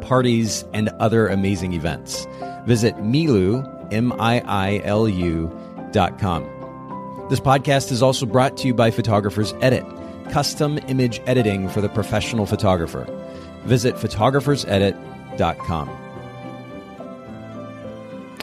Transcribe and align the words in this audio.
parties, 0.00 0.64
and 0.72 0.88
other 1.00 1.26
amazing 1.28 1.72
events. 1.72 2.26
Visit 2.66 2.96
Miilu, 2.96 3.64
M-I-I-L-U 3.92 5.50
dot 5.92 6.18
com. 6.18 6.44
This 7.30 7.40
podcast 7.40 7.92
is 7.92 8.02
also 8.02 8.26
brought 8.26 8.56
to 8.58 8.66
you 8.66 8.74
by 8.74 8.90
Photographers 8.90 9.54
Edit, 9.60 9.84
custom 10.30 10.78
image 10.88 11.20
editing 11.26 11.68
for 11.68 11.80
the 11.80 11.88
professional 11.88 12.46
photographer. 12.46 13.06
Visit 13.64 13.94
photographersedit.com. 13.94 15.88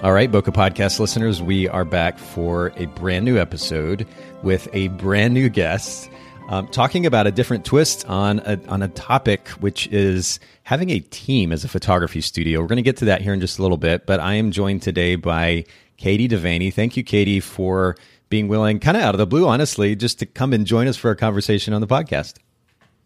All 0.04 0.14
right, 0.14 0.32
Bokeh 0.32 0.54
Podcast 0.54 1.00
listeners, 1.00 1.42
we 1.42 1.68
are 1.68 1.84
back 1.84 2.20
for 2.20 2.72
a 2.76 2.86
brand 2.86 3.26
new 3.26 3.40
episode 3.40 4.06
with 4.44 4.68
a 4.72 4.90
brand 4.90 5.34
new 5.34 5.50
guest 5.50 6.10
um, 6.48 6.68
talking 6.68 7.06
about 7.06 7.28
a 7.28 7.32
different 7.32 7.66
twist 7.66 8.06
on 8.08 8.40
a, 8.40 8.60
on 8.68 8.82
a 8.82 8.88
topic, 8.88 9.50
which 9.50 9.88
is 9.88 10.40
having 10.64 10.90
a 10.90 11.00
team 11.00 11.52
as 11.52 11.64
a 11.64 11.68
photography 11.68 12.22
studio. 12.22 12.62
We're 12.62 12.68
going 12.68 12.78
to 12.78 12.84
get 12.84 12.98
to 12.98 13.06
that 13.06 13.22
here 13.22 13.34
in 13.34 13.40
just 13.40 13.60
a 13.60 13.62
little 13.62 13.78
bit, 13.78 14.06
but 14.06 14.20
I 14.20 14.36
am 14.36 14.52
joined 14.52 14.82
today 14.82 15.16
by 15.16 15.66
Katie 15.98 16.28
Devaney. 16.28 16.74
Thank 16.74 16.96
you, 16.96 17.04
Katie, 17.04 17.40
for 17.40 17.98
being 18.30 18.48
willing, 18.48 18.80
kind 18.80 18.96
of 18.96 19.04
out 19.04 19.14
of 19.14 19.20
the 19.20 19.28
blue, 19.28 19.48
honestly, 19.48 19.96
just 19.96 20.20
to 20.20 20.26
come 20.26 20.54
and 20.54 20.66
join 20.66 20.88
us 20.88 20.98
for 20.98 21.12
a 21.12 21.16
conversation 21.16 21.74
on 21.74 21.82
the 21.82 21.88
podcast. 21.88 22.36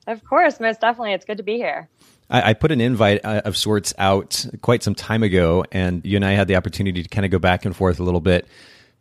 Of 0.08 0.24
course, 0.24 0.60
most 0.60 0.82
definitely. 0.82 1.14
It's 1.14 1.26
good 1.26 1.38
to 1.38 1.44
be 1.44 1.58
here. 1.58 1.90
I, 2.30 2.52
I 2.52 2.54
put 2.54 2.72
an 2.72 2.82
invite 2.82 3.24
uh, 3.24 3.42
of 3.46 3.56
sorts 3.58 3.94
out 3.98 4.46
quite 4.62 4.84
some 4.84 4.96
time 4.96 5.24
ago, 5.24 5.64
and 5.72 6.04
you 6.06 6.16
and 6.16 6.26
I 6.26 6.32
had 6.32 6.48
the 6.48 6.56
opportunity 6.56 7.04
to 7.04 7.10
kind 7.10 7.26
of 7.26 7.32
go 7.32 7.40
back 7.40 7.66
and 7.66 7.76
forth 7.76 8.00
a 8.00 8.04
little 8.04 8.22
bit 8.22 8.48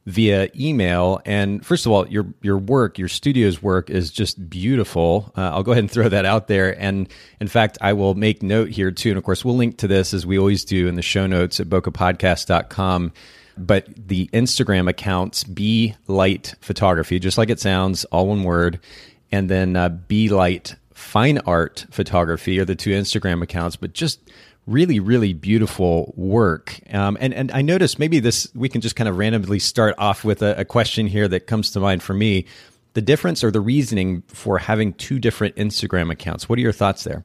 via 0.07 0.49
email. 0.59 1.21
And 1.25 1.65
first 1.65 1.87
of 1.87 1.93
all, 1.93 2.09
your 2.09 2.27
your 2.43 2.59
work, 2.59 2.99
your 2.99 3.09
studio's 3.09 3.63
work 3.63 3.91
is 3.91 4.11
just 4.11 4.49
beautiful. 4.49 5.33
Uh, 5.37 5.51
I'll 5.51 5.63
go 5.63 5.73
ahead 5.73 5.85
and 5.85 5.91
throw 5.91 6.09
that 6.09 6.25
out 6.25 6.49
there. 6.49 6.81
And 6.81 7.09
in 7.41 7.49
fact, 7.49 7.79
I 7.81 7.93
will 7.93 8.15
make 8.15 8.43
note 8.43 8.71
here 8.71 8.91
too. 8.91 9.11
And 9.11 9.19
of 9.19 9.25
course, 9.25 9.45
we'll 9.45 9.57
link 9.57 9.79
to 9.79 9.89
this 9.89 10.15
as 10.15 10.27
we 10.27 10.39
always 10.39 10.65
do 10.65 10.89
in 10.89 10.95
the 10.95 11.03
show 11.03 11.27
notes 11.27 11.61
at 11.61 11.69
bokehpodcast.com. 11.69 13.13
But 13.59 13.89
the 13.95 14.29
Instagram 14.33 14.89
accounts, 14.89 15.45
Be 15.45 15.95
Light 16.07 16.55
Photography, 16.61 17.19
just 17.19 17.37
like 17.37 17.51
it 17.51 17.61
sounds, 17.61 18.05
all 18.07 18.27
one 18.27 18.43
word. 18.43 18.81
And 19.31 19.51
then 19.51 19.77
uh, 19.77 19.91
Be 19.91 20.29
Light 20.31 20.77
Fine 20.95 21.39
Art 21.47 21.87
Photography 21.91 22.59
are 22.59 22.65
the 22.65 22.75
two 22.75 22.91
Instagram 22.91 23.43
accounts. 23.43 23.77
But 23.77 23.93
just 23.93 24.21
really, 24.67 25.01
really 25.01 25.33
beautiful 25.33 26.13
work. 26.17 26.81
Um, 26.93 27.17
and 27.21 27.35
and 27.35 27.51
I 27.53 27.63
noticed 27.63 27.99
maybe 27.99 28.21
this 28.21 28.49
we 28.55 28.69
can 28.69 28.81
just 28.81 28.97
kind 28.97 29.09
of 29.09 29.17
randomly 29.19 29.59
start 29.59 29.95
off 29.99 30.25
with 30.25 30.43
a, 30.43 30.61
a 30.61 30.65
question 30.65 31.07
here 31.07 31.29
that 31.29 31.47
comes 31.47 31.71
to 31.73 31.81
mind 31.81 32.03
for 32.03 32.15
me. 32.15 32.47
The 32.95 33.03
difference 33.03 33.45
or 33.45 33.51
the 33.51 33.61
reasoning 33.61 34.23
for 34.27 34.59
having 34.59 34.95
two 34.95 35.21
different 35.21 35.57
Instagram 35.57 36.11
accounts. 36.11 36.49
What 36.49 36.59
are 36.59 36.63
your 36.63 36.73
thoughts 36.73 37.05
there? 37.05 37.25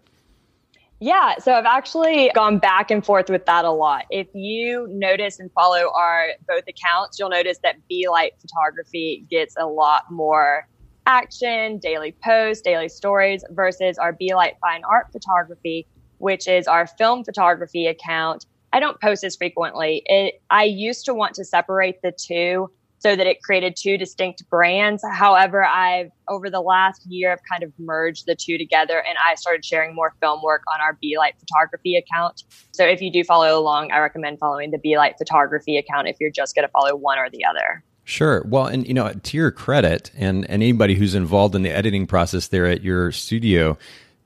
Yeah, 1.00 1.38
so 1.40 1.54
I've 1.54 1.66
actually 1.66 2.32
gone 2.34 2.58
back 2.58 2.90
and 2.90 3.06
forth 3.06 3.30
with 3.30 3.46
that 3.48 3.66
a 3.66 3.72
lot. 3.72 4.06
If 4.10 4.28
you 4.34 4.88
notice 4.90 5.40
and 5.40 5.52
follow 5.52 5.92
our 5.94 6.30
both 6.48 6.64
accounts, 6.70 7.20
you'll 7.20 7.30
notice 7.30 7.58
that 7.64 7.86
Be 7.90 8.08
Light 8.10 8.34
Photography 8.40 9.26
gets 9.30 9.56
a 9.58 9.66
lot 9.66 10.10
more 10.10 10.68
action, 11.06 11.80
daily 11.80 12.16
posts, 12.24 12.62
daily 12.62 12.88
stories 12.88 13.44
versus 13.50 13.98
our 13.98 14.14
Be 14.14 14.34
Light 14.34 14.56
Fine 14.62 14.84
Art 14.90 15.08
Photography 15.12 15.86
which 16.18 16.48
is 16.48 16.68
our 16.68 16.88
film 16.88 17.24
photography 17.24 17.88
account. 17.88 18.46
I 18.74 18.80
don't 18.80 19.00
post 19.00 19.24
as 19.24 19.36
frequently. 19.36 20.04
It, 20.06 20.42
I 20.50 20.64
used 20.64 21.06
to 21.06 21.14
want 21.14 21.36
to 21.36 21.46
separate 21.46 22.02
the 22.02 22.12
two 22.12 22.70
so 23.00 23.16
that 23.16 23.28
it 23.28 23.42
created 23.44 23.76
two 23.76 23.98
distinct 23.98 24.50
brands. 24.50 25.04
However, 25.14 25.64
I've 25.64 26.10
over 26.28 26.50
the 26.50 26.60
last 26.60 27.06
year 27.06 27.32
I've 27.32 27.44
kind 27.50 27.62
of 27.62 27.72
merged 27.78 28.26
the 28.26 28.36
two 28.36 28.58
together 28.58 29.00
and 29.00 29.16
I 29.24 29.36
started 29.36 29.64
sharing 29.64 29.94
more 29.94 30.14
film 30.20 30.42
work 30.42 30.64
on 30.74 30.82
our 30.82 30.98
Be 31.02 31.16
Light 31.18 31.36
photography 31.40 31.96
account. 31.96 32.44
So 32.72 32.84
if 32.84 33.02
you 33.02 33.12
do 33.12 33.24
follow 33.24 33.60
along, 33.60 33.92
I 33.92 34.00
recommend 34.00 34.40
following 34.40 34.72
the 34.72 34.80
Be 34.80 34.98
Light 34.98 35.16
photography 35.18 35.78
account 35.78 36.08
if 36.08 36.18
you're 36.20 36.32
just 36.32 36.56
going 36.56 36.68
to 36.68 36.72
follow 36.72 36.96
one 36.96 37.20
or 37.20 37.30
the 37.30 37.46
other. 37.46 37.84
Sure. 38.06 38.44
Well, 38.48 38.66
and 38.66 38.88
you 38.88 38.94
know, 38.94 39.14
to 39.14 39.38
your 39.38 39.52
credit 39.52 40.12
and, 40.16 40.44
and 40.50 40.64
anybody 40.64 40.96
who's 40.96 41.16
involved 41.16 41.56
in 41.56 41.64
the 41.64 41.72
editing 41.72 42.08
process 42.08 42.48
there 42.48 42.66
at 42.66 42.82
your 42.82 43.12
studio, 43.12 43.78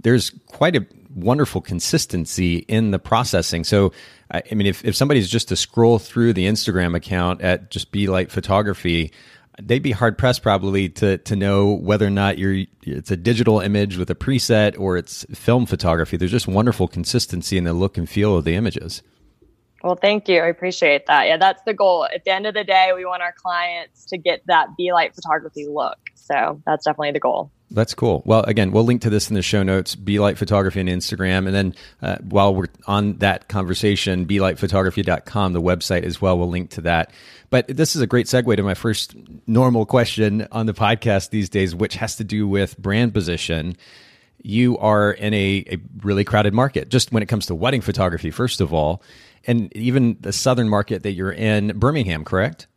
there's 0.01 0.31
quite 0.47 0.75
a 0.75 0.85
wonderful 1.22 1.62
consistency 1.62 2.57
in 2.57 2.91
the 2.91 3.00
processing. 3.00 3.63
So, 3.63 3.91
I 4.31 4.44
mean, 4.53 4.68
if, 4.68 4.84
if 4.85 4.96
somebody's 4.96 5.30
just 5.30 5.50
to 5.50 5.56
scroll 5.56 6.00
through 6.00 6.34
the 6.34 6.46
Instagram 6.47 6.96
account 6.96 7.41
at 7.41 7.72
just 7.72 7.91
Be 7.91 8.07
Light 8.07 8.31
Photography, 8.31 9.12
they'd 9.62 9.84
be 9.84 9.91
hard 9.91 10.18
pressed 10.18 10.41
probably 10.41 10.90
to 10.90 11.18
to 11.18 11.35
know 11.35 11.74
whether 11.74 12.07
or 12.07 12.12
not 12.12 12.38
you're 12.38 12.66
it's 12.84 13.12
a 13.12 13.18
digital 13.18 13.59
image 13.59 13.97
with 13.97 14.09
a 14.09 14.16
preset 14.16 14.80
or 14.80 14.97
it's 14.97 15.25
film 15.34 15.66
photography. 15.66 16.18
There's 16.18 16.31
just 16.31 16.47
wonderful 16.47 16.88
consistency 16.88 17.57
in 17.57 17.66
the 17.66 17.74
look 17.74 17.97
and 17.97 18.09
feel 18.09 18.38
of 18.38 18.46
the 18.46 18.56
images. 18.56 19.01
Well, 19.84 19.95
thank 19.95 20.28
you. 20.28 20.41
I 20.41 20.47
appreciate 20.47 21.06
that. 21.07 21.28
Yeah, 21.28 21.38
that's 21.38 21.62
the 21.63 21.73
goal. 21.73 22.06
At 22.06 22.25
the 22.25 22.31
end 22.31 22.45
of 22.45 22.53
the 22.53 22.63
day, 22.63 22.91
we 22.95 23.06
want 23.06 23.22
our 23.22 23.34
clients 23.34 24.06
to 24.06 24.17
get 24.17 24.45
that 24.47 24.75
Be 24.78 24.91
Light 24.91 25.16
photography 25.16 25.67
look. 25.67 25.97
So 26.16 26.62
that's 26.66 26.85
definitely 26.85 27.12
the 27.12 27.19
goal. 27.19 27.51
That's 27.72 27.94
cool. 27.94 28.23
Well, 28.25 28.44
again, 28.44 28.72
we'll 28.72 28.84
link 28.84 29.01
to 29.03 29.09
this 29.09 29.29
in 29.29 29.35
the 29.35 29.41
show 29.41 29.63
notes. 29.63 29.95
Be 29.95 30.19
Light 30.19 30.38
Photography 30.38 30.79
on 30.79 30.88
Instagram, 30.88 31.45
and 31.45 31.53
then 31.53 31.75
uh, 32.01 32.18
while 32.22 32.53
we're 32.53 32.68
on 32.88 33.18
that 33.18 33.47
conversation, 33.47 34.25
be 34.25 34.38
belightphotography.com, 34.38 35.53
the 35.53 35.62
website 35.62 36.03
as 36.03 36.19
well. 36.19 36.38
We'll 36.38 36.50
link 36.50 36.72
to 36.72 36.81
that. 36.81 37.12
But 37.51 37.68
this 37.68 37.95
is 37.95 38.01
a 38.01 38.07
great 38.07 38.25
segue 38.25 38.56
to 38.56 38.63
my 38.63 38.73
first 38.73 39.16
normal 39.47 39.85
question 39.85 40.47
on 40.51 40.66
the 40.66 40.73
podcast 40.73 41.29
these 41.29 41.50
days, 41.50 41.75
which 41.75 41.95
has 41.95 42.16
to 42.18 42.23
do 42.23 42.47
with 42.47 42.78
brand 42.78 43.13
position. 43.13 43.75
You 44.41 44.77
are 44.77 45.11
in 45.11 45.33
a, 45.33 45.63
a 45.72 45.77
really 46.01 46.23
crowded 46.23 46.53
market, 46.53 46.89
just 46.89 47.11
when 47.11 47.23
it 47.23 47.27
comes 47.27 47.45
to 47.47 47.55
wedding 47.55 47.81
photography, 47.81 48.31
first 48.31 48.61
of 48.61 48.73
all, 48.73 49.01
and 49.45 49.75
even 49.75 50.17
the 50.22 50.33
southern 50.33 50.69
market 50.69 51.03
that 51.03 51.11
you're 51.11 51.31
in, 51.31 51.77
Birmingham, 51.77 52.23
correct? 52.23 52.67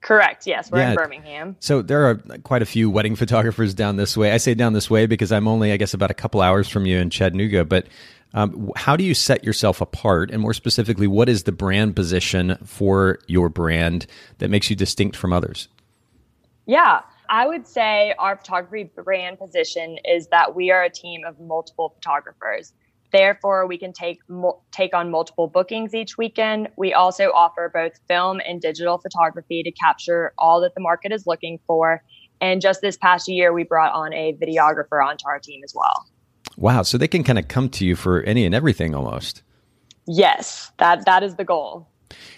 Correct. 0.00 0.46
Yes, 0.46 0.70
we're 0.70 0.80
yeah. 0.80 0.90
in 0.90 0.96
Birmingham. 0.96 1.56
So 1.60 1.80
there 1.80 2.06
are 2.06 2.16
quite 2.42 2.60
a 2.60 2.66
few 2.66 2.90
wedding 2.90 3.16
photographers 3.24 3.72
down 3.72 3.96
this 3.96 4.16
way. 4.16 4.32
I 4.32 4.36
say 4.36 4.52
down 4.54 4.74
this 4.74 4.90
way 4.90 5.06
because 5.06 5.32
I'm 5.32 5.48
only, 5.48 5.72
I 5.72 5.78
guess, 5.78 5.94
about 5.94 6.10
a 6.10 6.14
couple 6.14 6.42
hours 6.42 6.68
from 6.68 6.84
you 6.84 6.98
in 6.98 7.08
Chattanooga. 7.08 7.64
But 7.64 7.86
um, 8.34 8.70
how 8.76 8.96
do 8.96 9.04
you 9.04 9.14
set 9.14 9.44
yourself 9.44 9.80
apart? 9.80 10.30
And 10.30 10.42
more 10.42 10.52
specifically, 10.52 11.06
what 11.06 11.30
is 11.30 11.44
the 11.44 11.52
brand 11.52 11.96
position 11.96 12.58
for 12.64 13.18
your 13.28 13.48
brand 13.48 14.06
that 14.38 14.50
makes 14.50 14.68
you 14.68 14.76
distinct 14.76 15.16
from 15.16 15.32
others? 15.32 15.68
Yeah, 16.66 17.00
I 17.28 17.46
would 17.46 17.66
say 17.66 18.14
our 18.18 18.36
photography 18.36 18.90
brand 18.94 19.38
position 19.38 19.98
is 20.04 20.28
that 20.28 20.54
we 20.54 20.70
are 20.70 20.84
a 20.84 20.90
team 20.90 21.22
of 21.26 21.38
multiple 21.40 21.94
photographers. 21.94 22.72
Therefore, 23.12 23.66
we 23.66 23.78
can 23.78 23.92
take 23.92 24.18
take 24.72 24.92
on 24.94 25.10
multiple 25.10 25.46
bookings 25.46 25.94
each 25.94 26.18
weekend. 26.18 26.68
We 26.76 26.92
also 26.92 27.30
offer 27.32 27.70
both 27.72 27.92
film 28.08 28.40
and 28.44 28.60
digital 28.60 28.98
photography 28.98 29.62
to 29.62 29.70
capture 29.70 30.32
all 30.36 30.60
that 30.62 30.74
the 30.74 30.80
market 30.80 31.12
is 31.12 31.24
looking 31.26 31.60
for. 31.66 32.02
And 32.40 32.60
just 32.60 32.80
this 32.80 32.96
past 32.96 33.28
year, 33.28 33.52
we 33.52 33.62
brought 33.62 33.92
on 33.92 34.12
a 34.12 34.34
videographer 34.34 35.04
onto 35.04 35.28
our 35.28 35.38
team 35.38 35.60
as 35.64 35.72
well. 35.74 36.06
Wow! 36.56 36.82
So 36.82 36.98
they 36.98 37.08
can 37.08 37.22
kind 37.22 37.38
of 37.38 37.46
come 37.46 37.68
to 37.70 37.86
you 37.86 37.94
for 37.94 38.22
any 38.22 38.44
and 38.44 38.54
everything 38.54 38.94
almost. 38.94 39.42
Yes, 40.06 40.72
that 40.78 41.04
that 41.06 41.22
is 41.22 41.36
the 41.36 41.44
goal. 41.44 41.88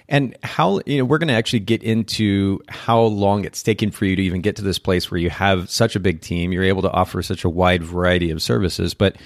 And 0.08 0.36
how, 0.42 0.80
you 0.86 0.98
know, 0.98 1.04
we're 1.04 1.18
going 1.18 1.28
to 1.28 1.34
actually 1.34 1.60
get 1.60 1.82
into 1.82 2.60
how 2.68 3.00
long 3.00 3.44
it's 3.44 3.62
taken 3.62 3.90
for 3.90 4.04
you 4.04 4.14
to 4.16 4.22
even 4.22 4.40
get 4.40 4.56
to 4.56 4.62
this 4.62 4.78
place 4.78 5.10
where 5.10 5.18
you 5.18 5.30
have 5.30 5.68
such 5.68 5.96
a 5.96 6.00
big 6.00 6.20
team. 6.20 6.52
You're 6.52 6.64
able 6.64 6.82
to 6.82 6.90
offer 6.90 7.22
such 7.22 7.44
a 7.44 7.48
wide 7.50 7.82
variety 7.82 8.30
of 8.30 8.40
services. 8.42 8.94
But 8.94 9.16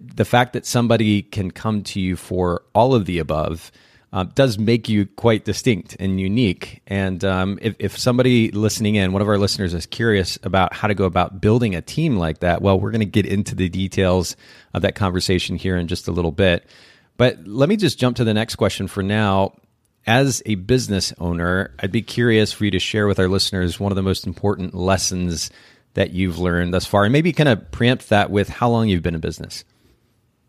the 0.00 0.24
fact 0.24 0.52
that 0.52 0.66
somebody 0.66 1.22
can 1.22 1.50
come 1.50 1.82
to 1.84 2.00
you 2.00 2.16
for 2.16 2.62
all 2.74 2.94
of 2.94 3.06
the 3.06 3.18
above 3.18 3.72
uh, 4.12 4.24
does 4.24 4.58
make 4.58 4.88
you 4.88 5.06
quite 5.06 5.44
distinct 5.44 5.96
and 6.00 6.18
unique. 6.20 6.80
And 6.86 7.22
um, 7.24 7.58
if, 7.60 7.74
if 7.78 7.98
somebody 7.98 8.50
listening 8.50 8.94
in, 8.94 9.12
one 9.12 9.20
of 9.20 9.28
our 9.28 9.38
listeners 9.38 9.74
is 9.74 9.86
curious 9.86 10.38
about 10.42 10.72
how 10.72 10.88
to 10.88 10.94
go 10.94 11.04
about 11.04 11.40
building 11.40 11.74
a 11.74 11.82
team 11.82 12.16
like 12.16 12.40
that, 12.40 12.62
well, 12.62 12.80
we're 12.80 12.90
going 12.90 13.00
to 13.00 13.06
get 13.06 13.26
into 13.26 13.54
the 13.54 13.68
details 13.68 14.34
of 14.72 14.82
that 14.82 14.94
conversation 14.94 15.56
here 15.56 15.76
in 15.76 15.88
just 15.88 16.08
a 16.08 16.12
little 16.12 16.32
bit. 16.32 16.64
But 17.18 17.46
let 17.46 17.68
me 17.68 17.76
just 17.76 17.98
jump 17.98 18.16
to 18.16 18.24
the 18.24 18.32
next 18.32 18.56
question 18.56 18.88
for 18.88 19.02
now. 19.02 19.54
As 20.08 20.42
a 20.46 20.54
business 20.54 21.12
owner, 21.18 21.74
I'd 21.78 21.92
be 21.92 22.00
curious 22.00 22.50
for 22.50 22.64
you 22.64 22.70
to 22.70 22.78
share 22.78 23.06
with 23.06 23.18
our 23.18 23.28
listeners 23.28 23.78
one 23.78 23.92
of 23.92 23.96
the 23.96 24.02
most 24.02 24.26
important 24.26 24.74
lessons 24.74 25.50
that 25.92 26.12
you've 26.12 26.38
learned 26.38 26.72
thus 26.72 26.86
far, 26.86 27.04
and 27.04 27.12
maybe 27.12 27.30
kind 27.30 27.50
of 27.50 27.70
preempt 27.72 28.08
that 28.08 28.30
with 28.30 28.48
how 28.48 28.70
long 28.70 28.88
you've 28.88 29.02
been 29.02 29.14
in 29.14 29.20
business. 29.20 29.66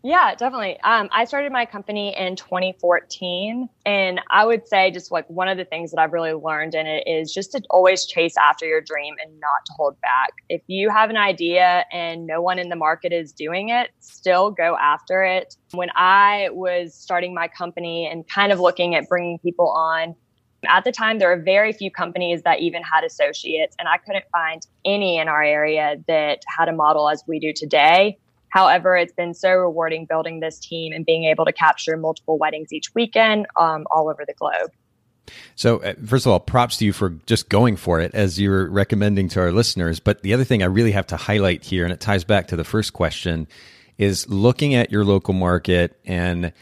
Yeah, 0.02 0.34
definitely. 0.34 0.80
Um, 0.80 1.10
I 1.12 1.26
started 1.26 1.52
my 1.52 1.66
company 1.66 2.16
in 2.16 2.34
2014. 2.34 3.68
And 3.84 4.20
I 4.30 4.46
would 4.46 4.66
say, 4.66 4.90
just 4.90 5.10
like 5.10 5.28
one 5.28 5.48
of 5.48 5.58
the 5.58 5.66
things 5.66 5.90
that 5.90 6.00
I've 6.00 6.12
really 6.12 6.32
learned 6.32 6.74
in 6.74 6.86
it 6.86 7.06
is 7.06 7.34
just 7.34 7.52
to 7.52 7.62
always 7.68 8.06
chase 8.06 8.34
after 8.38 8.64
your 8.64 8.80
dream 8.80 9.14
and 9.22 9.38
not 9.40 9.66
to 9.66 9.72
hold 9.76 10.00
back. 10.00 10.30
If 10.48 10.62
you 10.68 10.88
have 10.88 11.10
an 11.10 11.18
idea 11.18 11.84
and 11.92 12.26
no 12.26 12.40
one 12.40 12.58
in 12.58 12.70
the 12.70 12.76
market 12.76 13.12
is 13.12 13.32
doing 13.32 13.68
it, 13.68 13.90
still 14.00 14.50
go 14.50 14.76
after 14.80 15.22
it. 15.22 15.54
When 15.72 15.90
I 15.94 16.48
was 16.52 16.94
starting 16.94 17.34
my 17.34 17.48
company 17.48 18.08
and 18.10 18.26
kind 18.26 18.52
of 18.52 18.60
looking 18.60 18.94
at 18.94 19.06
bringing 19.06 19.38
people 19.38 19.68
on, 19.68 20.14
at 20.66 20.84
the 20.84 20.92
time, 20.92 21.18
there 21.18 21.34
were 21.34 21.42
very 21.42 21.72
few 21.72 21.90
companies 21.90 22.42
that 22.42 22.60
even 22.60 22.82
had 22.82 23.02
associates, 23.02 23.74
and 23.78 23.88
I 23.88 23.96
couldn't 23.96 24.26
find 24.30 24.66
any 24.84 25.18
in 25.18 25.26
our 25.26 25.42
area 25.42 25.96
that 26.06 26.42
had 26.46 26.68
a 26.68 26.72
model 26.72 27.08
as 27.08 27.24
we 27.26 27.38
do 27.38 27.54
today. 27.54 28.18
However, 28.50 28.96
it's 28.96 29.12
been 29.12 29.34
so 29.34 29.52
rewarding 29.52 30.04
building 30.04 30.40
this 30.40 30.58
team 30.58 30.92
and 30.92 31.06
being 31.06 31.24
able 31.24 31.44
to 31.44 31.52
capture 31.52 31.96
multiple 31.96 32.38
weddings 32.38 32.72
each 32.72 32.94
weekend 32.94 33.46
um, 33.58 33.86
all 33.90 34.08
over 34.08 34.24
the 34.26 34.34
globe. 34.34 34.70
So, 35.54 35.78
uh, 35.78 35.94
first 36.04 36.26
of 36.26 36.32
all, 36.32 36.40
props 36.40 36.78
to 36.78 36.84
you 36.84 36.92
for 36.92 37.10
just 37.26 37.48
going 37.48 37.76
for 37.76 38.00
it 38.00 38.14
as 38.14 38.40
you're 38.40 38.68
recommending 38.68 39.28
to 39.30 39.40
our 39.40 39.52
listeners. 39.52 40.00
But 40.00 40.22
the 40.22 40.34
other 40.34 40.44
thing 40.44 40.62
I 40.62 40.66
really 40.66 40.92
have 40.92 41.06
to 41.08 41.16
highlight 41.16 41.64
here, 41.64 41.84
and 41.84 41.92
it 41.92 42.00
ties 42.00 42.24
back 42.24 42.48
to 42.48 42.56
the 42.56 42.64
first 42.64 42.92
question, 42.92 43.46
is 43.96 44.28
looking 44.28 44.74
at 44.74 44.90
your 44.90 45.04
local 45.04 45.34
market 45.34 46.00
and 46.04 46.52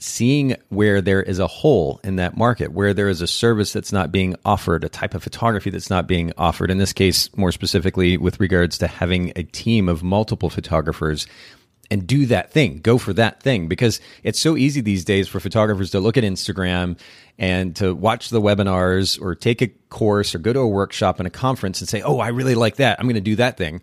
seeing 0.00 0.56
where 0.68 1.00
there 1.00 1.22
is 1.22 1.38
a 1.38 1.46
hole 1.46 2.00
in 2.02 2.16
that 2.16 2.36
market, 2.36 2.72
where 2.72 2.94
there 2.94 3.08
is 3.08 3.20
a 3.20 3.26
service 3.26 3.72
that's 3.72 3.92
not 3.92 4.10
being 4.10 4.34
offered, 4.44 4.84
a 4.84 4.88
type 4.88 5.14
of 5.14 5.22
photography 5.22 5.70
that's 5.70 5.90
not 5.90 6.06
being 6.06 6.32
offered. 6.36 6.70
In 6.70 6.78
this 6.78 6.92
case, 6.92 7.34
more 7.36 7.52
specifically, 7.52 8.16
with 8.16 8.40
regards 8.40 8.78
to 8.78 8.86
having 8.86 9.32
a 9.36 9.42
team 9.42 9.88
of 9.88 10.02
multiple 10.02 10.50
photographers 10.50 11.26
and 11.90 12.06
do 12.06 12.26
that 12.26 12.52
thing, 12.52 12.78
go 12.78 12.98
for 12.98 13.12
that 13.12 13.42
thing, 13.42 13.68
because 13.68 14.00
it's 14.22 14.38
so 14.38 14.56
easy 14.56 14.80
these 14.80 15.04
days 15.04 15.28
for 15.28 15.40
photographers 15.40 15.90
to 15.90 16.00
look 16.00 16.16
at 16.16 16.24
Instagram 16.24 16.98
and 17.38 17.74
to 17.76 17.94
watch 17.94 18.30
the 18.30 18.40
webinars 18.40 19.20
or 19.20 19.34
take 19.34 19.60
a 19.60 19.68
course 19.88 20.34
or 20.34 20.38
go 20.38 20.52
to 20.52 20.60
a 20.60 20.68
workshop 20.68 21.18
and 21.18 21.26
a 21.26 21.30
conference 21.30 21.80
and 21.80 21.88
say, 21.88 22.00
Oh, 22.02 22.20
I 22.20 22.28
really 22.28 22.54
like 22.54 22.76
that. 22.76 22.98
I'm 22.98 23.06
going 23.06 23.14
to 23.16 23.20
do 23.20 23.36
that 23.36 23.56
thing 23.56 23.80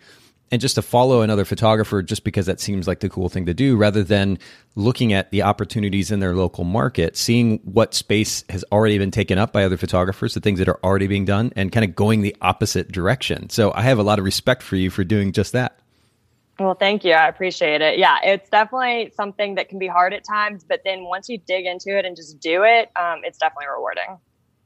and 0.51 0.61
just 0.61 0.75
to 0.75 0.81
follow 0.81 1.21
another 1.21 1.45
photographer 1.45 2.01
just 2.01 2.23
because 2.23 2.45
that 2.45 2.59
seems 2.59 2.87
like 2.87 2.99
the 2.99 3.09
cool 3.09 3.29
thing 3.29 3.45
to 3.45 3.53
do 3.53 3.75
rather 3.75 4.03
than 4.03 4.37
looking 4.75 5.13
at 5.13 5.31
the 5.31 5.41
opportunities 5.41 6.11
in 6.11 6.19
their 6.19 6.35
local 6.35 6.63
market 6.63 7.17
seeing 7.17 7.59
what 7.59 7.93
space 7.93 8.43
has 8.49 8.63
already 8.71 8.97
been 8.97 9.11
taken 9.11 9.37
up 9.37 9.51
by 9.51 9.63
other 9.63 9.77
photographers 9.77 10.33
the 10.33 10.39
things 10.39 10.59
that 10.59 10.69
are 10.69 10.79
already 10.83 11.07
being 11.07 11.25
done 11.25 11.51
and 11.55 11.71
kind 11.71 11.83
of 11.83 11.95
going 11.95 12.21
the 12.21 12.35
opposite 12.41 12.91
direction. 12.91 13.49
So 13.49 13.71
i 13.73 13.81
have 13.81 13.99
a 13.99 14.03
lot 14.03 14.19
of 14.19 14.25
respect 14.25 14.63
for 14.63 14.75
you 14.75 14.89
for 14.89 15.03
doing 15.03 15.31
just 15.31 15.53
that. 15.53 15.79
Well 16.59 16.75
thank 16.75 17.03
you. 17.03 17.13
I 17.13 17.27
appreciate 17.27 17.81
it. 17.81 17.99
Yeah 17.99 18.19
it's 18.23 18.49
definitely 18.49 19.11
something 19.15 19.55
that 19.55 19.69
can 19.69 19.79
be 19.79 19.87
hard 19.87 20.13
at 20.13 20.23
times 20.23 20.63
but 20.63 20.81
then 20.85 21.03
once 21.03 21.29
you 21.29 21.37
dig 21.37 21.65
into 21.65 21.97
it 21.97 22.05
and 22.05 22.15
just 22.15 22.39
do 22.39 22.63
it 22.63 22.91
um, 22.95 23.21
it's 23.23 23.37
definitely 23.37 23.67
rewarding. 23.67 24.17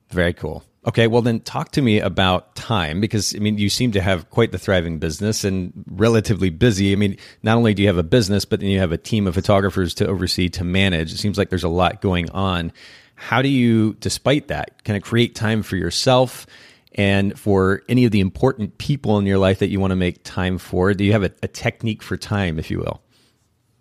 Very 0.10 0.34
cool. 0.34 0.64
Okay, 0.88 1.06
well 1.06 1.22
then 1.22 1.42
talk 1.42 1.72
to 1.74 1.82
me 1.82 2.00
about 2.00 2.56
time 2.56 3.02
because 3.02 3.36
I 3.36 3.40
mean 3.40 3.60
you 3.60 3.70
seem 3.70 3.92
to 3.92 4.02
have 4.02 4.32
quite 4.32 4.52
the 4.52 4.58
thriving 4.58 4.98
business 4.98 5.44
and 5.44 5.72
relatively 5.88 6.50
busy. 6.50 6.92
I 6.92 6.96
mean, 6.96 7.18
not 7.44 7.56
only 7.56 7.76
do 7.76 7.84
you 7.84 7.88
have 7.88 8.00
a 8.00 8.04
business, 8.04 8.46
but 8.46 8.62
then 8.62 8.70
you 8.70 8.80
have 8.80 8.92
a 8.92 8.98
team 8.98 9.28
of 9.28 9.36
photographers 9.36 9.94
to 9.96 10.08
oversee 10.08 10.50
to 10.50 10.64
manage. 10.64 11.14
It 11.14 11.18
seems 11.18 11.38
like 11.38 11.50
there's 11.50 11.64
a 11.64 11.70
lot 11.70 12.02
going 12.02 12.32
on. 12.32 12.72
How 13.14 13.44
do 13.44 13.48
you 13.48 13.94
despite 14.00 14.48
that 14.48 14.84
kind 14.84 14.98
of 14.98 15.04
create 15.04 15.36
time 15.36 15.62
for 15.62 15.76
yourself 15.76 16.48
and 16.96 17.38
for 17.40 17.84
any 17.88 18.06
of 18.06 18.12
the 18.12 18.20
important 18.20 18.80
people 18.80 19.20
in 19.20 19.28
your 19.28 19.38
life 19.38 19.60
that 19.60 19.70
you 19.70 19.80
want 19.80 19.92
to 19.92 19.96
make 19.96 20.24
time 20.24 20.58
for? 20.58 20.96
Do 20.96 21.04
you 21.04 21.12
have 21.12 21.24
a, 21.24 21.32
a 21.44 21.48
technique 21.48 22.02
for 22.02 22.18
time, 22.18 22.58
if 22.58 22.72
you 22.72 22.80
will? 22.80 23.04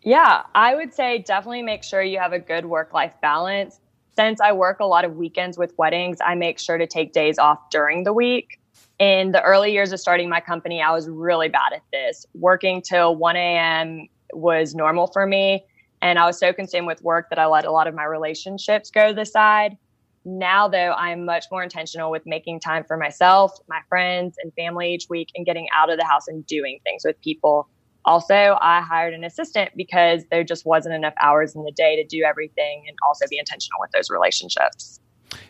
Yeah, 0.02 0.42
I 0.54 0.74
would 0.74 0.92
say 0.92 1.18
definitely 1.18 1.62
make 1.62 1.82
sure 1.82 2.02
you 2.02 2.18
have 2.18 2.34
a 2.34 2.38
good 2.38 2.66
work 2.66 2.92
life 2.92 3.14
balance 3.22 3.80
since 4.20 4.38
I 4.38 4.52
work 4.52 4.80
a 4.80 4.84
lot 4.84 5.06
of 5.06 5.16
weekends 5.16 5.56
with 5.56 5.72
weddings, 5.78 6.18
I 6.22 6.34
make 6.34 6.58
sure 6.58 6.76
to 6.76 6.86
take 6.86 7.14
days 7.14 7.38
off 7.38 7.70
during 7.70 8.04
the 8.04 8.12
week. 8.12 8.60
In 8.98 9.32
the 9.32 9.40
early 9.42 9.72
years 9.72 9.92
of 9.92 10.00
starting 10.00 10.28
my 10.28 10.40
company, 10.40 10.82
I 10.82 10.92
was 10.92 11.08
really 11.08 11.48
bad 11.48 11.72
at 11.72 11.82
this. 11.90 12.26
Working 12.34 12.82
till 12.82 13.16
1 13.16 13.36
a.m. 13.36 14.08
was 14.34 14.74
normal 14.74 15.06
for 15.06 15.26
me. 15.26 15.64
And 16.02 16.18
I 16.18 16.26
was 16.26 16.38
so 16.38 16.52
consumed 16.52 16.86
with 16.86 17.02
work 17.02 17.30
that 17.30 17.38
I 17.38 17.46
let 17.46 17.64
a 17.64 17.70
lot 17.70 17.86
of 17.86 17.94
my 17.94 18.04
relationships 18.04 18.90
go 18.90 19.08
to 19.08 19.14
the 19.14 19.24
side. 19.24 19.78
Now, 20.26 20.68
though, 20.68 20.92
I'm 20.98 21.24
much 21.24 21.46
more 21.50 21.62
intentional 21.62 22.10
with 22.10 22.26
making 22.26 22.60
time 22.60 22.84
for 22.84 22.98
myself, 22.98 23.52
my 23.68 23.80
friends, 23.88 24.36
and 24.42 24.52
family 24.52 24.92
each 24.92 25.06
week 25.08 25.30
and 25.34 25.46
getting 25.46 25.66
out 25.74 25.90
of 25.90 25.98
the 25.98 26.04
house 26.04 26.28
and 26.28 26.46
doing 26.46 26.78
things 26.84 27.04
with 27.06 27.18
people 27.22 27.70
also, 28.04 28.56
I 28.60 28.80
hired 28.80 29.14
an 29.14 29.24
assistant 29.24 29.70
because 29.76 30.24
there 30.30 30.44
just 30.44 30.64
wasn't 30.64 30.94
enough 30.94 31.14
hours 31.20 31.54
in 31.54 31.64
the 31.64 31.72
day 31.72 31.96
to 31.96 32.04
do 32.04 32.22
everything 32.22 32.84
and 32.88 32.96
also 33.06 33.26
be 33.28 33.38
intentional 33.38 33.78
with 33.80 33.90
those 33.92 34.10
relationships. 34.10 35.00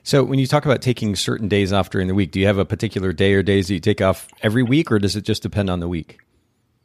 So, 0.02 0.24
when 0.24 0.38
you 0.38 0.46
talk 0.46 0.64
about 0.64 0.82
taking 0.82 1.14
certain 1.16 1.48
days 1.48 1.72
off 1.72 1.90
during 1.90 2.08
the 2.08 2.14
week, 2.14 2.32
do 2.32 2.40
you 2.40 2.46
have 2.46 2.58
a 2.58 2.64
particular 2.64 3.12
day 3.12 3.34
or 3.34 3.42
days 3.42 3.68
that 3.68 3.74
you 3.74 3.80
take 3.80 4.00
off 4.00 4.28
every 4.42 4.62
week, 4.62 4.90
or 4.90 4.98
does 4.98 5.16
it 5.16 5.22
just 5.22 5.42
depend 5.42 5.70
on 5.70 5.80
the 5.80 5.88
week? 5.88 6.18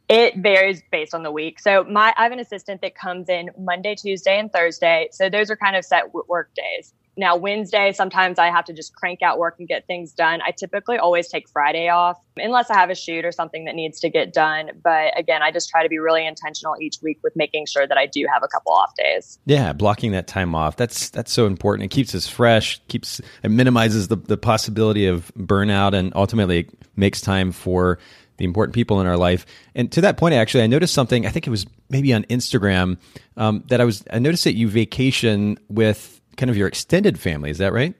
It 0.08 0.36
varies 0.36 0.82
based 0.92 1.14
on 1.14 1.22
the 1.22 1.32
week. 1.32 1.58
So, 1.58 1.84
my 1.84 2.14
I 2.16 2.22
have 2.22 2.32
an 2.32 2.38
assistant 2.38 2.80
that 2.82 2.94
comes 2.94 3.28
in 3.28 3.50
Monday, 3.58 3.96
Tuesday, 3.96 4.38
and 4.38 4.52
Thursday. 4.52 5.08
So, 5.12 5.28
those 5.28 5.50
are 5.50 5.56
kind 5.56 5.76
of 5.76 5.84
set 5.84 6.14
work 6.14 6.50
days. 6.54 6.94
Now, 7.16 7.36
Wednesday, 7.36 7.92
sometimes 7.92 8.38
I 8.38 8.48
have 8.48 8.66
to 8.66 8.74
just 8.74 8.94
crank 8.94 9.22
out 9.22 9.38
work 9.38 9.56
and 9.58 9.66
get 9.66 9.86
things 9.86 10.12
done. 10.12 10.40
I 10.42 10.50
typically 10.50 10.98
always 10.98 11.28
take 11.28 11.48
Friday 11.48 11.88
off 11.88 12.20
unless 12.36 12.70
I 12.70 12.74
have 12.74 12.90
a 12.90 12.94
shoot 12.94 13.24
or 13.24 13.32
something 13.32 13.64
that 13.64 13.74
needs 13.74 14.00
to 14.00 14.10
get 14.10 14.34
done. 14.34 14.70
But 14.82 15.18
again, 15.18 15.42
I 15.42 15.50
just 15.50 15.70
try 15.70 15.82
to 15.82 15.88
be 15.88 15.98
really 15.98 16.26
intentional 16.26 16.76
each 16.80 16.98
week 17.02 17.18
with 17.22 17.34
making 17.34 17.66
sure 17.66 17.86
that 17.86 17.96
I 17.96 18.06
do 18.06 18.26
have 18.32 18.42
a 18.42 18.48
couple 18.48 18.72
off 18.72 18.94
days. 18.96 19.38
Yeah, 19.46 19.72
blocking 19.72 20.12
that 20.12 20.26
time 20.26 20.54
off. 20.54 20.76
That's 20.76 21.08
that's 21.08 21.32
so 21.32 21.46
important. 21.46 21.84
It 21.84 21.94
keeps 21.94 22.14
us 22.14 22.28
fresh, 22.28 22.80
keeps 22.88 23.20
it 23.42 23.50
minimizes 23.50 24.08
the, 24.08 24.16
the 24.16 24.36
possibility 24.36 25.06
of 25.06 25.32
burnout 25.38 25.94
and 25.94 26.12
ultimately 26.14 26.68
makes 26.96 27.20
time 27.20 27.50
for 27.52 27.98
the 28.36 28.44
important 28.44 28.74
people 28.74 29.00
in 29.00 29.06
our 29.06 29.16
life. 29.16 29.46
And 29.74 29.90
to 29.92 30.02
that 30.02 30.18
point, 30.18 30.34
actually, 30.34 30.64
I 30.64 30.66
noticed 30.66 30.92
something. 30.92 31.26
I 31.26 31.30
think 31.30 31.46
it 31.46 31.50
was 31.50 31.66
maybe 31.88 32.12
on 32.12 32.24
Instagram 32.24 32.98
um, 33.36 33.64
that 33.68 33.80
I 33.80 33.84
was. 33.84 34.04
I 34.10 34.18
noticed 34.18 34.44
that 34.44 34.54
you 34.54 34.68
vacation 34.68 35.58
with 35.68 36.15
kind 36.36 36.50
of 36.50 36.56
your 36.56 36.68
extended 36.68 37.18
family. 37.18 37.50
Is 37.50 37.58
that 37.58 37.72
right? 37.72 37.94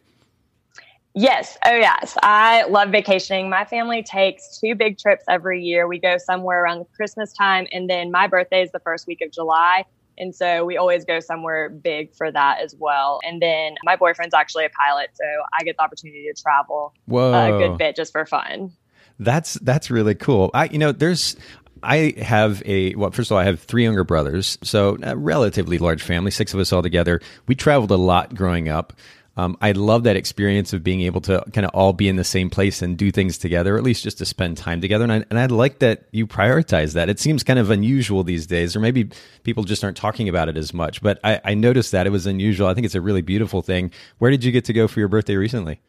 Yes. 1.15 1.57
Oh, 1.65 1.75
yes. 1.75 2.15
I 2.23 2.65
love 2.65 2.91
vacationing. 2.91 3.49
My 3.49 3.65
family 3.65 4.03
takes 4.03 4.61
two 4.61 4.75
big 4.75 4.99
trips 4.99 5.25
every 5.29 5.63
year. 5.63 5.89
We 5.89 5.99
go 5.99 6.19
somewhere 6.19 6.63
around 6.63 6.85
Christmas 6.95 7.33
time, 7.33 7.67
and 7.73 7.89
then 7.89 8.11
my 8.11 8.27
birthday 8.27 8.63
is 8.63 8.71
the 8.73 8.81
first 8.81 9.07
week 9.07 9.23
of 9.23 9.33
July. 9.33 9.85
And 10.19 10.35
so 10.35 10.65
we 10.65 10.77
always 10.77 11.05
go 11.05 11.21
somewhere 11.21 11.71
big 11.71 12.15
for 12.15 12.31
that 12.31 12.61
as 12.61 12.75
well. 12.79 13.21
And 13.25 13.41
then 13.41 13.77
my 13.83 13.97
boyfriend's 13.97 14.35
actually 14.35 14.67
a 14.67 14.71
pilot, 14.71 15.11
so 15.15 15.25
I 15.59 15.65
get 15.65 15.77
the 15.77 15.83
opportunity 15.83 16.27
to 16.33 16.41
travel 16.41 16.93
Whoa. 17.07 17.33
a 17.33 17.59
good 17.59 17.79
bit 17.79 17.97
just 17.97 18.13
for 18.13 18.27
fun. 18.27 18.73
That's 19.19 19.55
that's 19.55 19.91
really 19.91 20.15
cool. 20.15 20.51
I 20.53 20.67
you 20.67 20.79
know 20.79 20.93
there's 20.93 21.37
I 21.83 22.15
have 22.19 22.63
a 22.67 22.95
well. 22.95 23.11
First 23.11 23.31
of 23.31 23.37
all, 23.37 23.41
I 23.41 23.45
have 23.45 23.61
three 23.61 23.85
younger 23.85 24.05
brothers, 24.05 24.59
so 24.63 24.99
a 25.03 25.17
relatively 25.17 25.79
large 25.79 26.03
family, 26.03 26.31
six 26.31 26.55
of 26.55 26.61
us 26.61 26.73
all 26.73 26.83
together. 26.83 27.21
We 27.47 27.55
traveled 27.55 27.91
a 27.91 27.97
lot 27.97 28.35
growing 28.35 28.69
up. 28.69 28.93
Um, 29.39 29.59
I 29.61 29.73
love 29.73 30.05
that 30.05 30.17
experience 30.17 30.73
of 30.73 30.83
being 30.83 31.03
able 31.03 31.21
to 31.23 31.45
kind 31.53 31.67
of 31.67 31.71
all 31.75 31.93
be 31.93 32.09
in 32.09 32.17
the 32.17 32.25
same 32.25 32.49
place 32.49 32.81
and 32.81 32.97
do 32.97 33.11
things 33.11 33.37
together, 33.37 33.77
at 33.77 33.85
least 33.85 34.03
just 34.03 34.17
to 34.19 34.25
spend 34.25 34.57
time 34.57 34.81
together. 34.81 35.05
And 35.05 35.13
I, 35.13 35.25
and 35.29 35.39
I 35.39 35.45
like 35.45 35.81
that 35.81 36.05
you 36.11 36.27
prioritize 36.27 36.95
that. 36.95 37.11
It 37.11 37.21
seems 37.21 37.43
kind 37.43 37.59
of 37.59 37.71
unusual 37.71 38.25
these 38.25 38.47
days, 38.47 38.75
or 38.75 38.81
maybe 38.81 39.11
people 39.43 39.65
just 39.65 39.85
aren't 39.85 39.99
talking 39.99 40.31
about 40.31 40.49
it 40.49 40.57
as 40.57 40.73
much. 40.73 41.03
But 41.03 41.21
I, 41.23 41.41
I 41.45 41.55
noticed 41.55 41.93
that 41.93 42.07
it 42.07 42.11
was 42.11 42.27
unusual. 42.27 42.67
I 42.67 42.73
think 42.73 42.87
it's 42.87 42.95
a 42.95 43.01
really 43.01 43.21
beautiful 43.21 43.61
thing. 43.61 43.91
Where 44.19 44.31
did 44.31 44.43
you 44.43 44.53
get 44.53 44.65
to 44.67 44.73
go 44.73 44.89
for 44.89 45.01
your 45.01 45.09
birthday 45.09 45.37
recently? 45.37 45.81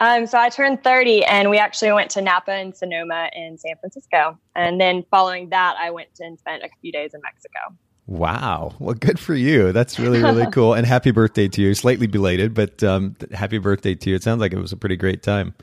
Um, 0.00 0.26
so 0.26 0.38
I 0.38 0.48
turned 0.48 0.84
30 0.84 1.24
and 1.24 1.50
we 1.50 1.58
actually 1.58 1.92
went 1.92 2.10
to 2.12 2.22
Napa 2.22 2.52
and 2.52 2.76
Sonoma 2.76 3.30
in 3.34 3.58
San 3.58 3.76
Francisco. 3.80 4.38
And 4.54 4.80
then 4.80 5.04
following 5.10 5.48
that, 5.50 5.76
I 5.78 5.90
went 5.90 6.10
and 6.20 6.38
spent 6.38 6.62
a 6.62 6.68
few 6.80 6.92
days 6.92 7.14
in 7.14 7.20
Mexico. 7.20 7.58
Wow. 8.06 8.74
Well, 8.78 8.94
good 8.94 9.18
for 9.18 9.34
you. 9.34 9.72
That's 9.72 9.98
really, 9.98 10.22
really 10.22 10.46
cool. 10.52 10.72
And 10.72 10.86
happy 10.86 11.10
birthday 11.10 11.48
to 11.48 11.60
you. 11.60 11.74
Slightly 11.74 12.06
belated, 12.06 12.54
but 12.54 12.82
um, 12.82 13.16
happy 13.32 13.58
birthday 13.58 13.94
to 13.94 14.10
you. 14.10 14.16
It 14.16 14.22
sounds 14.22 14.40
like 14.40 14.52
it 14.52 14.58
was 14.58 14.72
a 14.72 14.76
pretty 14.76 14.96
great 14.96 15.22
time. 15.22 15.54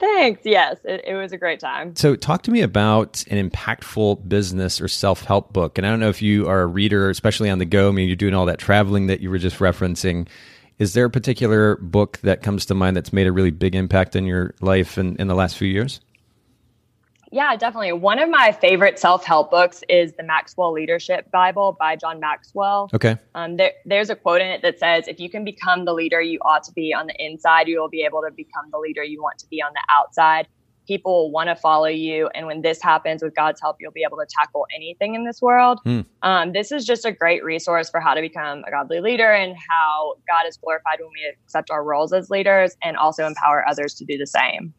Thanks. 0.00 0.40
Yes, 0.44 0.78
it, 0.84 1.02
it, 1.06 1.14
was 1.14 1.32
a 1.32 1.36
great 1.36 1.60
time. 1.60 1.94
So, 1.94 2.16
talk 2.16 2.42
to 2.44 2.50
me 2.50 2.62
about 2.62 3.22
an 3.28 3.50
impactful 3.50 4.26
business 4.26 4.80
or 4.80 4.88
self 4.88 5.24
help 5.24 5.52
book. 5.52 5.76
And 5.76 5.86
I 5.86 5.90
don't 5.90 6.00
know 6.00 6.08
if 6.08 6.22
you 6.22 6.48
are 6.48 6.62
a 6.62 6.66
reader, 6.66 7.10
especially 7.10 7.50
on 7.50 7.58
the 7.58 7.66
go. 7.66 7.90
I 7.90 7.92
mean, 7.92 8.08
you're 8.08 8.16
doing 8.16 8.34
all 8.34 8.46
that 8.46 8.58
traveling 8.58 9.08
that 9.08 9.20
you 9.20 9.28
were 9.28 9.38
just 9.38 9.58
referencing. 9.58 10.26
Is 10.80 10.94
there 10.94 11.04
a 11.04 11.10
particular 11.10 11.76
book 11.76 12.18
that 12.22 12.42
comes 12.42 12.64
to 12.66 12.74
mind 12.74 12.96
that's 12.96 13.12
made 13.12 13.26
a 13.26 13.32
really 13.32 13.50
big 13.50 13.74
impact 13.74 14.16
in 14.16 14.24
your 14.24 14.54
life 14.62 14.96
in, 14.96 15.14
in 15.16 15.28
the 15.28 15.34
last 15.34 15.58
few 15.58 15.68
years? 15.68 16.00
Yeah, 17.30 17.54
definitely. 17.54 17.92
One 17.92 18.18
of 18.18 18.30
my 18.30 18.50
favorite 18.50 18.98
self 18.98 19.22
help 19.22 19.50
books 19.50 19.84
is 19.90 20.14
the 20.14 20.22
Maxwell 20.22 20.72
Leadership 20.72 21.30
Bible 21.30 21.76
by 21.78 21.96
John 21.96 22.18
Maxwell. 22.18 22.88
Okay. 22.94 23.18
Um, 23.34 23.58
there, 23.58 23.72
there's 23.84 24.08
a 24.08 24.16
quote 24.16 24.40
in 24.40 24.48
it 24.48 24.62
that 24.62 24.78
says, 24.78 25.06
If 25.06 25.20
you 25.20 25.28
can 25.28 25.44
become 25.44 25.84
the 25.84 25.92
leader 25.92 26.22
you 26.22 26.38
ought 26.40 26.64
to 26.64 26.72
be 26.72 26.94
on 26.94 27.06
the 27.06 27.24
inside, 27.24 27.68
you 27.68 27.78
will 27.78 27.90
be 27.90 28.02
able 28.02 28.22
to 28.22 28.30
become 28.30 28.70
the 28.72 28.78
leader 28.78 29.04
you 29.04 29.22
want 29.22 29.38
to 29.40 29.46
be 29.48 29.60
on 29.60 29.72
the 29.74 29.82
outside. 29.94 30.48
People 30.90 31.30
want 31.30 31.48
to 31.48 31.54
follow 31.54 31.86
you. 31.86 32.28
And 32.34 32.48
when 32.48 32.62
this 32.62 32.82
happens, 32.82 33.22
with 33.22 33.32
God's 33.36 33.60
help, 33.60 33.76
you'll 33.78 33.92
be 33.92 34.02
able 34.04 34.16
to 34.18 34.26
tackle 34.28 34.66
anything 34.74 35.14
in 35.14 35.24
this 35.24 35.40
world. 35.40 35.78
Mm. 35.86 36.04
Um, 36.22 36.52
this 36.52 36.72
is 36.72 36.84
just 36.84 37.04
a 37.04 37.12
great 37.12 37.44
resource 37.44 37.88
for 37.88 38.00
how 38.00 38.12
to 38.12 38.20
become 38.20 38.64
a 38.66 38.72
godly 38.72 39.00
leader 39.00 39.30
and 39.30 39.54
how 39.68 40.14
God 40.28 40.48
is 40.48 40.56
glorified 40.56 40.98
when 40.98 41.10
we 41.10 41.32
accept 41.44 41.70
our 41.70 41.84
roles 41.84 42.12
as 42.12 42.28
leaders 42.28 42.76
and 42.82 42.96
also 42.96 43.24
empower 43.24 43.64
others 43.68 43.94
to 43.94 44.04
do 44.04 44.18
the 44.18 44.26
same. 44.26 44.74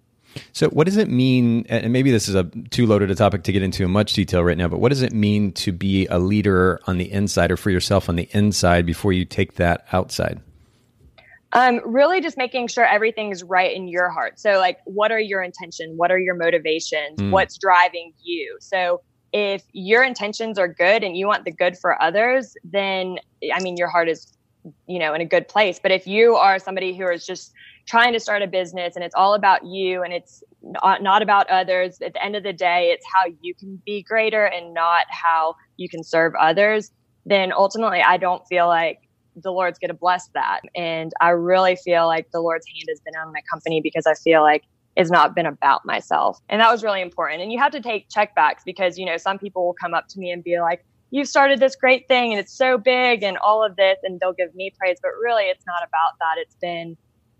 So, 0.51 0.67
what 0.67 0.85
does 0.85 0.97
it 0.97 1.09
mean? 1.09 1.65
And 1.69 1.93
maybe 1.93 2.11
this 2.11 2.27
is 2.27 2.35
a 2.35 2.43
too 2.71 2.85
loaded 2.87 3.09
a 3.09 3.15
topic 3.15 3.43
to 3.43 3.53
get 3.53 3.63
into 3.63 3.85
in 3.85 3.91
much 3.91 4.11
detail 4.11 4.43
right 4.43 4.57
now, 4.57 4.67
but 4.67 4.79
what 4.79 4.89
does 4.89 5.01
it 5.01 5.13
mean 5.13 5.53
to 5.53 5.71
be 5.71 6.07
a 6.07 6.19
leader 6.19 6.81
on 6.87 6.97
the 6.97 7.09
inside 7.09 7.51
or 7.51 7.57
for 7.57 7.69
yourself 7.69 8.09
on 8.09 8.17
the 8.17 8.27
inside 8.31 8.85
before 8.85 9.13
you 9.13 9.23
take 9.23 9.55
that 9.55 9.85
outside? 9.93 10.41
Um, 11.53 11.81
really 11.85 12.21
just 12.21 12.37
making 12.37 12.67
sure 12.67 12.85
everything's 12.85 13.43
right 13.43 13.75
in 13.75 13.87
your 13.87 14.09
heart. 14.09 14.39
So, 14.39 14.57
like, 14.59 14.77
what 14.85 15.11
are 15.11 15.19
your 15.19 15.43
intentions? 15.43 15.93
What 15.97 16.11
are 16.11 16.19
your 16.19 16.35
motivations? 16.35 17.19
Mm. 17.19 17.31
What's 17.31 17.57
driving 17.57 18.13
you? 18.23 18.57
So, 18.61 19.01
if 19.33 19.63
your 19.73 20.03
intentions 20.03 20.57
are 20.57 20.67
good 20.67 21.03
and 21.03 21.15
you 21.15 21.27
want 21.27 21.45
the 21.45 21.51
good 21.51 21.77
for 21.77 22.01
others, 22.01 22.55
then 22.63 23.17
I 23.53 23.61
mean, 23.61 23.77
your 23.77 23.87
heart 23.89 24.09
is, 24.09 24.33
you 24.87 24.99
know, 24.99 25.13
in 25.13 25.21
a 25.21 25.25
good 25.25 25.47
place. 25.47 25.79
But 25.81 25.91
if 25.91 26.07
you 26.07 26.35
are 26.35 26.59
somebody 26.59 26.95
who 26.97 27.07
is 27.09 27.25
just 27.25 27.53
trying 27.87 28.13
to 28.13 28.19
start 28.19 28.41
a 28.41 28.47
business 28.47 28.95
and 28.95 29.03
it's 29.03 29.15
all 29.15 29.33
about 29.33 29.65
you 29.65 30.03
and 30.03 30.13
it's 30.13 30.43
not, 30.61 31.01
not 31.01 31.21
about 31.21 31.49
others, 31.49 31.99
at 32.01 32.13
the 32.13 32.23
end 32.23 32.35
of 32.35 32.43
the 32.43 32.53
day, 32.53 32.91
it's 32.91 33.05
how 33.13 33.31
you 33.41 33.55
can 33.55 33.81
be 33.85 34.03
greater 34.03 34.45
and 34.45 34.73
not 34.73 35.05
how 35.09 35.55
you 35.77 35.89
can 35.89 36.03
serve 36.03 36.33
others, 36.39 36.91
then 37.25 37.51
ultimately, 37.51 38.01
I 38.01 38.17
don't 38.17 38.45
feel 38.47 38.67
like 38.67 38.99
the 39.35 39.51
Lord's 39.51 39.79
going 39.79 39.89
to 39.89 39.95
bless 39.95 40.27
that. 40.33 40.61
And 40.75 41.11
I 41.21 41.29
really 41.29 41.75
feel 41.75 42.07
like 42.07 42.31
the 42.31 42.41
Lord's 42.41 42.65
hand 42.67 42.85
has 42.89 42.99
been 42.99 43.15
on 43.15 43.31
my 43.31 43.41
company 43.51 43.81
because 43.81 44.05
I 44.05 44.13
feel 44.13 44.41
like 44.41 44.63
it's 44.95 45.09
not 45.09 45.35
been 45.35 45.45
about 45.45 45.85
myself. 45.85 46.39
And 46.49 46.61
that 46.61 46.71
was 46.71 46.83
really 46.83 47.01
important. 47.01 47.41
And 47.41 47.51
you 47.51 47.59
have 47.59 47.71
to 47.71 47.81
take 47.81 48.09
checkbacks 48.09 48.63
because, 48.65 48.97
you 48.97 49.05
know, 49.05 49.17
some 49.17 49.39
people 49.39 49.65
will 49.65 49.75
come 49.81 49.93
up 49.93 50.07
to 50.09 50.19
me 50.19 50.31
and 50.31 50.43
be 50.43 50.59
like, 50.59 50.85
you've 51.11 51.27
started 51.27 51.59
this 51.59 51.75
great 51.75 52.07
thing 52.07 52.31
and 52.31 52.39
it's 52.39 52.53
so 52.53 52.77
big 52.77 53.23
and 53.23 53.37
all 53.37 53.63
of 53.63 53.75
this. 53.75 53.97
And 54.03 54.19
they'll 54.19 54.33
give 54.33 54.53
me 54.53 54.71
praise. 54.77 54.97
But 55.01 55.11
really, 55.21 55.43
it's 55.45 55.65
not 55.65 55.81
about 55.81 56.19
that. 56.19 56.35
It's 56.37 56.55
been, 56.55 56.97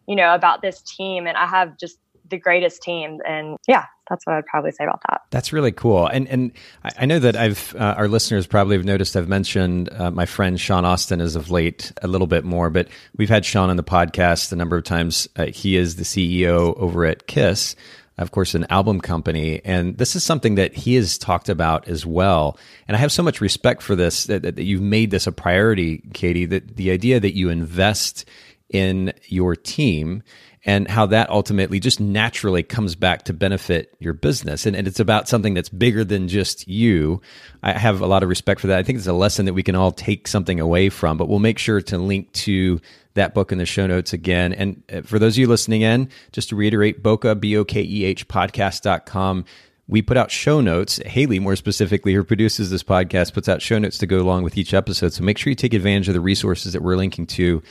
you 0.08 0.16
know, 0.16 0.34
about 0.34 0.62
this 0.62 0.82
team. 0.82 1.28
And 1.28 1.38
I 1.38 1.46
have 1.46 1.78
just 1.78 1.98
the 2.30 2.38
greatest 2.38 2.82
team. 2.82 3.20
And 3.28 3.58
yeah, 3.68 3.86
that's 4.12 4.26
what 4.28 4.36
I'd 4.36 4.46
probably 4.46 4.72
say 4.72 4.84
about 4.84 5.02
that. 5.10 5.22
That's 5.30 5.54
really 5.54 5.72
cool. 5.72 6.06
And 6.06 6.28
and 6.28 6.52
I 6.84 7.06
know 7.06 7.18
that 7.20 7.38
I've 7.38 7.74
uh, 7.76 7.96
our 7.98 8.10
listeners 8.10 8.46
probably 8.46 8.76
have 8.76 8.86
noticed 8.86 9.16
I've 9.16 9.30
mentioned 9.30 9.90
uh, 9.94 10.12
my 10.12 10.26
friend 10.26 10.60
Sean 10.60 10.84
Austin 10.84 11.22
as 11.22 11.38
of 11.38 11.50
late 11.50 11.94
a 12.02 12.08
little 12.08 12.28
bit 12.28 12.44
more, 12.44 12.70
but 12.70 12.90
we've 13.16 13.30
had 13.30 13.46
Sean 13.46 13.70
on 13.70 13.78
the 13.78 13.84
podcast 13.84 14.52
a 14.52 14.58
number 14.58 14.76
of 14.76 14.84
times. 14.84 15.30
Uh, 15.38 15.46
he 15.46 15.78
is 15.78 15.96
the 15.96 16.04
CEO 16.04 16.78
over 16.78 17.06
at 17.06 17.26
Kiss. 17.28 17.76
Of 18.18 18.32
course, 18.32 18.54
an 18.54 18.68
album 18.70 19.00
company. 19.00 19.62
And 19.64 19.98
this 19.98 20.16
is 20.16 20.24
something 20.24 20.56
that 20.56 20.76
he 20.76 20.96
has 20.96 21.18
talked 21.18 21.50
about 21.50 21.88
as 21.88 22.06
well. 22.06 22.60
And 22.88 22.96
I 22.96 23.00
have 23.00 23.12
so 23.12 23.24
much 23.24 23.42
respect 23.42 23.82
for 23.82 23.96
this 23.96 24.26
that, 24.26 24.44
that 24.44 24.60
you've 24.60 24.82
made 24.82 25.10
this 25.10 25.26
a 25.26 25.32
priority, 25.32 26.04
Katie, 26.14 26.46
that 26.46 26.76
the 26.76 26.92
idea 26.92 27.20
that 27.20 27.36
you 27.36 27.50
invest 27.50 28.26
in 28.70 29.14
your 29.28 29.56
team 29.56 30.24
and 30.64 30.88
how 30.88 31.08
that 31.08 31.30
ultimately 31.30 31.80
just 31.80 32.00
naturally 32.00 32.62
comes 32.62 32.96
back 32.96 33.24
to 33.24 33.34
benefit 33.34 33.96
your 34.00 34.14
business. 34.14 34.66
And, 34.66 34.76
and, 34.76 34.88
it's 34.88 35.00
about 35.00 35.28
something 35.28 35.54
that's 35.54 35.70
bigger 35.70 36.04
than 36.04 36.28
just 36.28 36.68
you. 36.68 37.22
I 37.64 37.72
have 37.72 38.02
a 38.02 38.06
lot 38.06 38.22
of 38.22 38.30
respect 38.30 38.62
for 38.62 38.68
that. 38.68 38.78
I 38.78 38.84
think 38.84 38.98
it's 38.98 39.08
a 39.08 39.14
lesson 39.14 39.46
that 39.46 39.54
we 39.54 39.64
can 39.64 39.76
all 39.76 39.92
take 39.92 40.28
something 40.28 40.60
away 40.60 40.90
from, 40.90 41.18
but 41.18 41.28
we'll 41.28 41.40
make 41.40 41.58
sure 41.58 41.82
to 41.82 41.98
link 41.98 42.32
to 42.34 42.80
that 43.16 43.34
book 43.34 43.52
in 43.52 43.58
the 43.58 43.66
show 43.66 43.88
notes 43.88 44.14
again. 44.14 44.54
And 44.54 44.84
uh, 44.92 45.02
for 45.02 45.20
those 45.20 45.34
of 45.36 45.40
you 45.40 45.48
listening 45.48 45.82
in, 45.82 46.10
just 46.32 46.50
to 46.50 46.56
reiterate, 46.56 47.02
Bokeh, 47.02 47.40
B 47.40 47.58
O 47.58 47.66
K 47.66 47.82
E 47.82 48.06
H 48.06 48.28
podcast.com. 48.28 49.46
We 49.88 50.02
put 50.02 50.16
out 50.16 50.32
show 50.32 50.62
notes. 50.62 51.02
Haley, 51.06 51.40
more 51.40 51.58
specifically, 51.58 52.14
who 52.14 52.24
produces 52.24 52.70
this 52.70 52.84
podcast, 52.84 53.34
puts 53.34 53.50
out 53.50 53.62
show 53.62 53.78
notes 53.78 53.98
to 53.98 54.08
go 54.08 54.20
along 54.20 54.44
with 54.44 54.58
each 54.58 54.74
episode. 54.74 55.12
So 55.12 55.24
make 55.24 55.38
sure 55.38 55.52
you 55.52 55.56
take 55.56 55.74
advantage 55.74 56.08
of 56.08 56.14
the 56.14 56.22
resources 56.22 56.72
that 56.72 56.82
we're 56.82 56.96
linking 56.96 57.28
to 57.28 57.62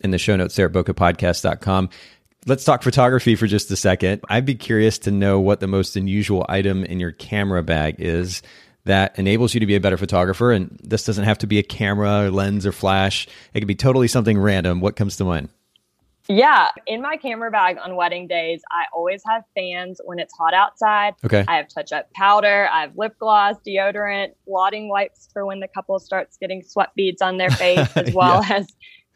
in 0.00 0.10
the 0.10 0.18
show 0.18 0.36
notes 0.36 0.54
there 0.54 0.66
at 0.66 0.72
bokehpodcast.com. 0.72 1.88
Let's 2.46 2.64
talk 2.64 2.82
photography 2.82 3.36
for 3.36 3.46
just 3.46 3.70
a 3.70 3.76
second. 3.76 4.22
I'd 4.28 4.44
be 4.44 4.54
curious 4.54 4.98
to 5.00 5.10
know 5.10 5.40
what 5.40 5.60
the 5.60 5.66
most 5.66 5.96
unusual 5.96 6.44
item 6.48 6.84
in 6.84 7.00
your 7.00 7.12
camera 7.12 7.62
bag 7.62 7.96
is 7.98 8.42
that 8.84 9.18
enables 9.18 9.54
you 9.54 9.60
to 9.60 9.66
be 9.66 9.76
a 9.76 9.80
better 9.80 9.96
photographer. 9.96 10.52
And 10.52 10.78
this 10.82 11.04
doesn't 11.04 11.24
have 11.24 11.38
to 11.38 11.46
be 11.46 11.58
a 11.58 11.62
camera 11.62 12.26
or 12.26 12.30
lens 12.30 12.66
or 12.66 12.72
flash, 12.72 13.26
it 13.54 13.60
could 13.60 13.68
be 13.68 13.74
totally 13.74 14.08
something 14.08 14.38
random. 14.38 14.80
What 14.80 14.94
comes 14.94 15.16
to 15.16 15.24
mind? 15.24 15.48
Yeah, 16.26 16.70
in 16.86 17.02
my 17.02 17.16
camera 17.16 17.50
bag 17.50 17.76
on 17.82 17.96
wedding 17.96 18.26
days, 18.26 18.62
I 18.70 18.84
always 18.94 19.22
have 19.26 19.42
fans 19.54 20.00
when 20.04 20.18
it's 20.18 20.34
hot 20.34 20.54
outside. 20.54 21.14
Okay. 21.22 21.44
I 21.46 21.56
have 21.56 21.68
touch 21.68 21.92
up 21.92 22.10
powder, 22.14 22.66
I 22.72 22.82
have 22.82 22.96
lip 22.96 23.18
gloss, 23.18 23.56
deodorant, 23.66 24.32
blotting 24.46 24.88
wipes 24.88 25.28
for 25.32 25.44
when 25.44 25.60
the 25.60 25.68
couple 25.68 25.98
starts 25.98 26.38
getting 26.38 26.62
sweat 26.62 26.94
beads 26.96 27.20
on 27.20 27.36
their 27.36 27.50
face, 27.62 27.94
as 27.94 28.14
well 28.14 28.42
yeah. 28.42 28.56
as 28.56 28.74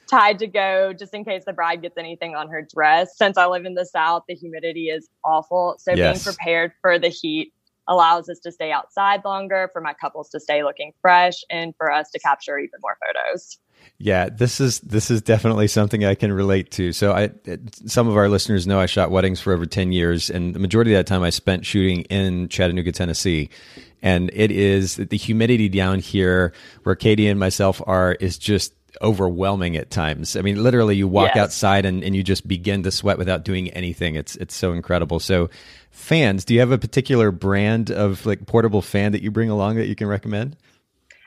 Tide 0.09 0.39
to 0.39 0.47
go 0.47 0.93
just 0.93 1.13
in 1.15 1.25
case 1.25 1.45
the 1.45 1.53
bride 1.53 1.83
gets 1.83 1.99
anything 1.99 2.35
on 2.35 2.49
her 2.49 2.67
dress. 2.75 3.17
Since 3.17 3.37
I 3.37 3.47
live 3.47 3.67
in 3.67 3.75
the 3.75 3.85
South, 3.85 4.25
the 4.29 4.35
humidity 4.35 4.89
is 4.89 5.09
awful. 5.25 5.77
So 5.79 5.93
yes. 5.93 6.25
being 6.25 6.35
prepared 6.35 6.73
for 6.81 6.99
the 6.99 7.09
heat 7.09 7.53
allows 7.89 8.29
us 8.29 8.39
to 8.41 8.53
stay 8.53 8.71
outside 8.71 9.25
longer, 9.25 9.71
for 9.73 9.81
my 9.81 9.95
couples 9.95 10.29
to 10.31 10.41
stay 10.41 10.63
looking 10.63 10.93
fresh, 11.01 11.43
and 11.51 11.75
for 11.77 11.91
us 11.91 12.11
to 12.11 12.19
capture 12.19 12.59
even 12.59 12.79
more 12.83 12.97
photos. 13.07 13.59
Yeah, 13.99 14.29
this 14.29 14.61
is 14.61 14.81
this 14.81 15.11
is 15.11 15.23
definitely 15.23 15.67
something 15.67 16.05
I 16.05 16.15
can 16.15 16.33
relate 16.33 16.71
to. 16.73 16.93
So 16.93 17.13
I 17.13 17.31
some 17.87 18.09
of 18.09 18.17
our 18.17 18.29
listeners 18.29 18.67
know 18.67 18.79
I 18.79 18.87
shot 18.87 19.11
weddings 19.11 19.41
for 19.41 19.53
over 19.53 19.67
10 19.67 19.93
years 19.93 20.31
and 20.31 20.55
the 20.55 20.61
majority 20.61 20.93
of 20.93 20.99
that 20.99 21.07
time 21.07 21.23
I 21.23 21.31
spent 21.31 21.67
shooting 21.67 22.03
in 22.03 22.49
Chattanooga, 22.49 22.93
Tennessee. 22.93 23.51
And 24.01 24.31
it 24.33 24.53
is 24.53 24.97
the 24.97 25.17
humidity 25.17 25.69
down 25.69 25.99
here 25.99 26.53
where 26.85 26.95
Katie 26.95 27.27
and 27.27 27.41
myself 27.41 27.83
are 27.87 28.13
is 28.15 28.39
just 28.39 28.73
overwhelming 29.03 29.77
at 29.77 29.91
times. 29.91 30.37
I 30.37 30.43
mean, 30.43 30.63
literally, 30.63 30.97
you 30.97 31.09
walk 31.09 31.33
yes. 31.35 31.45
outside 31.45 31.85
and, 31.85 32.03
and 32.03 32.15
you 32.15 32.23
just 32.23 32.47
begin 32.47 32.83
to 32.85 32.91
sweat 32.91 33.19
without 33.19 33.45
doing 33.45 33.71
anything. 33.71 34.15
It's 34.15 34.37
it's 34.37 34.55
so 34.55 34.73
incredible. 34.73 35.21
So, 35.21 35.51
fans, 35.91 36.45
do 36.45 36.55
you 36.55 36.61
have 36.61 36.73
a 36.73 36.79
particular 36.79 37.31
brand 37.31 37.91
of 37.91 38.27
like 38.27 38.47
portable 38.47 38.83
fan 38.83 39.13
that 39.13 39.23
you 39.23 39.31
bring 39.31 39.51
along 39.51 39.77
that 39.77 39.87
you 39.87 39.95
can 39.95 40.07
recommend? 40.07 40.57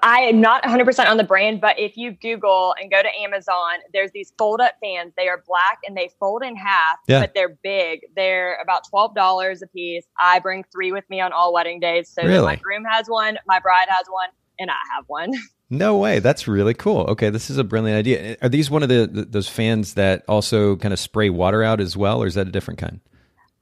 I 0.04 0.22
am 0.22 0.42
not 0.42 0.64
100% 0.64 1.06
on 1.06 1.18
the 1.18 1.24
brand, 1.24 1.62
but 1.62 1.78
if 1.80 1.96
you 1.96 2.12
Google 2.12 2.74
and 2.82 2.90
go 2.90 3.02
to 3.02 3.10
Amazon, 3.22 3.80
there's 3.94 4.12
these 4.12 4.34
fold 4.38 4.60
up 4.60 4.74
fans. 4.82 5.14
They 5.16 5.28
are 5.28 5.44
black 5.48 5.80
and 5.86 5.96
they 5.96 6.10
fold 6.20 6.44
in 6.44 6.56
half, 6.56 6.98
yeah. 7.08 7.20
but 7.20 7.34
they're 7.36 7.56
big. 7.64 8.02
They're 8.16 8.60
about 8.62 8.84
$12 8.92 9.62
a 9.62 9.68
piece. 9.68 10.06
I 10.20 10.40
bring 10.40 10.64
three 10.72 10.92
with 10.92 11.08
me 11.10 11.22
on 11.22 11.34
all 11.34 11.54
wedding 11.54 11.80
days. 11.80 12.10
So 12.10 12.24
really? 12.24 12.46
my 12.46 12.56
groom 12.56 12.84
has 12.84 13.08
one, 13.08 13.38
my 13.46 13.60
bride 13.60 13.88
has 13.90 14.08
one, 14.10 14.30
and 14.60 14.72
I 14.72 14.80
have 14.96 15.06
one. 15.08 15.34
No 15.72 15.96
way. 15.98 16.20
That's 16.20 16.50
really 16.50 16.74
cool. 16.74 17.06
Okay, 17.12 17.30
this 17.30 17.50
is 17.50 17.58
a 17.58 17.64
brilliant 17.64 17.98
idea. 17.98 18.36
Are 18.42 18.50
these 18.50 18.70
one 18.70 18.84
of 18.84 18.90
the, 18.90 19.08
the 19.08 19.24
those 19.24 19.48
fans 19.48 19.94
that 19.94 20.26
also 20.28 20.76
kind 20.76 20.94
of 20.94 21.00
spray 21.00 21.30
water 21.30 21.64
out 21.64 21.80
as 21.80 21.96
well, 21.96 22.22
or 22.22 22.28
is 22.28 22.36
that 22.36 22.46
a 22.46 22.52
different 22.52 22.78
kind? 22.78 23.00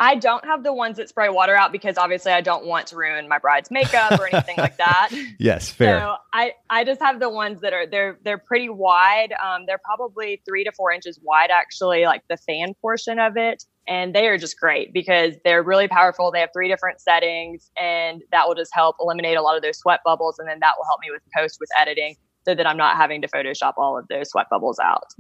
I 0.01 0.15
don't 0.15 0.43
have 0.45 0.63
the 0.63 0.73
ones 0.73 0.97
that 0.97 1.09
spray 1.09 1.29
water 1.29 1.55
out 1.55 1.71
because 1.71 1.97
obviously 1.97 2.31
I 2.31 2.41
don't 2.41 2.65
want 2.65 2.87
to 2.87 2.95
ruin 2.95 3.27
my 3.27 3.37
bride's 3.37 3.69
makeup 3.69 4.17
or 4.19 4.27
anything 4.33 4.55
like 4.57 4.77
that. 4.77 5.09
Yes, 5.37 5.69
fair. 5.69 5.99
So 5.99 6.15
I, 6.33 6.53
I 6.69 6.83
just 6.83 7.01
have 7.01 7.19
the 7.19 7.29
ones 7.29 7.61
that 7.61 7.73
are 7.73 7.85
they're 7.85 8.17
they're 8.23 8.39
pretty 8.39 8.69
wide. 8.69 9.33
Um, 9.33 9.65
they're 9.67 9.79
probably 9.83 10.41
three 10.47 10.63
to 10.63 10.71
four 10.71 10.91
inches 10.91 11.19
wide 11.21 11.49
actually, 11.51 12.05
like 12.05 12.23
the 12.27 12.37
fan 12.37 12.73
portion 12.81 13.19
of 13.19 13.37
it 13.37 13.63
and 13.89 14.13
they 14.13 14.27
are 14.27 14.37
just 14.37 14.59
great 14.59 14.93
because 14.93 15.35
they're 15.43 15.63
really 15.63 15.87
powerful. 15.87 16.31
They 16.31 16.39
have 16.39 16.51
three 16.53 16.67
different 16.69 17.01
settings, 17.01 17.71
and 17.77 18.21
that 18.31 18.47
will 18.47 18.55
just 18.55 18.71
help 18.73 18.95
eliminate 19.01 19.35
a 19.35 19.41
lot 19.41 19.57
of 19.57 19.63
those 19.63 19.79
sweat 19.79 19.99
bubbles, 20.05 20.39
and 20.39 20.47
then 20.47 20.59
that 20.61 20.73
will 20.77 20.85
help 20.85 20.99
me 21.01 21.09
with 21.11 21.23
post 21.35 21.57
with 21.59 21.69
editing 21.77 22.15
so 22.49 22.55
that 22.55 22.65
I'm 22.65 22.77
not 22.77 22.95
having 22.95 23.21
to 23.21 23.27
Photoshop 23.27 23.73
all 23.77 23.97
of 23.97 24.07
those 24.07 24.31
sweat 24.31 24.47
bubbles 24.49 24.79
out. 24.79 25.13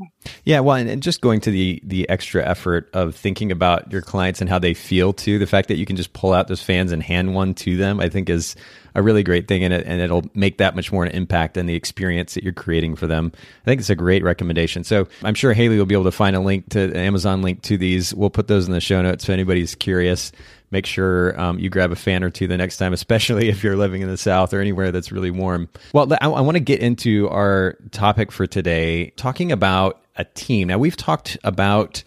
Yeah, 0.45 0.61
well, 0.61 0.77
and, 0.77 0.89
and, 0.89 1.03
just 1.03 1.21
going 1.21 1.41
to 1.41 1.51
the 1.51 1.79
the 1.83 2.09
extra 2.09 2.43
effort 2.43 2.89
of 2.93 3.15
thinking 3.15 3.51
about 3.51 3.91
your 3.91 4.01
clients 4.01 4.41
and 4.41 4.49
how 4.49 4.57
they 4.57 4.73
feel 4.73 5.13
too. 5.13 5.37
The 5.37 5.45
fact 5.45 5.67
that 5.67 5.77
you 5.77 5.85
can 5.85 5.95
just 5.95 6.13
pull 6.13 6.33
out 6.33 6.47
those 6.47 6.63
fans 6.63 6.91
and 6.91 7.03
hand 7.03 7.35
one 7.35 7.53
to 7.55 7.77
them, 7.77 7.99
I 7.99 8.09
think, 8.09 8.29
is 8.29 8.55
a 8.95 9.03
really 9.03 9.21
great 9.21 9.47
thing, 9.47 9.63
and 9.63 9.73
it 9.73 9.85
and 9.85 10.01
it'll 10.01 10.25
make 10.33 10.57
that 10.57 10.75
much 10.75 10.91
more 10.91 11.05
an 11.05 11.11
impact 11.11 11.57
on 11.57 11.67
the 11.67 11.75
experience 11.75 12.33
that 12.33 12.43
you're 12.43 12.53
creating 12.53 12.95
for 12.95 13.05
them. 13.05 13.31
I 13.35 13.65
think 13.65 13.81
it's 13.81 13.91
a 13.91 13.95
great 13.95 14.23
recommendation. 14.23 14.83
So 14.83 15.07
I'm 15.23 15.35
sure 15.35 15.53
Haley 15.53 15.77
will 15.77 15.85
be 15.85 15.95
able 15.95 16.05
to 16.05 16.11
find 16.11 16.35
a 16.35 16.39
link 16.39 16.69
to 16.69 16.81
an 16.81 16.95
Amazon 16.95 17.43
link 17.43 17.61
to 17.63 17.77
these. 17.77 18.13
We'll 18.13 18.31
put 18.31 18.47
those 18.47 18.65
in 18.65 18.73
the 18.73 18.81
show 18.81 19.01
notes 19.01 19.25
if 19.25 19.29
anybody's 19.29 19.75
curious 19.75 20.31
make 20.71 20.85
sure 20.85 21.39
um, 21.39 21.59
you 21.59 21.69
grab 21.69 21.91
a 21.91 21.95
fan 21.95 22.23
or 22.23 22.29
two 22.29 22.47
the 22.47 22.57
next 22.57 22.77
time, 22.77 22.93
especially 22.99 23.49
if 23.49 23.63
you're 23.63 23.77
living 23.77 24.01
in 24.01 24.09
the 24.09 24.17
South 24.17 24.53
or 24.53 24.61
anywhere 24.61 24.91
that's 24.91 25.11
really 25.11 25.31
warm. 25.31 25.69
Well, 25.93 26.11
I, 26.13 26.27
I 26.27 26.41
want 26.41 26.55
to 26.55 26.61
get 26.61 26.79
into 26.79 27.29
our 27.29 27.75
topic 27.91 28.31
for 28.31 28.47
today, 28.47 29.11
talking 29.11 29.51
about 29.51 30.01
a 30.15 30.25
team. 30.25 30.67
Now, 30.67 30.77
we've 30.77 30.97
talked 30.97 31.37
about 31.43 32.03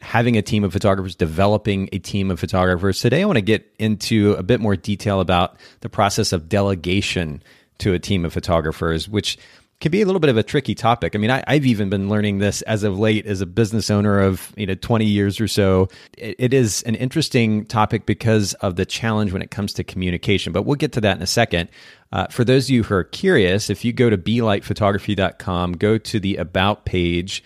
having 0.00 0.36
a 0.36 0.42
team 0.42 0.64
of 0.64 0.72
photographers, 0.72 1.14
developing 1.14 1.88
a 1.92 1.98
team 1.98 2.30
of 2.30 2.40
photographers. 2.40 3.00
Today, 3.00 3.22
I 3.22 3.24
want 3.24 3.36
to 3.36 3.42
get 3.42 3.72
into 3.78 4.32
a 4.32 4.42
bit 4.42 4.60
more 4.60 4.74
detail 4.74 5.20
about 5.20 5.56
the 5.80 5.88
process 5.88 6.32
of 6.32 6.48
delegation 6.48 7.42
to 7.78 7.94
a 7.94 7.98
team 7.98 8.24
of 8.24 8.32
photographers, 8.32 9.08
which 9.08 9.38
can 9.82 9.90
be 9.90 10.00
a 10.00 10.06
little 10.06 10.20
bit 10.20 10.30
of 10.30 10.36
a 10.36 10.44
tricky 10.44 10.76
topic. 10.76 11.16
I 11.16 11.18
mean, 11.18 11.30
I, 11.30 11.42
have 11.46 11.66
even 11.66 11.90
been 11.90 12.08
learning 12.08 12.38
this 12.38 12.62
as 12.62 12.84
of 12.84 13.00
late 13.00 13.26
as 13.26 13.40
a 13.40 13.46
business 13.46 13.90
owner 13.90 14.20
of 14.20 14.52
you 14.56 14.64
know 14.64 14.76
20 14.76 15.04
years 15.04 15.40
or 15.40 15.48
so. 15.48 15.88
It, 16.16 16.36
it 16.38 16.54
is 16.54 16.82
an 16.84 16.94
interesting 16.94 17.66
topic 17.66 18.06
because 18.06 18.54
of 18.54 18.76
the 18.76 18.86
challenge 18.86 19.32
when 19.32 19.42
it 19.42 19.50
comes 19.50 19.74
to 19.74 19.84
communication. 19.84 20.52
But 20.52 20.62
we'll 20.62 20.76
get 20.76 20.92
to 20.92 21.00
that 21.02 21.16
in 21.16 21.22
a 21.22 21.26
second. 21.26 21.68
Uh, 22.12 22.28
for 22.28 22.44
those 22.44 22.66
of 22.66 22.70
you 22.70 22.84
who 22.84 22.94
are 22.94 23.04
curious, 23.04 23.70
if 23.70 23.84
you 23.84 23.92
go 23.92 24.08
to 24.08 24.16
belightphotography.com, 24.16 25.72
go 25.72 25.98
to 25.98 26.20
the 26.20 26.36
About 26.36 26.84
page, 26.84 27.42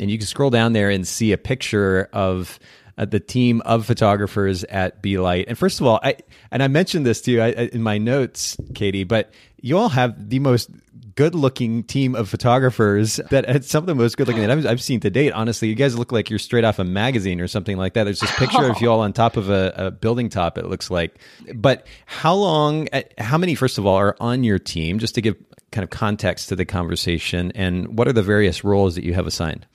and 0.00 0.10
you 0.10 0.18
can 0.18 0.26
scroll 0.26 0.50
down 0.50 0.72
there 0.72 0.90
and 0.90 1.06
see 1.06 1.30
a 1.30 1.38
picture 1.38 2.08
of 2.12 2.58
uh, 2.98 3.04
the 3.04 3.20
team 3.20 3.60
of 3.64 3.86
photographers 3.86 4.64
at 4.64 5.02
Be 5.02 5.18
Light. 5.18 5.44
And 5.46 5.56
first 5.56 5.80
of 5.80 5.86
all, 5.86 6.00
I 6.02 6.16
and 6.50 6.64
I 6.64 6.68
mentioned 6.68 7.06
this 7.06 7.20
to 7.22 7.30
you 7.30 7.42
I, 7.42 7.50
in 7.50 7.82
my 7.82 7.98
notes, 7.98 8.56
Katie, 8.74 9.04
but 9.04 9.30
you 9.60 9.78
all 9.78 9.88
have 9.90 10.28
the 10.30 10.38
most 10.38 10.70
good-looking 11.16 11.82
team 11.84 12.14
of 12.14 12.28
photographers 12.28 13.16
that 13.30 13.64
some 13.64 13.82
of 13.82 13.86
the 13.86 13.94
most 13.94 14.16
good-looking 14.16 14.42
that 14.42 14.50
I've, 14.50 14.66
I've, 14.66 14.82
seen 14.82 15.00
to 15.00 15.10
date. 15.10 15.32
Honestly, 15.32 15.68
you 15.68 15.74
guys 15.74 15.98
look 15.98 16.12
like 16.12 16.30
you're 16.30 16.38
straight 16.38 16.64
off 16.64 16.78
a 16.78 16.84
magazine 16.84 17.40
or 17.40 17.48
something 17.48 17.76
like 17.76 17.94
that. 17.94 18.04
There's 18.04 18.20
this 18.20 18.34
picture 18.36 18.70
of 18.70 18.80
you 18.80 18.90
all 18.90 19.00
on 19.00 19.12
top 19.12 19.36
of 19.36 19.50
a, 19.50 19.72
a 19.76 19.90
building 19.90 20.28
top. 20.28 20.58
It 20.58 20.66
looks 20.66 20.90
like. 20.90 21.18
But 21.54 21.86
how 22.04 22.34
long? 22.34 22.88
Uh, 22.92 23.02
how 23.18 23.38
many? 23.38 23.54
First 23.54 23.78
of 23.78 23.86
all, 23.86 23.96
are 23.96 24.16
on 24.20 24.44
your 24.44 24.58
team? 24.58 24.98
Just 24.98 25.14
to 25.16 25.22
give 25.22 25.36
kind 25.72 25.82
of 25.82 25.90
context 25.90 26.50
to 26.50 26.56
the 26.56 26.64
conversation, 26.64 27.50
and 27.54 27.98
what 27.98 28.06
are 28.06 28.12
the 28.12 28.22
various 28.22 28.62
roles 28.62 28.94
that 28.94 29.04
you 29.04 29.14
have 29.14 29.26
assigned? 29.26 29.66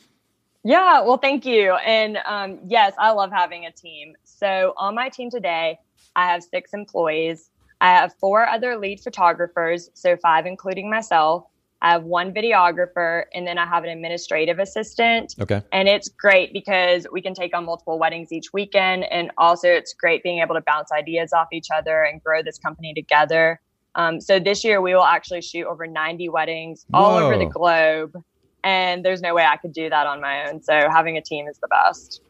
Yeah, 0.63 1.01
well, 1.01 1.17
thank 1.17 1.45
you. 1.45 1.73
And 1.73 2.17
um, 2.25 2.59
yes, 2.67 2.93
I 2.99 3.11
love 3.11 3.31
having 3.31 3.65
a 3.65 3.71
team. 3.71 4.13
So 4.23 4.73
on 4.77 4.93
my 4.93 5.09
team 5.09 5.31
today, 5.31 5.79
I 6.15 6.27
have 6.27 6.43
six 6.43 6.73
employees. 6.73 7.50
I 7.81 7.89
have 7.89 8.13
four 8.19 8.47
other 8.47 8.77
lead 8.77 9.01
photographers, 9.01 9.89
so 9.93 10.15
five 10.15 10.45
including 10.45 10.89
myself. 10.89 11.43
I 11.81 11.91
have 11.91 12.03
one 12.03 12.31
videographer, 12.31 13.23
and 13.33 13.45
then 13.47 13.57
I 13.57 13.65
have 13.65 13.83
an 13.83 13.89
administrative 13.89 14.59
assistant. 14.59 15.33
Okay. 15.41 15.63
And 15.71 15.89
it's 15.89 16.07
great 16.07 16.53
because 16.53 17.07
we 17.11 17.23
can 17.23 17.33
take 17.33 17.55
on 17.55 17.65
multiple 17.65 17.97
weddings 17.97 18.31
each 18.31 18.53
weekend. 18.53 19.05
And 19.11 19.31
also, 19.37 19.67
it's 19.67 19.93
great 19.95 20.21
being 20.21 20.39
able 20.39 20.53
to 20.53 20.61
bounce 20.61 20.91
ideas 20.91 21.33
off 21.33 21.47
each 21.51 21.67
other 21.75 22.03
and 22.03 22.23
grow 22.23 22.43
this 22.43 22.59
company 22.59 22.93
together. 22.93 23.59
Um, 23.95 24.21
so 24.21 24.39
this 24.39 24.63
year, 24.63 24.79
we 24.79 24.93
will 24.93 25.03
actually 25.03 25.41
shoot 25.41 25.65
over 25.65 25.87
90 25.87 26.29
weddings 26.29 26.85
all 26.93 27.17
over 27.17 27.35
the 27.35 27.45
globe 27.45 28.15
and 28.63 29.03
there's 29.03 29.21
no 29.21 29.33
way 29.33 29.43
I 29.43 29.57
could 29.57 29.73
do 29.73 29.89
that 29.89 30.07
on 30.07 30.21
my 30.21 30.47
own. 30.47 30.61
So 30.61 30.87
having 30.89 31.17
a 31.17 31.21
team 31.21 31.47
is 31.47 31.57
the 31.59 31.67
best. 31.67 32.21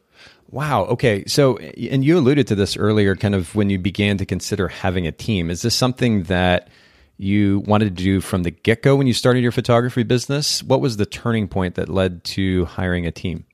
Wow. 0.52 0.84
Okay. 0.84 1.24
So, 1.26 1.56
and 1.56 2.04
you 2.04 2.18
alluded 2.18 2.46
to 2.48 2.54
this 2.54 2.76
earlier, 2.76 3.16
kind 3.16 3.34
of 3.34 3.54
when 3.54 3.70
you 3.70 3.78
began 3.78 4.18
to 4.18 4.26
consider 4.26 4.68
having 4.68 5.06
a 5.06 5.12
team. 5.12 5.50
Is 5.50 5.62
this 5.62 5.74
something 5.74 6.24
that 6.24 6.68
you 7.16 7.60
wanted 7.60 7.96
to 7.96 8.02
do 8.02 8.20
from 8.20 8.42
the 8.42 8.50
get 8.50 8.82
go 8.82 8.94
when 8.94 9.06
you 9.06 9.14
started 9.14 9.42
your 9.42 9.50
photography 9.50 10.02
business? 10.02 10.62
What 10.62 10.82
was 10.82 10.98
the 10.98 11.06
turning 11.06 11.48
point 11.48 11.76
that 11.76 11.88
led 11.88 12.22
to 12.24 12.66
hiring 12.66 13.06
a 13.06 13.10
team? 13.10 13.46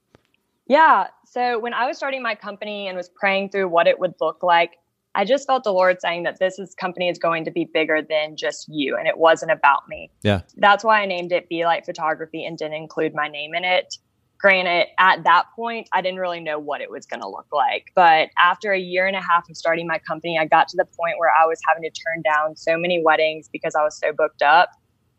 Yeah. 0.66 1.06
So, 1.24 1.60
when 1.60 1.72
I 1.72 1.86
was 1.86 1.96
starting 1.96 2.20
my 2.20 2.34
company 2.34 2.88
and 2.88 2.96
was 2.96 3.08
praying 3.08 3.50
through 3.50 3.68
what 3.68 3.86
it 3.86 4.00
would 4.00 4.14
look 4.20 4.42
like, 4.42 4.72
I 5.14 5.24
just 5.24 5.46
felt 5.46 5.62
the 5.62 5.72
Lord 5.72 6.00
saying 6.00 6.24
that 6.24 6.40
this 6.40 6.58
is, 6.58 6.74
company 6.74 7.08
is 7.08 7.18
going 7.18 7.44
to 7.44 7.52
be 7.52 7.64
bigger 7.64 8.02
than 8.02 8.36
just 8.36 8.66
you, 8.68 8.96
and 8.96 9.06
it 9.06 9.18
wasn't 9.18 9.52
about 9.52 9.88
me. 9.88 10.10
Yeah, 10.22 10.40
that's 10.56 10.82
why 10.82 11.02
I 11.02 11.06
named 11.06 11.30
it 11.30 11.48
Be 11.48 11.64
Light 11.64 11.86
Photography 11.86 12.44
and 12.44 12.58
didn't 12.58 12.74
include 12.74 13.14
my 13.14 13.28
name 13.28 13.54
in 13.54 13.64
it. 13.64 13.98
Granted, 14.38 14.86
at 14.98 15.24
that 15.24 15.46
point, 15.56 15.88
I 15.92 16.00
didn't 16.00 16.20
really 16.20 16.38
know 16.38 16.60
what 16.60 16.80
it 16.80 16.90
was 16.90 17.06
going 17.06 17.20
to 17.20 17.28
look 17.28 17.48
like. 17.52 17.90
But 17.96 18.28
after 18.38 18.72
a 18.72 18.78
year 18.78 19.06
and 19.08 19.16
a 19.16 19.20
half 19.20 19.50
of 19.50 19.56
starting 19.56 19.86
my 19.86 19.98
company, 19.98 20.38
I 20.38 20.46
got 20.46 20.68
to 20.68 20.76
the 20.76 20.84
point 20.84 21.18
where 21.18 21.30
I 21.30 21.44
was 21.44 21.58
having 21.68 21.82
to 21.82 21.90
turn 21.90 22.22
down 22.22 22.56
so 22.56 22.78
many 22.78 23.02
weddings 23.04 23.48
because 23.52 23.74
I 23.74 23.82
was 23.82 23.98
so 23.98 24.12
booked 24.12 24.42
up. 24.42 24.70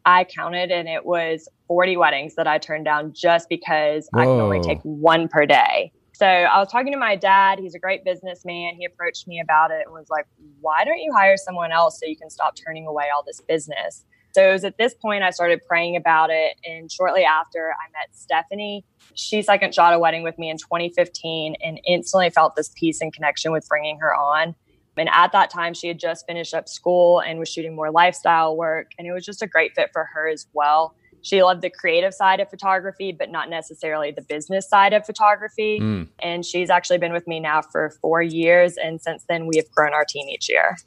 I 0.06 0.24
counted 0.24 0.72
and 0.72 0.88
it 0.88 1.06
was 1.06 1.50
40 1.68 1.98
weddings 1.98 2.36
that 2.36 2.48
I 2.48 2.58
turned 2.58 2.86
down 2.86 3.12
just 3.14 3.50
because 3.50 4.08
Whoa. 4.12 4.22
I 4.22 4.26
could 4.26 4.40
only 4.40 4.62
take 4.62 4.80
one 4.84 5.28
per 5.28 5.46
day. 5.46 5.92
So 6.14 6.26
I 6.26 6.60
was 6.60 6.70
talking 6.70 6.92
to 6.92 7.00
my 7.00 7.16
dad. 7.16 7.60
He's 7.60 7.76
a 7.76 7.80
great 7.80 8.04
businessman. 8.04 8.76
He 8.76 8.86
approached 8.86 9.28
me 9.28 9.40
about 9.40 9.72
it 9.72 9.84
and 9.86 9.94
was 9.94 10.10
like, 10.10 10.26
why 10.62 10.84
don't 10.84 11.00
you 11.00 11.14
hire 11.14 11.38
someone 11.38 11.72
else 11.72 12.00
so 12.00 12.06
you 12.06 12.18
can 12.18 12.30
stop 12.30 12.56
turning 12.56 12.88
away 12.88 13.06
all 13.14 13.24
this 13.26 13.42
business? 13.48 14.06
So 14.34 14.50
it 14.50 14.52
was 14.52 14.64
at 14.64 14.78
this 14.78 14.94
point 14.94 15.24
I 15.24 15.32
started 15.32 15.62
praying 15.68 15.96
about 15.96 16.30
it. 16.32 16.58
And 16.64 16.92
shortly 16.92 17.24
after, 17.24 17.72
I 17.72 17.92
met 17.92 18.10
Stephanie. 18.16 18.86
She 19.16 19.42
second 19.42 19.74
shot 19.74 19.94
a 19.94 20.00
wedding 20.00 20.24
with 20.24 20.38
me 20.38 20.50
in 20.50 20.58
2015 20.58 21.56
and 21.64 21.80
instantly 21.88 22.30
felt 22.30 22.56
this 22.56 22.72
peace 22.76 23.02
and 23.02 23.12
connection 23.12 23.52
with 23.52 23.68
bringing 23.68 24.00
her 24.00 24.14
on. 24.14 24.56
And 24.98 25.10
at 25.10 25.32
that 25.32 25.50
time, 25.50 25.74
she 25.74 25.88
had 25.88 25.98
just 25.98 26.28
finished 26.28 26.54
up 26.54 26.68
school 26.68 27.20
and 27.22 27.40
was 27.40 27.48
shooting 27.48 27.76
more 27.76 27.90
lifestyle 27.90 28.58
work. 28.58 28.92
And 28.98 29.08
it 29.08 29.14
was 29.14 29.26
just 29.26 29.42
a 29.42 29.48
great 29.48 29.74
fit 29.74 29.90
for 29.94 30.10
her 30.14 30.28
as 30.28 30.48
well 30.54 30.94
she 31.22 31.44
loved 31.44 31.62
the 31.62 31.70
creative 31.70 32.14
side 32.14 32.40
of 32.40 32.50
photography, 32.50 33.12
but 33.12 33.30
not 33.30 33.50
necessarily 33.50 34.12
the 34.12 34.22
business 34.22 34.70
side 34.70 34.94
of 34.94 35.06
photography. 35.06 35.80
Mm. 35.80 36.08
And 36.20 36.46
she's 36.46 36.70
actually 36.70 36.98
been 36.98 37.14
with 37.14 37.28
me 37.28 37.40
now 37.40 37.62
for 37.62 37.92
four 38.02 38.22
years. 38.22 38.78
And 38.78 39.02
since 39.02 39.26
then, 39.28 39.46
we 39.46 39.58
have 39.58 39.70
grown 39.72 39.94
our 39.94 40.06
team 40.06 40.30
each 40.30 40.50
year. 40.50 40.78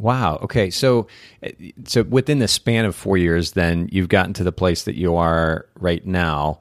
Wow. 0.00 0.38
Okay. 0.42 0.70
So, 0.70 1.08
eh, 1.42 1.72
so 1.84 2.02
within 2.04 2.38
the 2.38 2.48
span 2.48 2.86
of 2.86 2.96
four 2.96 3.18
years, 3.18 3.52
then 3.52 3.88
you've 3.92 4.08
gotten 4.08 4.32
to 4.34 4.44
the 4.44 4.50
place 4.50 4.84
that 4.84 4.96
you 4.96 5.14
are 5.16 5.66
right 5.78 6.04
now. 6.06 6.60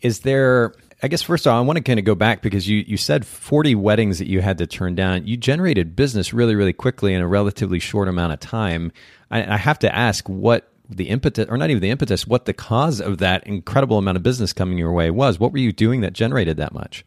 Is 0.00 0.20
there? 0.20 0.74
I 1.02 1.08
guess 1.08 1.20
first 1.20 1.46
of 1.46 1.52
all, 1.52 1.58
I 1.58 1.66
want 1.66 1.76
to 1.76 1.82
kind 1.82 1.98
of 1.98 2.06
go 2.06 2.14
back 2.14 2.40
because 2.42 2.66
you 2.66 2.82
you 2.86 2.96
said 2.96 3.26
forty 3.26 3.74
weddings 3.74 4.18
that 4.20 4.26
you 4.28 4.40
had 4.40 4.56
to 4.58 4.66
turn 4.66 4.94
down. 4.94 5.26
You 5.26 5.36
generated 5.36 5.94
business 5.94 6.32
really, 6.32 6.54
really 6.54 6.72
quickly 6.72 7.12
in 7.12 7.20
a 7.20 7.28
relatively 7.28 7.78
short 7.78 8.08
amount 8.08 8.32
of 8.32 8.40
time. 8.40 8.90
I, 9.30 9.54
I 9.54 9.56
have 9.58 9.78
to 9.80 9.94
ask, 9.94 10.26
what 10.28 10.72
the 10.88 11.10
impetus, 11.10 11.46
or 11.48 11.58
not 11.58 11.68
even 11.68 11.82
the 11.82 11.90
impetus, 11.90 12.26
what 12.26 12.46
the 12.46 12.54
cause 12.54 13.00
of 13.00 13.18
that 13.18 13.46
incredible 13.46 13.98
amount 13.98 14.16
of 14.16 14.22
business 14.22 14.52
coming 14.54 14.78
your 14.78 14.92
way 14.92 15.10
was. 15.10 15.38
What 15.38 15.52
were 15.52 15.58
you 15.58 15.72
doing 15.72 16.00
that 16.00 16.14
generated 16.14 16.56
that 16.56 16.72
much? 16.72 17.04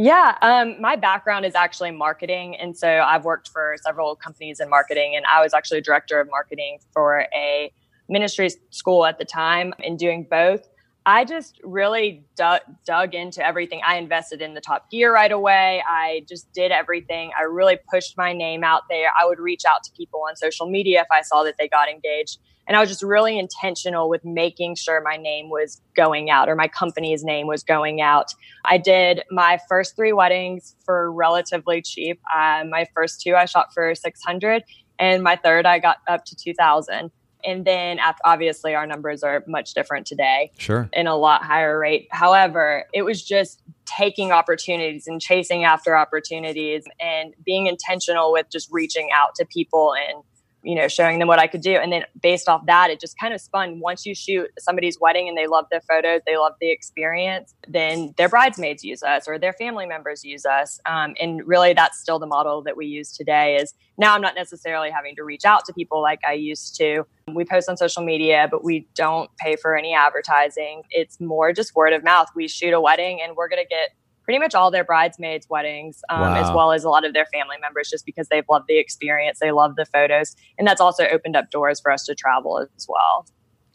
Yeah, 0.00 0.38
um, 0.42 0.80
my 0.80 0.94
background 0.94 1.44
is 1.44 1.56
actually 1.56 1.90
marketing. 1.90 2.54
And 2.54 2.78
so 2.78 2.88
I've 2.88 3.24
worked 3.24 3.48
for 3.48 3.74
several 3.82 4.14
companies 4.14 4.60
in 4.60 4.70
marketing, 4.70 5.16
and 5.16 5.26
I 5.26 5.42
was 5.42 5.52
actually 5.52 5.78
a 5.78 5.82
director 5.82 6.20
of 6.20 6.30
marketing 6.30 6.78
for 6.92 7.26
a 7.34 7.72
ministry 8.08 8.48
school 8.70 9.04
at 9.04 9.18
the 9.18 9.24
time 9.24 9.74
in 9.80 9.96
doing 9.96 10.24
both. 10.30 10.68
I 11.08 11.24
just 11.24 11.58
really 11.64 12.22
dug, 12.36 12.60
dug 12.84 13.14
into 13.14 13.42
everything. 13.42 13.80
I 13.82 13.96
invested 13.96 14.42
in 14.42 14.52
the 14.52 14.60
top 14.60 14.90
gear 14.90 15.10
right 15.10 15.32
away. 15.32 15.82
I 15.88 16.26
just 16.28 16.52
did 16.52 16.70
everything. 16.70 17.30
I 17.38 17.44
really 17.44 17.78
pushed 17.90 18.18
my 18.18 18.34
name 18.34 18.62
out 18.62 18.82
there. 18.90 19.08
I 19.18 19.24
would 19.24 19.38
reach 19.38 19.62
out 19.66 19.82
to 19.84 19.92
people 19.96 20.20
on 20.28 20.36
social 20.36 20.68
media 20.68 21.00
if 21.00 21.06
I 21.10 21.22
saw 21.22 21.44
that 21.44 21.54
they 21.58 21.66
got 21.66 21.88
engaged. 21.88 22.40
And 22.66 22.76
I 22.76 22.80
was 22.80 22.90
just 22.90 23.02
really 23.02 23.38
intentional 23.38 24.10
with 24.10 24.22
making 24.22 24.74
sure 24.74 25.00
my 25.00 25.16
name 25.16 25.48
was 25.48 25.80
going 25.96 26.28
out 26.28 26.50
or 26.50 26.54
my 26.54 26.68
company's 26.68 27.24
name 27.24 27.46
was 27.46 27.62
going 27.62 28.02
out. 28.02 28.34
I 28.66 28.76
did 28.76 29.22
my 29.30 29.58
first 29.66 29.96
three 29.96 30.12
weddings 30.12 30.76
for 30.84 31.10
relatively 31.10 31.80
cheap. 31.80 32.20
Uh, 32.36 32.64
my 32.68 32.84
first 32.94 33.22
two 33.22 33.34
I 33.34 33.46
shot 33.46 33.72
for 33.72 33.94
600 33.94 34.62
and 34.98 35.22
my 35.22 35.36
third 35.36 35.64
I 35.64 35.78
got 35.78 35.96
up 36.06 36.26
to 36.26 36.36
2000. 36.36 37.10
And 37.44 37.64
then 37.64 37.98
obviously 38.24 38.74
our 38.74 38.86
numbers 38.86 39.22
are 39.22 39.44
much 39.46 39.74
different 39.74 40.06
today. 40.06 40.50
Sure. 40.58 40.88
In 40.92 41.06
a 41.06 41.16
lot 41.16 41.44
higher 41.44 41.78
rate. 41.78 42.08
However, 42.10 42.84
it 42.92 43.02
was 43.02 43.22
just 43.22 43.62
taking 43.86 44.32
opportunities 44.32 45.06
and 45.06 45.20
chasing 45.20 45.64
after 45.64 45.96
opportunities 45.96 46.84
and 47.00 47.34
being 47.44 47.66
intentional 47.66 48.32
with 48.32 48.50
just 48.50 48.68
reaching 48.70 49.08
out 49.14 49.34
to 49.36 49.46
people 49.46 49.94
and 49.94 50.22
you 50.62 50.74
know, 50.74 50.88
showing 50.88 51.18
them 51.18 51.28
what 51.28 51.38
I 51.38 51.46
could 51.46 51.60
do. 51.60 51.72
And 51.72 51.92
then 51.92 52.04
based 52.20 52.48
off 52.48 52.66
that, 52.66 52.90
it 52.90 53.00
just 53.00 53.18
kind 53.18 53.32
of 53.32 53.40
spun. 53.40 53.80
Once 53.80 54.04
you 54.04 54.14
shoot 54.14 54.50
somebody's 54.58 54.98
wedding 55.00 55.28
and 55.28 55.36
they 55.36 55.46
love 55.46 55.66
the 55.70 55.80
photos, 55.88 56.20
they 56.26 56.36
love 56.36 56.54
the 56.60 56.70
experience, 56.70 57.54
then 57.68 58.14
their 58.16 58.28
bridesmaids 58.28 58.82
use 58.82 59.02
us 59.02 59.28
or 59.28 59.38
their 59.38 59.52
family 59.52 59.86
members 59.86 60.24
use 60.24 60.44
us. 60.44 60.80
Um, 60.86 61.14
and 61.20 61.46
really, 61.46 61.74
that's 61.74 62.00
still 62.00 62.18
the 62.18 62.26
model 62.26 62.62
that 62.62 62.76
we 62.76 62.86
use 62.86 63.12
today. 63.12 63.56
Is 63.56 63.74
now 63.96 64.14
I'm 64.14 64.22
not 64.22 64.34
necessarily 64.34 64.90
having 64.90 65.14
to 65.16 65.24
reach 65.24 65.44
out 65.44 65.64
to 65.66 65.72
people 65.72 66.02
like 66.02 66.20
I 66.26 66.32
used 66.32 66.76
to. 66.76 67.04
We 67.34 67.44
post 67.44 67.68
on 67.68 67.76
social 67.76 68.02
media, 68.02 68.48
but 68.50 68.64
we 68.64 68.88
don't 68.94 69.30
pay 69.38 69.56
for 69.56 69.76
any 69.76 69.94
advertising. 69.94 70.82
It's 70.90 71.20
more 71.20 71.52
just 71.52 71.74
word 71.74 71.92
of 71.92 72.02
mouth. 72.02 72.28
We 72.34 72.48
shoot 72.48 72.72
a 72.72 72.80
wedding 72.80 73.20
and 73.22 73.36
we're 73.36 73.48
going 73.48 73.62
to 73.62 73.68
get 73.68 73.90
pretty 74.28 74.38
much 74.38 74.54
all 74.54 74.70
their 74.70 74.84
bridesmaids' 74.84 75.48
weddings, 75.48 76.02
um, 76.10 76.20
wow. 76.20 76.34
as 76.34 76.52
well 76.52 76.70
as 76.70 76.84
a 76.84 76.90
lot 76.90 77.02
of 77.02 77.14
their 77.14 77.24
family 77.32 77.56
members, 77.62 77.88
just 77.88 78.04
because 78.04 78.28
they've 78.28 78.44
loved 78.50 78.66
the 78.68 78.78
experience, 78.78 79.38
they 79.40 79.52
love 79.52 79.74
the 79.76 79.86
photos, 79.86 80.36
and 80.58 80.68
that's 80.68 80.82
also 80.82 81.06
opened 81.06 81.34
up 81.34 81.50
doors 81.50 81.80
for 81.80 81.90
us 81.90 82.04
to 82.04 82.14
travel 82.14 82.58
as 82.58 82.86
well. 82.86 83.26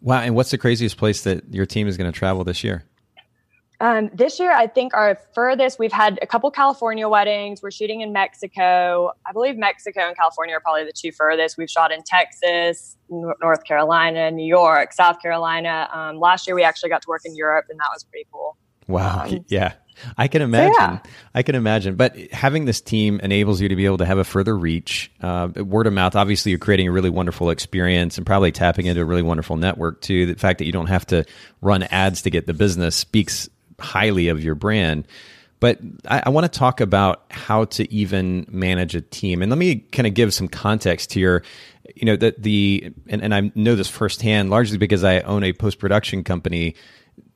Wow! 0.01 0.21
And 0.21 0.35
what's 0.35 0.51
the 0.51 0.59
craziest 0.59 0.97
place 0.97 1.23
that 1.23 1.51
your 1.51 1.65
team 1.65 1.87
is 1.87 1.97
going 1.97 2.11
to 2.11 2.15
travel 2.15 2.43
this 2.43 2.63
year? 2.63 2.85
Um, 3.79 4.11
this 4.13 4.39
year, 4.39 4.51
I 4.51 4.67
think 4.67 4.93
our 4.93 5.17
furthest, 5.33 5.79
we've 5.79 5.91
had 5.91 6.19
a 6.21 6.27
couple 6.27 6.51
California 6.51 7.09
weddings. 7.09 7.63
We're 7.63 7.71
shooting 7.71 8.01
in 8.01 8.13
Mexico. 8.13 9.11
I 9.27 9.31
believe 9.31 9.57
Mexico 9.57 10.01
and 10.01 10.15
California 10.15 10.55
are 10.55 10.59
probably 10.59 10.85
the 10.85 10.93
two 10.95 11.11
furthest. 11.11 11.57
We've 11.57 11.69
shot 11.69 11.91
in 11.91 12.03
Texas, 12.03 12.95
North 13.09 13.63
Carolina, 13.63 14.29
New 14.29 14.45
York, 14.45 14.93
South 14.93 15.19
Carolina. 15.19 15.89
Um, 15.91 16.19
last 16.19 16.45
year, 16.45 16.55
we 16.55 16.61
actually 16.61 16.89
got 16.89 17.01
to 17.01 17.09
work 17.09 17.21
in 17.25 17.35
Europe, 17.35 17.65
and 17.69 17.79
that 17.79 17.89
was 17.91 18.03
pretty 18.03 18.27
cool. 18.31 18.55
Wow. 18.87 19.25
Um, 19.25 19.45
yeah. 19.49 19.73
I 20.17 20.27
can 20.27 20.41
imagine. 20.41 20.73
So 20.73 20.81
yeah. 20.81 20.99
I 21.33 21.43
can 21.43 21.55
imagine. 21.55 21.95
But 21.95 22.17
having 22.31 22.65
this 22.65 22.81
team 22.81 23.19
enables 23.21 23.61
you 23.61 23.69
to 23.69 23.75
be 23.75 23.85
able 23.85 23.99
to 23.99 24.05
have 24.05 24.17
a 24.17 24.23
further 24.23 24.57
reach. 24.57 25.11
Uh, 25.21 25.49
word 25.55 25.87
of 25.87 25.93
mouth, 25.93 26.15
obviously, 26.15 26.51
you're 26.51 26.59
creating 26.59 26.87
a 26.87 26.91
really 26.91 27.09
wonderful 27.09 27.49
experience 27.49 28.17
and 28.17 28.25
probably 28.25 28.51
tapping 28.51 28.85
into 28.85 29.01
a 29.01 29.05
really 29.05 29.21
wonderful 29.21 29.55
network 29.55 30.01
too. 30.01 30.25
The 30.25 30.35
fact 30.35 30.59
that 30.59 30.65
you 30.65 30.71
don't 30.71 30.87
have 30.87 31.05
to 31.07 31.25
run 31.61 31.83
ads 31.83 32.23
to 32.23 32.29
get 32.29 32.47
the 32.47 32.53
business 32.53 32.95
speaks 32.95 33.49
highly 33.79 34.29
of 34.29 34.43
your 34.43 34.55
brand. 34.55 35.07
But 35.59 35.79
I, 36.07 36.23
I 36.25 36.29
want 36.29 36.51
to 36.51 36.59
talk 36.59 36.81
about 36.81 37.23
how 37.29 37.65
to 37.65 37.91
even 37.93 38.45
manage 38.49 38.95
a 38.95 39.01
team. 39.01 39.41
And 39.41 39.49
let 39.49 39.57
me 39.57 39.77
kind 39.77 40.07
of 40.07 40.13
give 40.13 40.33
some 40.33 40.47
context 40.47 41.13
here. 41.13 41.43
You 41.95 42.05
know, 42.05 42.15
that 42.17 42.41
the, 42.41 42.93
and, 43.07 43.21
and 43.21 43.35
I 43.35 43.51
know 43.55 43.75
this 43.75 43.89
firsthand 43.89 44.49
largely 44.49 44.77
because 44.77 45.03
I 45.03 45.19
own 45.21 45.43
a 45.43 45.53
post 45.53 45.79
production 45.79 46.23
company 46.23 46.75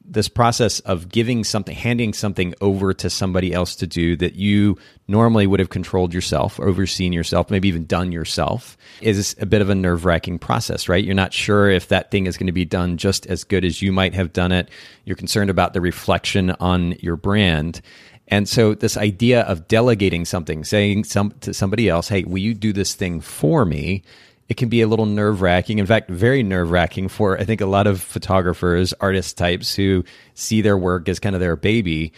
this 0.10 0.30
process 0.30 0.80
of 0.82 1.10
giving 1.10 1.44
something, 1.44 1.76
handing 1.76 2.14
something 2.14 2.54
over 2.62 2.94
to 2.94 3.10
somebody 3.10 3.54
else 3.54 3.76
to 3.76 3.88
do 3.88 4.16
that 4.16 4.36
you 4.36 4.78
normally 5.08 5.46
would 5.46 5.60
have 5.60 5.70
controlled 5.70 6.14
yourself, 6.14 6.60
overseen 6.60 7.14
yourself, 7.14 7.52
maybe 7.52 7.68
even 7.68 7.86
done 7.86 8.12
yourself, 8.12 8.78
is 9.02 9.36
a 9.40 9.46
bit 9.46 9.62
of 9.62 9.70
a 9.70 9.76
nerve 9.76 10.06
wracking 10.06 10.40
process, 10.40 10.88
right? 10.88 11.04
You're 11.04 11.14
not 11.14 11.34
sure 11.34 11.70
if 11.70 11.90
that 11.90 12.10
thing 12.12 12.26
is 12.26 12.38
going 12.38 12.48
to 12.48 12.54
be 12.54 12.66
done 12.66 12.98
just 12.98 13.28
as 13.28 13.44
good 13.44 13.66
as 13.66 13.82
you 13.82 13.92
might 13.92 14.14
have 14.14 14.34
done 14.34 14.52
it. 14.52 14.70
You're 15.06 15.16
concerned 15.16 15.50
about 15.50 15.74
the 15.74 15.82
reflection 15.82 16.52
on 16.52 16.94
your 17.00 17.16
brand. 17.16 17.82
And 18.30 18.48
so, 18.48 18.74
this 18.74 18.98
idea 18.98 19.42
of 19.44 19.68
delegating 19.68 20.26
something, 20.26 20.66
saying 20.66 21.06
some, 21.06 21.32
to 21.42 21.54
somebody 21.54 21.88
else, 21.88 22.10
hey, 22.10 22.24
will 22.24 22.40
you 22.40 22.54
do 22.54 22.74
this 22.74 22.94
thing 22.94 23.22
for 23.22 23.64
me? 23.64 24.04
It 24.50 24.58
can 24.58 24.70
be 24.70 24.82
a 24.82 24.88
little 24.88 25.06
nerve 25.06 25.42
wracking. 25.42 25.80
In 25.80 25.86
fact, 25.86 26.10
very 26.10 26.44
nerve 26.44 26.72
wracking 26.72 27.10
for, 27.10 27.38
I 27.40 27.44
think, 27.44 27.62
a 27.62 27.66
lot 27.66 27.88
of 27.88 28.02
photographers, 28.02 28.94
artist 28.94 29.38
types 29.38 29.76
who 29.76 30.04
see 30.34 30.62
their 30.62 30.78
work 30.78 31.10
as 31.10 31.20
kind 31.20 31.36
of 31.36 31.42
their 31.42 31.56
baby. 31.56 32.14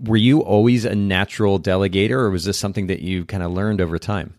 Were 0.00 0.16
you 0.16 0.40
always 0.40 0.84
a 0.84 0.94
natural 0.94 1.58
delegator, 1.58 2.12
or 2.12 2.30
was 2.30 2.44
this 2.44 2.58
something 2.58 2.86
that 2.88 3.00
you 3.00 3.24
kind 3.24 3.42
of 3.42 3.52
learned 3.52 3.80
over 3.80 3.98
time? 3.98 4.34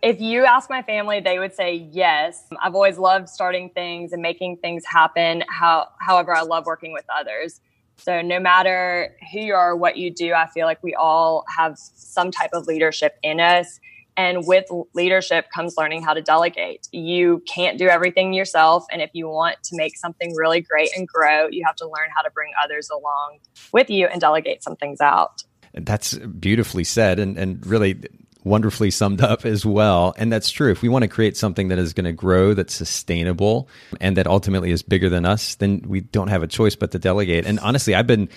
If 0.00 0.20
you 0.20 0.44
ask 0.44 0.70
my 0.70 0.82
family, 0.82 1.20
they 1.20 1.40
would 1.40 1.52
say 1.52 1.74
yes. 1.74 2.44
I've 2.62 2.76
always 2.76 2.98
loved 2.98 3.28
starting 3.28 3.70
things 3.70 4.12
and 4.12 4.22
making 4.22 4.58
things 4.58 4.84
happen. 4.86 5.42
How, 5.48 5.88
however, 6.00 6.34
I 6.34 6.42
love 6.42 6.66
working 6.66 6.92
with 6.92 7.04
others. 7.12 7.60
So 7.96 8.22
no 8.22 8.38
matter 8.38 9.16
who 9.32 9.40
you 9.40 9.54
are, 9.54 9.74
what 9.74 9.96
you 9.96 10.10
do, 10.10 10.32
I 10.32 10.46
feel 10.46 10.66
like 10.66 10.80
we 10.84 10.94
all 10.94 11.44
have 11.54 11.76
some 11.76 12.30
type 12.30 12.50
of 12.52 12.68
leadership 12.68 13.18
in 13.24 13.40
us. 13.40 13.80
And 14.18 14.44
with 14.44 14.66
leadership 14.94 15.46
comes 15.54 15.76
learning 15.78 16.02
how 16.02 16.12
to 16.12 16.20
delegate. 16.20 16.88
You 16.90 17.40
can't 17.46 17.78
do 17.78 17.86
everything 17.86 18.34
yourself. 18.34 18.84
And 18.90 19.00
if 19.00 19.10
you 19.12 19.28
want 19.28 19.62
to 19.62 19.76
make 19.76 19.96
something 19.96 20.34
really 20.34 20.60
great 20.60 20.90
and 20.96 21.06
grow, 21.06 21.46
you 21.46 21.62
have 21.64 21.76
to 21.76 21.84
learn 21.84 22.08
how 22.16 22.22
to 22.22 22.30
bring 22.32 22.50
others 22.62 22.90
along 22.90 23.38
with 23.72 23.88
you 23.88 24.08
and 24.08 24.20
delegate 24.20 24.64
some 24.64 24.74
things 24.74 25.00
out. 25.00 25.44
That's 25.72 26.14
beautifully 26.14 26.82
said 26.82 27.20
and, 27.20 27.38
and 27.38 27.64
really 27.64 28.02
wonderfully 28.42 28.90
summed 28.90 29.20
up 29.20 29.46
as 29.46 29.64
well. 29.64 30.14
And 30.18 30.32
that's 30.32 30.50
true. 30.50 30.72
If 30.72 30.82
we 30.82 30.88
want 30.88 31.02
to 31.02 31.08
create 31.08 31.36
something 31.36 31.68
that 31.68 31.78
is 31.78 31.92
going 31.92 32.06
to 32.06 32.12
grow, 32.12 32.54
that's 32.54 32.74
sustainable, 32.74 33.68
and 34.00 34.16
that 34.16 34.26
ultimately 34.26 34.72
is 34.72 34.82
bigger 34.82 35.08
than 35.08 35.26
us, 35.26 35.54
then 35.56 35.84
we 35.86 36.00
don't 36.00 36.28
have 36.28 36.42
a 36.42 36.48
choice 36.48 36.74
but 36.74 36.90
to 36.90 36.98
delegate. 36.98 37.46
And 37.46 37.60
honestly, 37.60 37.94
I've 37.94 38.06
been 38.06 38.28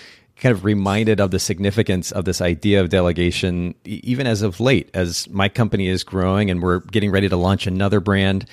kind 0.41 0.56
of 0.56 0.65
reminded 0.65 1.21
of 1.21 1.30
the 1.30 1.39
significance 1.39 2.12
of 2.12 2.25
this 2.25 2.41
idea 2.41 2.82
of 2.82 2.89
delegation, 2.89 3.75
even 3.86 4.25
as 4.25 4.41
of 4.41 4.60
late, 4.60 4.89
as 4.95 5.30
my 5.30 5.47
company 5.47 5.88
is 5.88 6.04
growing 6.04 6.49
and 6.49 6.63
we're 6.63 6.80
getting 6.80 7.12
ready 7.12 7.30
to 7.30 7.38
launch 7.38 7.67
another 7.67 7.99
brand. 7.99 8.45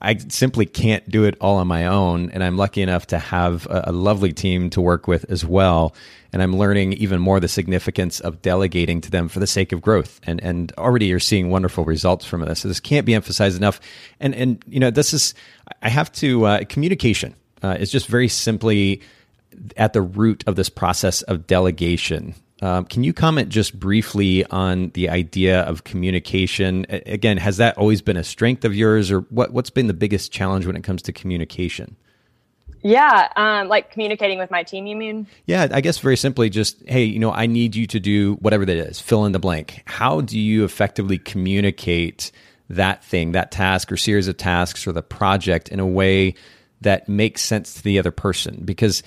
I 0.00 0.16
simply 0.16 0.66
can't 0.66 1.08
do 1.08 1.24
it 1.24 1.36
all 1.40 1.56
on 1.56 1.66
my 1.66 1.86
own. 1.86 2.30
And 2.30 2.44
I'm 2.44 2.56
lucky 2.56 2.80
enough 2.80 3.08
to 3.08 3.18
have 3.18 3.66
a, 3.66 3.84
a, 3.88 3.92
lovely 3.92 4.32
team 4.32 4.70
to 4.70 4.80
work 4.80 5.06
with 5.06 5.30
as 5.30 5.44
well. 5.44 5.94
And 6.32 6.42
I'm 6.42 6.56
learning 6.56 6.94
even 6.94 7.20
more 7.20 7.38
the 7.38 7.46
significance 7.46 8.18
of 8.18 8.42
delegating 8.42 9.00
to 9.02 9.10
them 9.10 9.28
for 9.28 9.38
the 9.38 9.46
sake 9.46 9.72
of 9.72 9.80
growth. 9.80 10.20
And, 10.24 10.42
and 10.42 10.72
already 10.76 11.06
you're 11.06 11.20
seeing 11.20 11.50
wonderful 11.50 11.84
results 11.84 12.24
from 12.24 12.40
this. 12.40 12.60
So 12.60 12.68
this 12.68 12.80
can't 12.80 13.06
be 13.06 13.14
emphasized 13.14 13.56
enough. 13.56 13.80
And, 14.18 14.34
and, 14.34 14.64
you 14.68 14.80
know, 14.80 14.90
this 14.90 15.12
is, 15.12 15.34
I 15.82 15.88
have 15.88 16.10
to, 16.14 16.46
uh, 16.46 16.64
communication 16.68 17.36
uh, 17.62 17.76
is 17.78 17.92
just 17.92 18.08
very 18.08 18.28
simply 18.28 19.02
at 19.76 19.92
the 19.92 20.02
root 20.02 20.44
of 20.46 20.56
this 20.56 20.68
process 20.68 21.22
of 21.22 21.46
delegation. 21.46 22.34
Um, 22.60 22.84
can 22.84 23.02
you 23.02 23.12
comment 23.12 23.48
just 23.48 23.78
briefly 23.78 24.44
on 24.46 24.90
the 24.90 25.08
idea 25.08 25.62
of 25.62 25.82
communication? 25.82 26.86
Again, 26.88 27.36
has 27.38 27.56
that 27.56 27.76
always 27.76 28.02
been 28.02 28.16
a 28.16 28.22
strength 28.22 28.64
of 28.64 28.72
yours, 28.72 29.10
or 29.10 29.22
what, 29.30 29.52
what's 29.52 29.70
been 29.70 29.88
the 29.88 29.94
biggest 29.94 30.30
challenge 30.30 30.64
when 30.64 30.76
it 30.76 30.84
comes 30.84 31.02
to 31.02 31.12
communication? 31.12 31.96
Yeah, 32.84 33.28
um, 33.36 33.68
like 33.68 33.90
communicating 33.90 34.38
with 34.38 34.50
my 34.50 34.62
team, 34.62 34.86
you 34.86 34.94
mean? 34.96 35.26
Yeah, 35.46 35.68
I 35.72 35.80
guess 35.80 35.98
very 35.98 36.16
simply, 36.16 36.50
just 36.50 36.80
hey, 36.86 37.04
you 37.04 37.18
know, 37.18 37.32
I 37.32 37.46
need 37.46 37.74
you 37.74 37.86
to 37.88 38.00
do 38.00 38.34
whatever 38.34 38.64
that 38.64 38.76
is. 38.76 39.00
Fill 39.00 39.24
in 39.24 39.32
the 39.32 39.38
blank. 39.38 39.82
How 39.84 40.20
do 40.20 40.38
you 40.38 40.64
effectively 40.64 41.18
communicate 41.18 42.30
that 42.70 43.04
thing, 43.04 43.32
that 43.32 43.50
task, 43.50 43.90
or 43.90 43.96
series 43.96 44.28
of 44.28 44.36
tasks, 44.36 44.86
or 44.86 44.92
the 44.92 45.02
project 45.02 45.68
in 45.68 45.80
a 45.80 45.86
way 45.86 46.34
that 46.82 47.08
makes 47.08 47.42
sense 47.42 47.74
to 47.74 47.82
the 47.82 47.98
other 47.98 48.10
person 48.10 48.62
because 48.64 49.02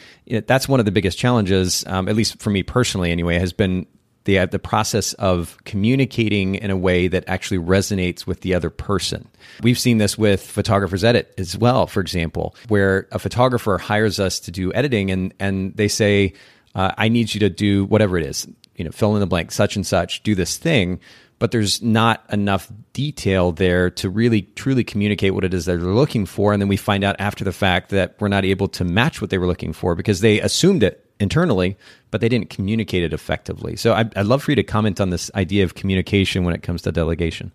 that's 0.45 0.67
one 0.67 0.79
of 0.79 0.85
the 0.85 0.91
biggest 0.91 1.17
challenges 1.17 1.85
um, 1.87 2.07
at 2.07 2.15
least 2.15 2.39
for 2.39 2.49
me 2.49 2.63
personally 2.63 3.11
anyway 3.11 3.37
has 3.39 3.53
been 3.53 3.85
the 4.25 4.39
uh, 4.39 4.45
the 4.47 4.59
process 4.59 5.13
of 5.13 5.57
communicating 5.63 6.55
in 6.55 6.69
a 6.69 6.77
way 6.77 7.07
that 7.07 7.23
actually 7.27 7.59
resonates 7.59 8.27
with 8.27 8.41
the 8.41 8.53
other 8.53 8.69
person. 8.69 9.27
We've 9.63 9.79
seen 9.79 9.99
this 9.99 10.17
with 10.17 10.41
Photographers 10.41 11.03
Edit 11.03 11.33
as 11.37 11.57
well, 11.57 11.87
for 11.87 12.01
example, 12.01 12.55
where 12.67 13.07
a 13.11 13.19
photographer 13.19 13.77
hires 13.77 14.19
us 14.19 14.39
to 14.41 14.51
do 14.51 14.73
editing 14.73 15.11
and 15.11 15.33
and 15.39 15.75
they 15.75 15.87
say, 15.87 16.33
uh, 16.73 16.91
"I 16.97 17.07
need 17.07 17.33
you 17.33 17.39
to 17.41 17.49
do 17.49 17.85
whatever 17.85 18.17
it 18.17 18.25
is, 18.25 18.47
you 18.75 18.83
know, 18.83 18.91
fill 18.91 19.15
in 19.15 19.21
the 19.21 19.27
blank, 19.27 19.51
such 19.51 19.75
and 19.75 19.85
such, 19.85 20.21
do 20.23 20.35
this 20.35 20.57
thing." 20.57 20.99
But 21.39 21.51
there's 21.51 21.81
not 21.81 22.23
enough 22.31 22.71
detail 22.93 23.51
there 23.51 23.89
to 23.89 24.09
really 24.09 24.43
truly 24.55 24.83
communicate 24.83 25.33
what 25.33 25.43
it 25.43 25.53
is 25.53 25.65
that 25.65 25.79
they're 25.79 25.91
looking 25.91 26.25
for. 26.25 26.53
And 26.53 26.61
then 26.61 26.69
we 26.69 26.77
find 26.77 27.03
out 27.03 27.15
after 27.19 27.43
the 27.43 27.51
fact 27.51 27.89
that 27.89 28.15
we're 28.19 28.27
not 28.27 28.45
able 28.45 28.67
to 28.69 28.83
match 28.83 29.21
what 29.21 29.29
they 29.29 29.37
were 29.37 29.47
looking 29.47 29.73
for 29.73 29.95
because 29.95 30.21
they 30.21 30.39
assumed 30.39 30.83
it 30.83 31.05
internally, 31.19 31.77
but 32.11 32.21
they 32.21 32.29
didn't 32.29 32.49
communicate 32.49 33.03
it 33.03 33.13
effectively. 33.13 33.75
So 33.75 33.93
I'd, 33.93 34.15
I'd 34.17 34.25
love 34.25 34.43
for 34.43 34.51
you 34.51 34.55
to 34.55 34.63
comment 34.63 35.01
on 35.01 35.09
this 35.09 35.29
idea 35.35 35.63
of 35.63 35.75
communication 35.75 36.43
when 36.43 36.53
it 36.53 36.63
comes 36.63 36.81
to 36.83 36.91
delegation. 36.91 37.51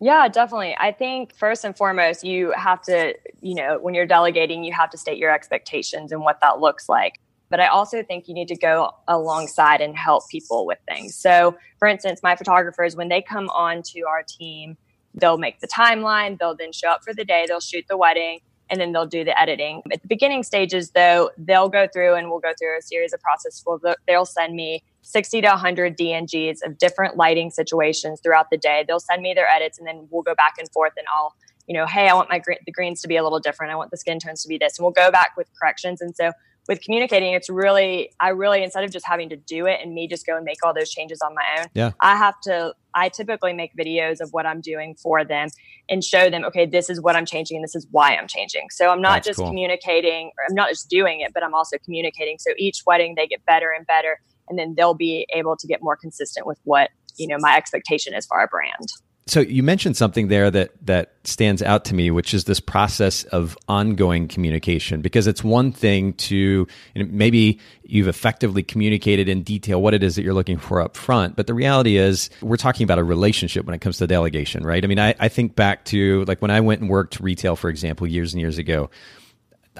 Yeah, 0.00 0.28
definitely. 0.28 0.76
I 0.78 0.92
think 0.92 1.34
first 1.34 1.64
and 1.64 1.76
foremost, 1.76 2.24
you 2.24 2.52
have 2.52 2.80
to, 2.82 3.14
you 3.40 3.54
know, 3.54 3.78
when 3.80 3.94
you're 3.94 4.06
delegating, 4.06 4.62
you 4.62 4.72
have 4.72 4.90
to 4.90 4.98
state 4.98 5.18
your 5.18 5.32
expectations 5.32 6.12
and 6.12 6.22
what 6.22 6.40
that 6.40 6.60
looks 6.60 6.88
like. 6.88 7.18
But 7.50 7.60
I 7.60 7.66
also 7.66 8.02
think 8.02 8.28
you 8.28 8.34
need 8.34 8.48
to 8.48 8.56
go 8.56 8.90
alongside 9.06 9.80
and 9.80 9.96
help 9.96 10.28
people 10.28 10.66
with 10.66 10.78
things. 10.88 11.14
So, 11.14 11.56
for 11.78 11.88
instance, 11.88 12.20
my 12.22 12.36
photographers, 12.36 12.96
when 12.96 13.08
they 13.08 13.22
come 13.22 13.48
on 13.50 13.82
to 13.94 14.02
our 14.02 14.22
team, 14.22 14.76
they'll 15.14 15.38
make 15.38 15.60
the 15.60 15.68
timeline, 15.68 16.38
they'll 16.38 16.56
then 16.56 16.72
show 16.72 16.90
up 16.90 17.02
for 17.02 17.14
the 17.14 17.24
day, 17.24 17.46
they'll 17.48 17.60
shoot 17.60 17.86
the 17.88 17.96
wedding, 17.96 18.40
and 18.70 18.80
then 18.80 18.92
they'll 18.92 19.06
do 19.06 19.24
the 19.24 19.38
editing. 19.38 19.82
At 19.90 20.02
the 20.02 20.08
beginning 20.08 20.42
stages, 20.42 20.90
though, 20.90 21.30
they'll 21.38 21.70
go 21.70 21.88
through 21.90 22.14
and 22.14 22.28
we'll 22.30 22.40
go 22.40 22.52
through 22.58 22.76
a 22.78 22.82
series 22.82 23.12
of 23.12 23.20
process. 23.20 23.64
they'll 24.06 24.26
send 24.26 24.54
me 24.54 24.82
60 25.02 25.40
to 25.40 25.48
100 25.48 25.96
DNGs 25.96 26.58
of 26.64 26.76
different 26.76 27.16
lighting 27.16 27.50
situations 27.50 28.20
throughout 28.22 28.50
the 28.50 28.58
day. 28.58 28.84
They'll 28.86 29.00
send 29.00 29.22
me 29.22 29.32
their 29.32 29.48
edits, 29.48 29.78
and 29.78 29.86
then 29.86 30.06
we'll 30.10 30.22
go 30.22 30.34
back 30.34 30.54
and 30.58 30.70
forth, 30.70 30.92
and 30.96 31.06
I'll 31.14 31.34
you 31.68 31.74
know, 31.74 31.86
hey, 31.86 32.08
I 32.08 32.14
want 32.14 32.30
my 32.30 32.40
the 32.64 32.72
greens 32.72 33.02
to 33.02 33.08
be 33.08 33.16
a 33.16 33.22
little 33.22 33.38
different. 33.38 33.72
I 33.72 33.76
want 33.76 33.90
the 33.90 33.98
skin 33.98 34.18
tones 34.18 34.42
to 34.42 34.48
be 34.48 34.56
this, 34.56 34.78
and 34.78 34.84
we'll 34.84 34.92
go 34.92 35.10
back 35.10 35.36
with 35.36 35.48
corrections. 35.60 36.00
And 36.00 36.16
so 36.16 36.32
with 36.68 36.82
communicating, 36.82 37.32
it's 37.32 37.48
really, 37.48 38.10
I 38.20 38.28
really, 38.28 38.62
instead 38.62 38.84
of 38.84 38.92
just 38.92 39.06
having 39.06 39.30
to 39.30 39.36
do 39.36 39.66
it 39.66 39.80
and 39.82 39.94
me 39.94 40.06
just 40.06 40.26
go 40.26 40.36
and 40.36 40.44
make 40.44 40.58
all 40.62 40.74
those 40.74 40.90
changes 40.90 41.20
on 41.22 41.34
my 41.34 41.60
own, 41.60 41.66
yeah. 41.74 41.92
I 42.00 42.14
have 42.14 42.38
to, 42.42 42.74
I 42.94 43.08
typically 43.08 43.54
make 43.54 43.72
videos 43.74 44.20
of 44.20 44.28
what 44.32 44.44
I'm 44.44 44.60
doing 44.60 44.94
for 44.94 45.24
them 45.24 45.48
and 45.88 46.04
show 46.04 46.28
them, 46.28 46.44
okay, 46.44 46.66
this 46.66 46.90
is 46.90 47.00
what 47.00 47.16
I'm 47.16 47.24
changing 47.24 47.56
and 47.56 47.64
this 47.64 47.74
is 47.74 47.86
why 47.90 48.14
I'm 48.14 48.28
changing. 48.28 48.68
So 48.70 48.90
I'm 48.90 49.00
not 49.00 49.14
That's 49.14 49.28
just 49.28 49.38
cool. 49.38 49.48
communicating, 49.48 50.30
I'm 50.46 50.54
not 50.54 50.68
just 50.68 50.90
doing 50.90 51.20
it, 51.20 51.32
but 51.32 51.42
I'm 51.42 51.54
also 51.54 51.78
communicating. 51.82 52.36
So 52.38 52.52
each 52.58 52.82
wedding 52.86 53.14
they 53.16 53.26
get 53.26 53.44
better 53.46 53.70
and 53.70 53.86
better, 53.86 54.20
and 54.48 54.58
then 54.58 54.74
they'll 54.76 54.94
be 54.94 55.26
able 55.32 55.56
to 55.56 55.66
get 55.66 55.82
more 55.82 55.96
consistent 55.96 56.46
with 56.46 56.58
what, 56.64 56.90
you 57.16 57.26
know, 57.26 57.36
my 57.38 57.56
expectation 57.56 58.14
is 58.14 58.26
for 58.26 58.38
our 58.38 58.46
brand 58.46 58.88
so 59.28 59.40
you 59.40 59.62
mentioned 59.62 59.96
something 59.96 60.28
there 60.28 60.50
that 60.50 60.70
that 60.86 61.12
stands 61.24 61.62
out 61.62 61.84
to 61.86 61.94
me, 61.94 62.10
which 62.10 62.32
is 62.32 62.44
this 62.44 62.60
process 62.60 63.24
of 63.24 63.56
ongoing 63.68 64.26
communication. 64.26 65.02
Because 65.02 65.26
it's 65.26 65.44
one 65.44 65.70
thing 65.72 66.14
to 66.14 66.66
maybe 66.94 67.60
you've 67.82 68.08
effectively 68.08 68.62
communicated 68.62 69.28
in 69.28 69.42
detail 69.42 69.82
what 69.82 69.94
it 69.94 70.02
is 70.02 70.16
that 70.16 70.22
you're 70.22 70.34
looking 70.34 70.56
for 70.56 70.80
up 70.80 70.96
front, 70.96 71.36
but 71.36 71.46
the 71.46 71.54
reality 71.54 71.96
is 71.96 72.30
we're 72.40 72.56
talking 72.56 72.84
about 72.84 72.98
a 72.98 73.04
relationship 73.04 73.66
when 73.66 73.74
it 73.74 73.80
comes 73.80 73.98
to 73.98 74.06
delegation, 74.06 74.64
right? 74.64 74.82
I 74.82 74.86
mean, 74.86 74.98
I, 74.98 75.14
I 75.20 75.28
think 75.28 75.54
back 75.54 75.84
to 75.86 76.24
like 76.24 76.40
when 76.40 76.50
I 76.50 76.60
went 76.60 76.80
and 76.80 76.88
worked 76.88 77.20
retail, 77.20 77.54
for 77.56 77.68
example, 77.68 78.06
years 78.06 78.32
and 78.32 78.40
years 78.40 78.58
ago. 78.58 78.90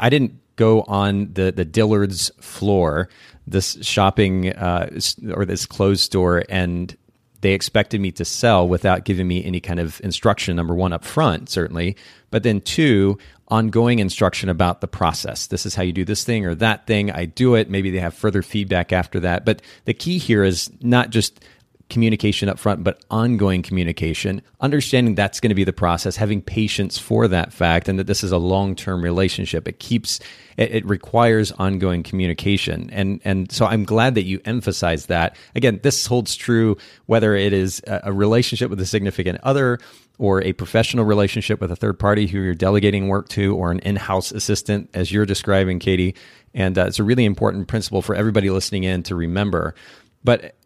I 0.00 0.10
didn't 0.10 0.38
go 0.56 0.82
on 0.82 1.32
the 1.32 1.50
the 1.50 1.64
Dillard's 1.64 2.30
floor, 2.40 3.08
this 3.46 3.78
shopping 3.80 4.50
uh, 4.50 4.90
or 5.32 5.44
this 5.44 5.64
closed 5.64 6.02
store, 6.02 6.44
and 6.48 6.94
they 7.40 7.52
expected 7.52 8.00
me 8.00 8.10
to 8.12 8.24
sell 8.24 8.66
without 8.66 9.04
giving 9.04 9.28
me 9.28 9.44
any 9.44 9.60
kind 9.60 9.80
of 9.80 10.00
instruction 10.02 10.56
number 10.56 10.74
one 10.74 10.92
up 10.92 11.04
front 11.04 11.48
certainly 11.48 11.96
but 12.30 12.42
then 12.42 12.60
two 12.60 13.18
ongoing 13.48 13.98
instruction 13.98 14.48
about 14.48 14.80
the 14.80 14.88
process. 14.88 15.46
This 15.46 15.66
is 15.66 15.74
how 15.74 15.82
you 15.82 15.92
do 15.92 16.04
this 16.04 16.24
thing 16.24 16.44
or 16.44 16.54
that 16.56 16.86
thing. 16.86 17.10
I 17.10 17.24
do 17.24 17.54
it. 17.54 17.70
Maybe 17.70 17.90
they 17.90 18.00
have 18.00 18.14
further 18.14 18.42
feedback 18.42 18.92
after 18.92 19.20
that. 19.20 19.44
But 19.44 19.62
the 19.86 19.94
key 19.94 20.18
here 20.18 20.44
is 20.44 20.70
not 20.82 21.10
just 21.10 21.44
communication 21.90 22.48
up 22.48 22.58
front, 22.58 22.84
but 22.84 23.02
ongoing 23.10 23.62
communication, 23.62 24.42
understanding 24.60 25.14
that's 25.14 25.40
going 25.40 25.48
to 25.48 25.54
be 25.54 25.64
the 25.64 25.72
process, 25.72 26.16
having 26.16 26.42
patience 26.42 26.98
for 26.98 27.26
that 27.28 27.52
fact, 27.52 27.88
and 27.88 27.98
that 27.98 28.06
this 28.06 28.22
is 28.22 28.30
a 28.30 28.38
long 28.38 28.74
term 28.74 29.02
relationship. 29.02 29.66
It 29.66 29.78
keeps, 29.78 30.20
it, 30.56 30.74
it, 30.74 30.86
requires 30.86 31.50
ongoing 31.52 32.02
communication. 32.02 32.90
And, 32.90 33.20
and 33.24 33.50
so 33.50 33.64
I'm 33.64 33.84
glad 33.84 34.14
that 34.16 34.24
you 34.24 34.40
emphasize 34.44 35.06
that. 35.06 35.36
Again, 35.54 35.80
this 35.82 36.06
holds 36.06 36.36
true 36.36 36.76
whether 37.06 37.34
it 37.34 37.52
is 37.52 37.80
a, 37.86 38.12
relationship 38.12 38.68
with 38.68 38.80
a 38.80 38.86
significant 38.86 39.38
other 39.42 39.78
or 40.18 40.42
a 40.42 40.52
professional 40.52 41.04
relationship 41.04 41.60
with 41.60 41.70
a 41.70 41.76
third 41.76 41.98
party 41.98 42.26
who 42.26 42.40
you're 42.40 42.54
delegating 42.54 43.08
work 43.08 43.28
to 43.30 43.56
or 43.56 43.70
an 43.70 43.78
in 43.80 43.96
house 43.96 44.32
assistant, 44.32 44.90
as 44.92 45.10
you're 45.12 45.26
describing, 45.26 45.78
Katie. 45.78 46.14
And 46.52 46.76
uh, 46.76 46.86
it's 46.86 46.98
a 46.98 47.04
really 47.04 47.24
important 47.24 47.68
principle 47.68 48.02
for 48.02 48.14
everybody 48.14 48.50
listening 48.50 48.84
in 48.84 49.04
to 49.04 49.14
remember. 49.14 49.74
But 50.24 50.56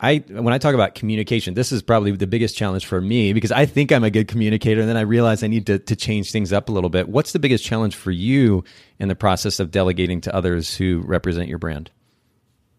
I 0.00 0.18
when 0.28 0.54
I 0.54 0.58
talk 0.58 0.74
about 0.74 0.94
communication, 0.94 1.54
this 1.54 1.72
is 1.72 1.82
probably 1.82 2.12
the 2.12 2.26
biggest 2.26 2.56
challenge 2.56 2.86
for 2.86 3.00
me 3.00 3.32
because 3.32 3.50
I 3.50 3.66
think 3.66 3.90
I'm 3.90 4.04
a 4.04 4.10
good 4.10 4.28
communicator, 4.28 4.80
and 4.80 4.88
then 4.88 4.96
I 4.96 5.00
realize 5.00 5.42
I 5.42 5.48
need 5.48 5.66
to 5.66 5.78
to 5.80 5.96
change 5.96 6.30
things 6.30 6.52
up 6.52 6.68
a 6.68 6.72
little 6.72 6.90
bit. 6.90 7.08
What's 7.08 7.32
the 7.32 7.40
biggest 7.40 7.64
challenge 7.64 7.96
for 7.96 8.12
you 8.12 8.62
in 9.00 9.08
the 9.08 9.16
process 9.16 9.58
of 9.58 9.72
delegating 9.72 10.20
to 10.22 10.34
others 10.34 10.74
who 10.76 11.02
represent 11.04 11.48
your 11.48 11.58
brand? 11.58 11.90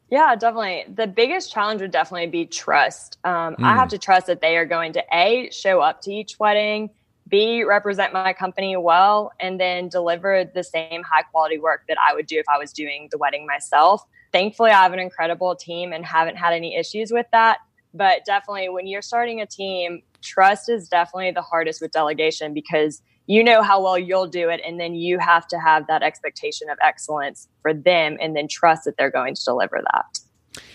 Yeah, 0.10 0.36
definitely. 0.36 0.86
The 0.94 1.08
biggest 1.08 1.52
challenge 1.52 1.82
would 1.82 1.92
definitely 1.92 2.28
be 2.28 2.46
trust. 2.46 3.20
Um, 3.24 3.56
mm. 3.56 3.64
I 3.64 3.76
have 3.76 3.90
hmm. 3.90 3.96
to 3.96 3.98
trust 4.00 4.28
that 4.28 4.42
they 4.42 4.58
are 4.58 4.66
going 4.66 4.94
to 4.94 5.04
a 5.14 5.50
show 5.52 5.82
up 5.82 6.02
to 6.04 6.12
each 6.12 6.40
wedding, 6.40 6.90
b 7.30 7.64
represent 7.64 8.14
my 8.14 8.34
company 8.34 8.76
well, 8.76 9.32
and 9.40 9.60
then 9.60 9.88
deliver 9.88 10.50
the 10.54 10.64
same 10.64 11.04
high 11.04 11.24
quality 11.24 11.60
work 11.60 11.84
that 11.88 11.98
I 12.00 12.14
would 12.14 12.26
do 12.26 12.40
if 12.40 12.46
I 12.50 12.58
was 12.58 12.74
doing 12.74 13.08
the 13.12 13.18
wedding 13.18 13.46
myself 13.46 14.06
thankfully, 14.32 14.72
I 14.72 14.84
have 14.84 14.94
an 14.94 15.00
incredible 15.00 15.56
team 15.56 15.94
and 15.94 16.06
haven't 16.06 16.38
had 16.38 16.54
any 16.54 16.76
issues 16.76 17.12
with 17.12 17.26
that. 17.32 17.60
But 17.94 18.24
definitely, 18.26 18.70
when 18.70 18.88
you're 18.88 19.02
starting 19.02 19.42
a 19.42 19.46
team, 19.46 20.04
trust 20.22 20.70
is 20.70 20.88
definitely 20.88 21.32
the 21.32 21.42
hardest 21.42 21.82
with 21.82 21.92
delegation 21.92 22.54
because 22.54 23.02
you 23.26 23.44
know 23.44 23.62
how 23.62 23.82
well 23.82 23.98
you'll 23.98 24.28
do 24.28 24.50
it. 24.50 24.62
And 24.66 24.80
then 24.80 24.96
you 24.96 25.18
have 25.20 25.48
to 25.48 25.60
have 25.60 25.88
that 25.88 26.04
expectation 26.04 26.70
of 26.70 26.78
excellence 26.84 27.48
for 27.62 27.74
them 27.74 28.18
and 28.22 28.36
then 28.36 28.48
trust 28.48 28.86
that 28.86 28.96
they're 28.98 29.12
going 29.12 29.36
to 29.36 29.44
deliver 29.44 29.82
that. 29.92 30.20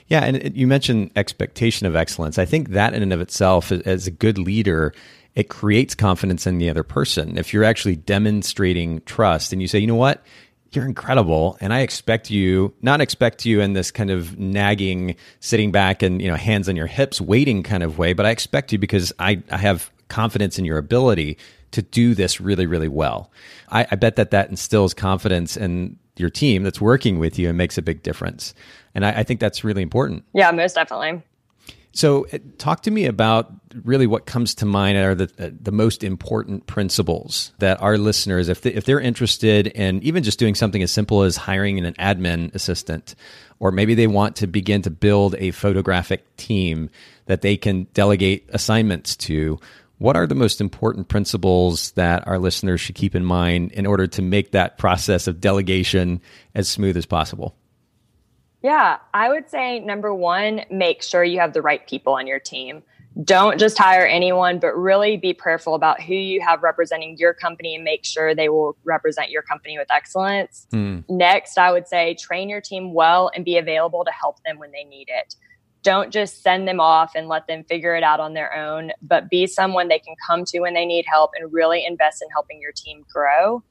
Yeah, 0.09 0.25
and 0.25 0.57
you 0.57 0.67
mentioned 0.67 1.11
expectation 1.17 1.87
of 1.87 1.97
excellence. 1.97 2.39
I 2.39 2.45
think 2.45 2.71
that 2.71 2.95
in 2.95 3.03
and 3.03 3.13
of 3.13 3.21
itself, 3.21 3.73
as 3.73 4.07
a 4.07 4.11
good 4.11 4.39
leader, 4.39 4.93
it 5.35 5.49
creates 5.49 5.95
confidence 5.95 6.47
in 6.47 6.59
the 6.59 6.71
other 6.71 6.85
person. 6.85 7.37
If 7.37 7.53
you're 7.53 7.65
actually 7.65 7.97
demonstrating 7.97 9.01
trust 9.03 9.53
and 9.53 9.61
you 9.61 9.69
say, 9.69 9.79
you 9.79 9.87
know 9.87 9.95
what, 9.95 10.25
you're 10.71 10.87
incredible 10.87 11.57
and 11.61 11.73
i 11.73 11.83
expect 11.83 12.33
you 12.33 12.75
not 12.83 13.01
expect 13.01 13.47
you 13.47 13.61
in 13.61 13.75
this 13.75 13.93
kind 13.93 14.11
of 14.11 14.37
nagging 14.41 15.15
sitting 15.39 15.71
back 15.71 16.03
and 16.03 16.21
you 16.21 16.27
know 16.27 16.35
hands 16.35 16.69
on 16.69 16.75
your 16.75 16.89
hips 16.89 17.21
waiting 17.21 17.63
kind 17.63 17.85
of 17.85 17.97
way 17.97 18.13
but 18.13 18.27
i 18.27 18.31
expect 18.31 18.73
you 18.73 18.79
because 18.79 19.13
i, 19.21 19.41
I 19.53 19.57
have 19.57 19.93
confidence 20.09 20.59
in 20.59 20.65
your 20.65 20.79
ability 20.79 21.39
to 21.75 21.83
do 21.83 22.15
this 22.15 22.41
really 22.41 22.67
really 22.67 22.89
well. 22.89 23.31
I, 23.69 23.87
I 23.91 23.97
bet 23.97 24.17
that 24.17 24.31
that 24.31 24.49
instills 24.49 24.95
confidence 24.95 25.57
in 25.57 25.99
your 26.17 26.31
team 26.31 26.63
that's 26.63 26.81
working 26.81 27.19
with 27.19 27.39
you 27.39 27.49
and 27.49 27.59
makes 27.59 27.77
a 27.77 27.83
big 27.83 28.03
difference. 28.03 28.55
And 28.95 29.05
I, 29.05 29.11
I 29.11 29.23
think 29.25 29.41
that's 29.41 29.65
really 29.65 29.83
important. 29.83 30.25
Yeah 30.33 30.51
most 30.53 30.75
definitely 30.75 31.23
so, 31.95 32.27
uh, 32.33 32.39
talk 32.59 32.83
to 32.83 32.91
me 32.91 33.07
about 33.07 33.53
really 33.85 34.09
what 34.09 34.27
comes 34.27 34.57
to 34.57 34.67
mind 34.67 34.99
are 34.99 35.15
the 35.15 35.31
uh, 35.39 35.51
the 35.61 35.71
most 35.71 36.03
important 36.03 36.67
principles 36.67 37.53
that 37.61 37.81
our 37.81 37.97
listeners, 37.97 38.49
if 38.49 38.63
they, 38.63 38.75
if 38.75 38.85
they're 38.85 39.01
interested 39.01 39.69
in 39.69 40.03
even 40.03 40.25
just 40.25 40.41
doing 40.41 40.57
something 40.57 40.83
as 40.83 40.91
simple 40.91 41.23
as 41.23 41.37
hiring 41.37 41.79
an 41.79 41.95
admin 41.95 42.53
assistant, 42.53 43.15
or 43.61 43.71
maybe 43.71 43.95
they 43.95 44.09
want 44.09 44.35
to 44.37 44.49
begin 44.49 44.83
to 44.83 44.91
build 44.91 45.37
a 45.39 45.53
photographic 45.53 46.37
team 46.37 46.91
that 47.27 47.43
they 47.43 47.57
can 47.57 47.85
delegate 47.95 48.45
assignments 48.49 49.15
to. 49.17 49.61
What 49.99 50.17
are 50.17 50.27
the 50.27 50.35
most 50.35 50.61
important 50.61 51.07
principles 51.07 51.93
that 51.93 52.27
our 52.27 52.41
listeners 52.41 52.81
should 52.81 52.97
keep 52.97 53.15
in 53.15 53.25
mind 53.25 53.71
in 53.71 53.87
order 53.87 54.09
to 54.09 54.23
make 54.23 54.51
that 54.51 54.79
process 54.79 55.29
of 55.29 55.41
delegation 55.41 56.21
as 56.57 56.69
smooth 56.69 56.97
as 56.97 57.07
possible? 57.07 57.55
Yeah, 58.65 58.97
I 59.13 59.29
would 59.29 59.51
say 59.51 59.79
number 59.79 60.15
one, 60.15 60.63
make 60.71 61.03
sure 61.03 61.23
you 61.23 61.39
have 61.39 61.53
the 61.53 61.61
right 61.61 61.87
people 61.87 62.15
on 62.15 62.27
your 62.27 62.39
team. 62.39 62.83
Don't 63.23 63.61
just 63.61 63.77
hire 63.77 64.07
anyone, 64.07 64.59
but 64.59 64.75
really 64.75 65.19
be 65.19 65.35
prayerful 65.35 65.75
about 65.75 66.01
who 66.01 66.15
you 66.15 66.41
have 66.41 66.63
representing 66.63 67.19
your 67.19 67.35
company 67.35 67.75
and 67.75 67.85
make 67.85 68.07
sure 68.07 68.35
they 68.35 68.49
will 68.49 68.75
represent 68.85 69.31
your 69.31 69.43
company 69.43 69.77
with 69.77 69.89
excellence. 69.93 70.67
Mm. 70.73 71.05
Next, 71.11 71.59
I 71.59 71.73
would 71.73 71.87
say 71.87 72.15
train 72.15 72.49
your 72.49 72.63
team 72.63 72.95
well 72.95 73.31
and 73.35 73.45
be 73.45 73.59
available 73.59 74.03
to 74.03 74.11
help 74.11 74.43
them 74.45 74.59
when 74.59 74.73
they 74.73 74.85
need 74.85 75.09
it. 75.11 75.37
Don't 75.83 76.11
just 76.11 76.43
send 76.43 76.67
them 76.67 76.81
off 76.81 77.13
and 77.15 77.29
let 77.29 77.47
them 77.47 77.65
figure 77.65 77.95
it 77.95 78.03
out 78.03 78.19
on 78.19 78.33
their 78.33 78.57
own, 78.57 78.93
but 79.03 79.29
be 79.29 79.47
someone 79.47 79.89
they 79.89 79.99
can 79.99 80.15
come 80.27 80.47
to 80.47 80.61
when 80.61 80.73
they 80.73 80.87
need 80.87 81.05
help 81.07 81.33
and 81.39 81.53
really 81.53 81.85
invest 81.85 82.23
in 82.23 82.31
helping 82.31 82.63
your 82.63 82.73
team 82.73 83.05
grow. 83.13 83.63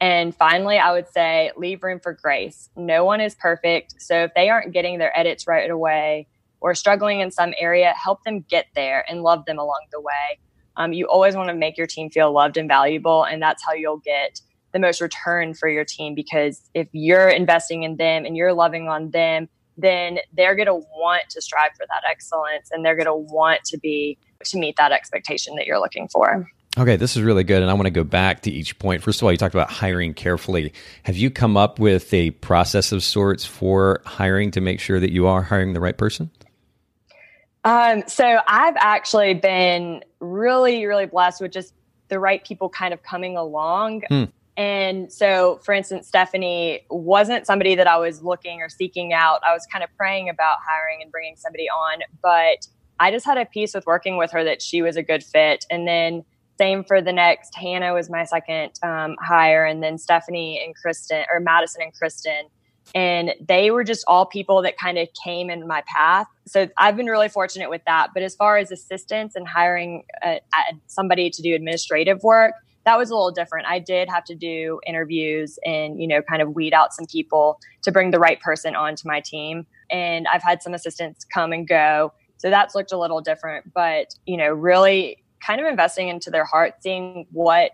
And 0.00 0.34
finally, 0.34 0.78
I 0.78 0.92
would 0.92 1.08
say 1.08 1.50
leave 1.56 1.82
room 1.82 2.00
for 2.00 2.12
grace. 2.12 2.70
No 2.76 3.04
one 3.04 3.20
is 3.20 3.34
perfect. 3.34 4.00
So 4.00 4.24
if 4.24 4.34
they 4.34 4.48
aren't 4.48 4.72
getting 4.72 4.98
their 4.98 5.16
edits 5.18 5.46
right 5.46 5.68
away 5.68 6.28
or 6.60 6.74
struggling 6.74 7.20
in 7.20 7.30
some 7.30 7.52
area, 7.58 7.92
help 8.02 8.22
them 8.24 8.44
get 8.48 8.66
there 8.74 9.04
and 9.08 9.22
love 9.22 9.44
them 9.44 9.58
along 9.58 9.86
the 9.90 10.00
way. 10.00 10.38
Um, 10.76 10.92
you 10.92 11.06
always 11.06 11.34
want 11.34 11.48
to 11.48 11.54
make 11.54 11.76
your 11.76 11.88
team 11.88 12.10
feel 12.10 12.32
loved 12.32 12.56
and 12.56 12.68
valuable. 12.68 13.24
And 13.24 13.42
that's 13.42 13.64
how 13.64 13.72
you'll 13.72 13.98
get 13.98 14.40
the 14.72 14.78
most 14.78 15.00
return 15.00 15.54
for 15.54 15.68
your 15.68 15.84
team 15.84 16.14
because 16.14 16.60
if 16.74 16.88
you're 16.92 17.28
investing 17.28 17.82
in 17.82 17.96
them 17.96 18.24
and 18.24 18.36
you're 18.36 18.52
loving 18.52 18.88
on 18.88 19.10
them, 19.10 19.48
then 19.76 20.18
they're 20.36 20.54
going 20.54 20.66
to 20.66 20.74
want 20.74 21.22
to 21.30 21.40
strive 21.40 21.70
for 21.76 21.86
that 21.88 22.02
excellence 22.08 22.68
and 22.70 22.84
they're 22.84 22.96
going 22.96 23.06
to 23.06 23.14
want 23.14 23.64
to 23.64 23.78
be 23.78 24.18
to 24.44 24.58
meet 24.58 24.76
that 24.76 24.92
expectation 24.92 25.54
that 25.56 25.66
you're 25.66 25.80
looking 25.80 26.08
for. 26.08 26.48
Okay, 26.78 26.94
this 26.96 27.16
is 27.16 27.22
really 27.22 27.42
good. 27.42 27.60
And 27.60 27.70
I 27.70 27.74
want 27.74 27.86
to 27.86 27.90
go 27.90 28.04
back 28.04 28.42
to 28.42 28.50
each 28.52 28.78
point. 28.78 29.02
First 29.02 29.20
of 29.20 29.24
all, 29.24 29.32
you 29.32 29.38
talked 29.38 29.54
about 29.54 29.68
hiring 29.68 30.14
carefully. 30.14 30.72
Have 31.02 31.16
you 31.16 31.28
come 31.28 31.56
up 31.56 31.80
with 31.80 32.14
a 32.14 32.30
process 32.30 32.92
of 32.92 33.02
sorts 33.02 33.44
for 33.44 34.00
hiring 34.06 34.52
to 34.52 34.60
make 34.60 34.78
sure 34.78 35.00
that 35.00 35.10
you 35.10 35.26
are 35.26 35.42
hiring 35.42 35.72
the 35.72 35.80
right 35.80 35.98
person? 35.98 36.30
Um, 37.64 38.04
so 38.06 38.38
I've 38.46 38.76
actually 38.78 39.34
been 39.34 40.04
really, 40.20 40.86
really 40.86 41.06
blessed 41.06 41.40
with 41.40 41.52
just 41.52 41.74
the 42.08 42.20
right 42.20 42.44
people 42.44 42.68
kind 42.68 42.94
of 42.94 43.02
coming 43.02 43.36
along. 43.36 44.02
Hmm. 44.08 44.24
And 44.56 45.12
so, 45.12 45.60
for 45.64 45.72
instance, 45.72 46.06
Stephanie 46.06 46.80
wasn't 46.90 47.46
somebody 47.46 47.74
that 47.74 47.86
I 47.86 47.96
was 47.96 48.22
looking 48.22 48.60
or 48.60 48.68
seeking 48.68 49.12
out. 49.12 49.40
I 49.44 49.52
was 49.52 49.66
kind 49.66 49.82
of 49.82 49.90
praying 49.96 50.28
about 50.28 50.58
hiring 50.68 51.02
and 51.02 51.10
bringing 51.10 51.36
somebody 51.36 51.68
on, 51.68 52.00
but 52.22 52.66
I 53.00 53.10
just 53.10 53.26
had 53.26 53.38
a 53.38 53.44
peace 53.44 53.74
with 53.74 53.86
working 53.86 54.16
with 54.16 54.30
her 54.32 54.42
that 54.44 54.62
she 54.62 54.82
was 54.82 54.96
a 54.96 55.02
good 55.02 55.22
fit. 55.22 55.64
And 55.70 55.86
then 55.86 56.24
same 56.58 56.84
for 56.84 57.00
the 57.00 57.12
next. 57.12 57.54
Hannah 57.54 57.94
was 57.94 58.10
my 58.10 58.24
second 58.24 58.72
um, 58.82 59.16
hire, 59.20 59.64
and 59.64 59.82
then 59.82 59.96
Stephanie 59.98 60.62
and 60.64 60.74
Kristen, 60.74 61.24
or 61.32 61.40
Madison 61.40 61.82
and 61.82 61.94
Kristen. 61.94 62.48
And 62.94 63.34
they 63.46 63.70
were 63.70 63.84
just 63.84 64.04
all 64.06 64.24
people 64.24 64.62
that 64.62 64.78
kind 64.78 64.98
of 64.98 65.08
came 65.22 65.50
in 65.50 65.66
my 65.66 65.82
path. 65.86 66.26
So 66.46 66.68
I've 66.78 66.96
been 66.96 67.06
really 67.06 67.28
fortunate 67.28 67.68
with 67.68 67.82
that. 67.86 68.08
But 68.14 68.22
as 68.22 68.34
far 68.34 68.56
as 68.56 68.70
assistants 68.72 69.36
and 69.36 69.46
hiring 69.46 70.04
a, 70.24 70.40
a, 70.54 70.74
somebody 70.86 71.28
to 71.28 71.42
do 71.42 71.54
administrative 71.54 72.22
work, 72.22 72.54
that 72.86 72.96
was 72.96 73.10
a 73.10 73.14
little 73.14 73.30
different. 73.30 73.66
I 73.66 73.78
did 73.78 74.08
have 74.08 74.24
to 74.24 74.34
do 74.34 74.80
interviews 74.86 75.58
and, 75.66 76.00
you 76.00 76.08
know, 76.08 76.22
kind 76.22 76.40
of 76.40 76.54
weed 76.54 76.72
out 76.72 76.94
some 76.94 77.04
people 77.04 77.60
to 77.82 77.92
bring 77.92 78.10
the 78.10 78.18
right 78.18 78.40
person 78.40 78.74
onto 78.74 79.06
my 79.06 79.20
team. 79.20 79.66
And 79.90 80.26
I've 80.26 80.42
had 80.42 80.62
some 80.62 80.72
assistants 80.72 81.26
come 81.26 81.52
and 81.52 81.68
go. 81.68 82.14
So 82.38 82.48
that's 82.48 82.74
looked 82.74 82.92
a 82.92 82.98
little 82.98 83.20
different. 83.20 83.74
But, 83.74 84.14
you 84.24 84.38
know, 84.38 84.48
really 84.48 85.22
kind 85.48 85.60
of 85.60 85.66
investing 85.66 86.08
into 86.08 86.30
their 86.30 86.44
heart, 86.44 86.74
seeing 86.80 87.26
what 87.32 87.72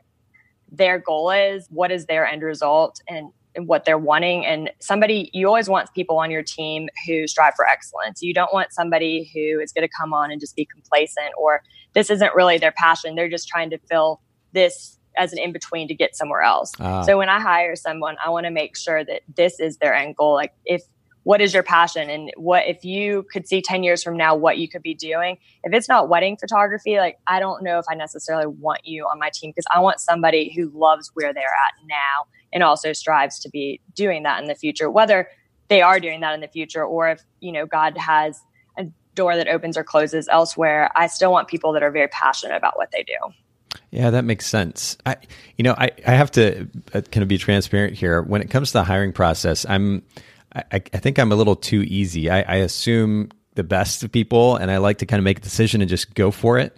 their 0.70 0.98
goal 0.98 1.30
is, 1.30 1.66
what 1.70 1.90
is 1.90 2.06
their 2.06 2.24
end 2.24 2.42
result, 2.42 3.00
and, 3.08 3.32
and 3.56 3.66
what 3.66 3.84
they're 3.84 3.98
wanting. 3.98 4.46
And 4.46 4.70
somebody, 4.80 5.28
you 5.32 5.48
always 5.48 5.68
want 5.68 5.92
people 5.92 6.18
on 6.18 6.30
your 6.30 6.42
team 6.42 6.88
who 7.06 7.26
strive 7.26 7.54
for 7.56 7.66
excellence. 7.66 8.22
You 8.22 8.32
don't 8.32 8.52
want 8.52 8.72
somebody 8.72 9.30
who 9.34 9.60
is 9.60 9.72
going 9.72 9.86
to 9.86 9.92
come 10.00 10.14
on 10.14 10.30
and 10.30 10.40
just 10.40 10.54
be 10.54 10.64
complacent 10.64 11.32
or 11.36 11.62
this 11.94 12.10
isn't 12.10 12.34
really 12.34 12.58
their 12.58 12.72
passion. 12.72 13.16
They're 13.16 13.28
just 13.28 13.48
trying 13.48 13.70
to 13.70 13.78
fill 13.90 14.20
this 14.52 14.98
as 15.16 15.32
an 15.32 15.38
in 15.38 15.52
between 15.52 15.88
to 15.88 15.94
get 15.94 16.16
somewhere 16.16 16.42
else. 16.42 16.72
Ah. 16.80 17.02
So 17.02 17.18
when 17.18 17.28
I 17.28 17.40
hire 17.40 17.76
someone, 17.76 18.16
I 18.24 18.30
want 18.30 18.46
to 18.46 18.50
make 18.50 18.76
sure 18.76 19.04
that 19.04 19.22
this 19.36 19.58
is 19.58 19.78
their 19.78 19.94
end 19.94 20.16
goal. 20.16 20.34
Like 20.34 20.52
if 20.64 20.82
what 21.24 21.40
is 21.40 21.52
your 21.52 21.62
passion 21.62 22.08
and 22.08 22.30
what 22.36 22.66
if 22.66 22.84
you 22.84 23.26
could 23.32 23.48
see 23.48 23.60
10 23.60 23.82
years 23.82 24.02
from 24.02 24.16
now 24.16 24.34
what 24.34 24.58
you 24.58 24.68
could 24.68 24.82
be 24.82 24.94
doing 24.94 25.36
if 25.64 25.72
it's 25.72 25.88
not 25.88 26.08
wedding 26.08 26.36
photography 26.36 26.96
like 26.96 27.18
i 27.26 27.40
don't 27.40 27.62
know 27.62 27.78
if 27.78 27.84
i 27.90 27.94
necessarily 27.94 28.46
want 28.46 28.80
you 28.84 29.04
on 29.04 29.18
my 29.18 29.30
team 29.34 29.50
because 29.50 29.64
i 29.74 29.80
want 29.80 29.98
somebody 29.98 30.52
who 30.54 30.70
loves 30.72 31.10
where 31.14 31.34
they're 31.34 31.42
at 31.42 31.86
now 31.86 32.26
and 32.52 32.62
also 32.62 32.92
strives 32.92 33.38
to 33.40 33.48
be 33.50 33.80
doing 33.94 34.22
that 34.22 34.40
in 34.40 34.46
the 34.46 34.54
future 34.54 34.88
whether 34.88 35.28
they 35.68 35.82
are 35.82 35.98
doing 35.98 36.20
that 36.20 36.34
in 36.34 36.40
the 36.40 36.48
future 36.48 36.84
or 36.84 37.08
if 37.08 37.22
you 37.40 37.50
know 37.50 37.66
god 37.66 37.96
has 37.98 38.40
a 38.78 38.84
door 39.14 39.36
that 39.36 39.48
opens 39.48 39.76
or 39.76 39.82
closes 39.82 40.28
elsewhere 40.28 40.90
i 40.94 41.06
still 41.06 41.32
want 41.32 41.48
people 41.48 41.72
that 41.72 41.82
are 41.82 41.90
very 41.90 42.08
passionate 42.08 42.56
about 42.56 42.76
what 42.76 42.90
they 42.92 43.02
do 43.02 43.16
Yeah, 43.90 44.10
that 44.10 44.24
makes 44.24 44.46
sense. 44.46 44.96
I, 45.06 45.16
you 45.56 45.62
know, 45.62 45.74
I, 45.76 45.90
I 46.06 46.12
have 46.12 46.30
to 46.32 46.68
uh, 46.92 47.00
kind 47.00 47.22
of 47.22 47.28
be 47.28 47.38
transparent 47.38 47.94
here. 47.94 48.22
When 48.22 48.40
it 48.40 48.50
comes 48.50 48.68
to 48.68 48.78
the 48.78 48.84
hiring 48.84 49.12
process, 49.12 49.66
I'm, 49.68 50.02
I, 50.54 50.62
I 50.72 50.78
think 50.78 51.18
I'm 51.18 51.32
a 51.32 51.36
little 51.36 51.56
too 51.56 51.82
easy. 51.82 52.30
I, 52.30 52.42
I 52.42 52.56
assume 52.56 53.30
the 53.54 53.64
best 53.64 54.02
of 54.02 54.12
people, 54.12 54.56
and 54.56 54.70
I 54.70 54.78
like 54.78 54.98
to 54.98 55.06
kind 55.06 55.18
of 55.18 55.24
make 55.24 55.38
a 55.38 55.42
decision 55.42 55.80
and 55.80 55.88
just 55.88 56.14
go 56.14 56.30
for 56.30 56.58
it. 56.58 56.76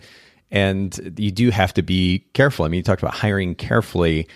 And 0.50 1.14
you 1.18 1.30
do 1.30 1.50
have 1.50 1.74
to 1.74 1.82
be 1.82 2.24
careful. 2.32 2.64
I 2.64 2.68
mean, 2.68 2.78
you 2.78 2.82
talked 2.82 3.02
about 3.02 3.14
hiring 3.14 3.54
carefully 3.54 4.28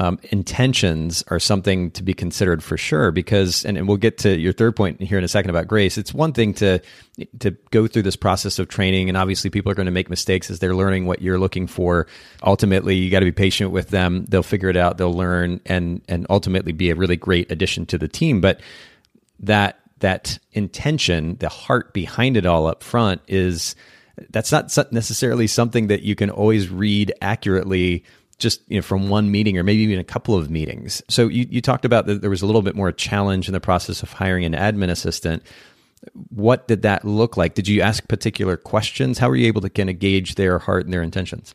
um, 0.00 0.18
intentions 0.30 1.22
are 1.28 1.38
something 1.38 1.90
to 1.90 2.02
be 2.02 2.14
considered 2.14 2.64
for 2.64 2.78
sure 2.78 3.10
because 3.10 3.66
and, 3.66 3.76
and, 3.76 3.86
we'll 3.86 3.98
get 3.98 4.16
to 4.16 4.38
your 4.38 4.54
third 4.54 4.74
point 4.74 4.98
here 4.98 5.18
in 5.18 5.24
a 5.24 5.28
second 5.28 5.50
about 5.50 5.68
grace. 5.68 5.98
It's 5.98 6.14
one 6.14 6.32
thing 6.32 6.54
to 6.54 6.80
to 7.40 7.50
go 7.70 7.86
through 7.86 8.04
this 8.04 8.16
process 8.16 8.58
of 8.58 8.68
training 8.68 9.10
and 9.10 9.18
obviously 9.18 9.50
people 9.50 9.70
are 9.70 9.74
going 9.74 9.84
to 9.84 9.92
make 9.92 10.08
mistakes 10.08 10.50
as 10.50 10.58
they're 10.58 10.74
learning 10.74 11.04
what 11.04 11.20
you're 11.20 11.38
looking 11.38 11.66
for. 11.66 12.06
Ultimately 12.42 12.96
you 12.96 13.10
got 13.10 13.18
to 13.18 13.26
be 13.26 13.32
patient 13.32 13.72
with 13.72 13.90
them. 13.90 14.24
They'll 14.24 14.42
figure 14.42 14.70
it 14.70 14.76
out. 14.76 14.96
They'll 14.96 15.12
learn 15.12 15.60
and 15.66 16.00
and 16.08 16.26
ultimately 16.30 16.72
be 16.72 16.88
a 16.88 16.94
really 16.94 17.16
great 17.16 17.52
addition 17.52 17.84
to 17.86 17.98
the 17.98 18.08
team. 18.08 18.40
But 18.40 18.62
that 19.40 19.80
that 19.98 20.38
intention 20.52 21.36
the 21.40 21.50
heart 21.50 21.92
behind 21.92 22.38
it 22.38 22.46
all 22.46 22.66
up 22.66 22.82
front 22.82 23.20
is 23.28 23.76
that's 24.30 24.50
not 24.50 24.74
necessarily 24.92 25.46
something 25.46 25.88
that 25.88 26.02
you 26.02 26.14
can 26.14 26.30
always 26.30 26.70
read 26.70 27.12
accurately 27.20 28.04
just 28.40 28.62
you 28.68 28.76
know 28.76 28.82
from 28.82 29.08
one 29.08 29.30
meeting 29.30 29.56
or 29.58 29.62
maybe 29.62 29.82
even 29.82 29.98
a 29.98 30.04
couple 30.04 30.34
of 30.34 30.50
meetings. 30.50 31.02
So 31.08 31.28
you, 31.28 31.46
you 31.50 31.60
talked 31.60 31.84
about 31.84 32.06
that 32.06 32.20
there 32.20 32.30
was 32.30 32.42
a 32.42 32.46
little 32.46 32.62
bit 32.62 32.74
more 32.74 32.90
challenge 32.90 33.48
in 33.48 33.52
the 33.52 33.60
process 33.60 34.02
of 34.02 34.12
hiring 34.12 34.44
an 34.44 34.54
admin 34.54 34.90
assistant. 34.90 35.42
What 36.30 36.66
did 36.66 36.82
that 36.82 37.04
look 37.04 37.36
like? 37.36 37.54
Did 37.54 37.68
you 37.68 37.82
ask 37.82 38.08
particular 38.08 38.56
questions? 38.56 39.18
How 39.18 39.28
were 39.28 39.36
you 39.36 39.46
able 39.46 39.60
to 39.60 39.68
kind 39.68 39.90
of 39.90 39.98
gauge 39.98 40.34
their 40.34 40.58
heart 40.58 40.84
and 40.84 40.92
their 40.92 41.02
intentions? 41.02 41.54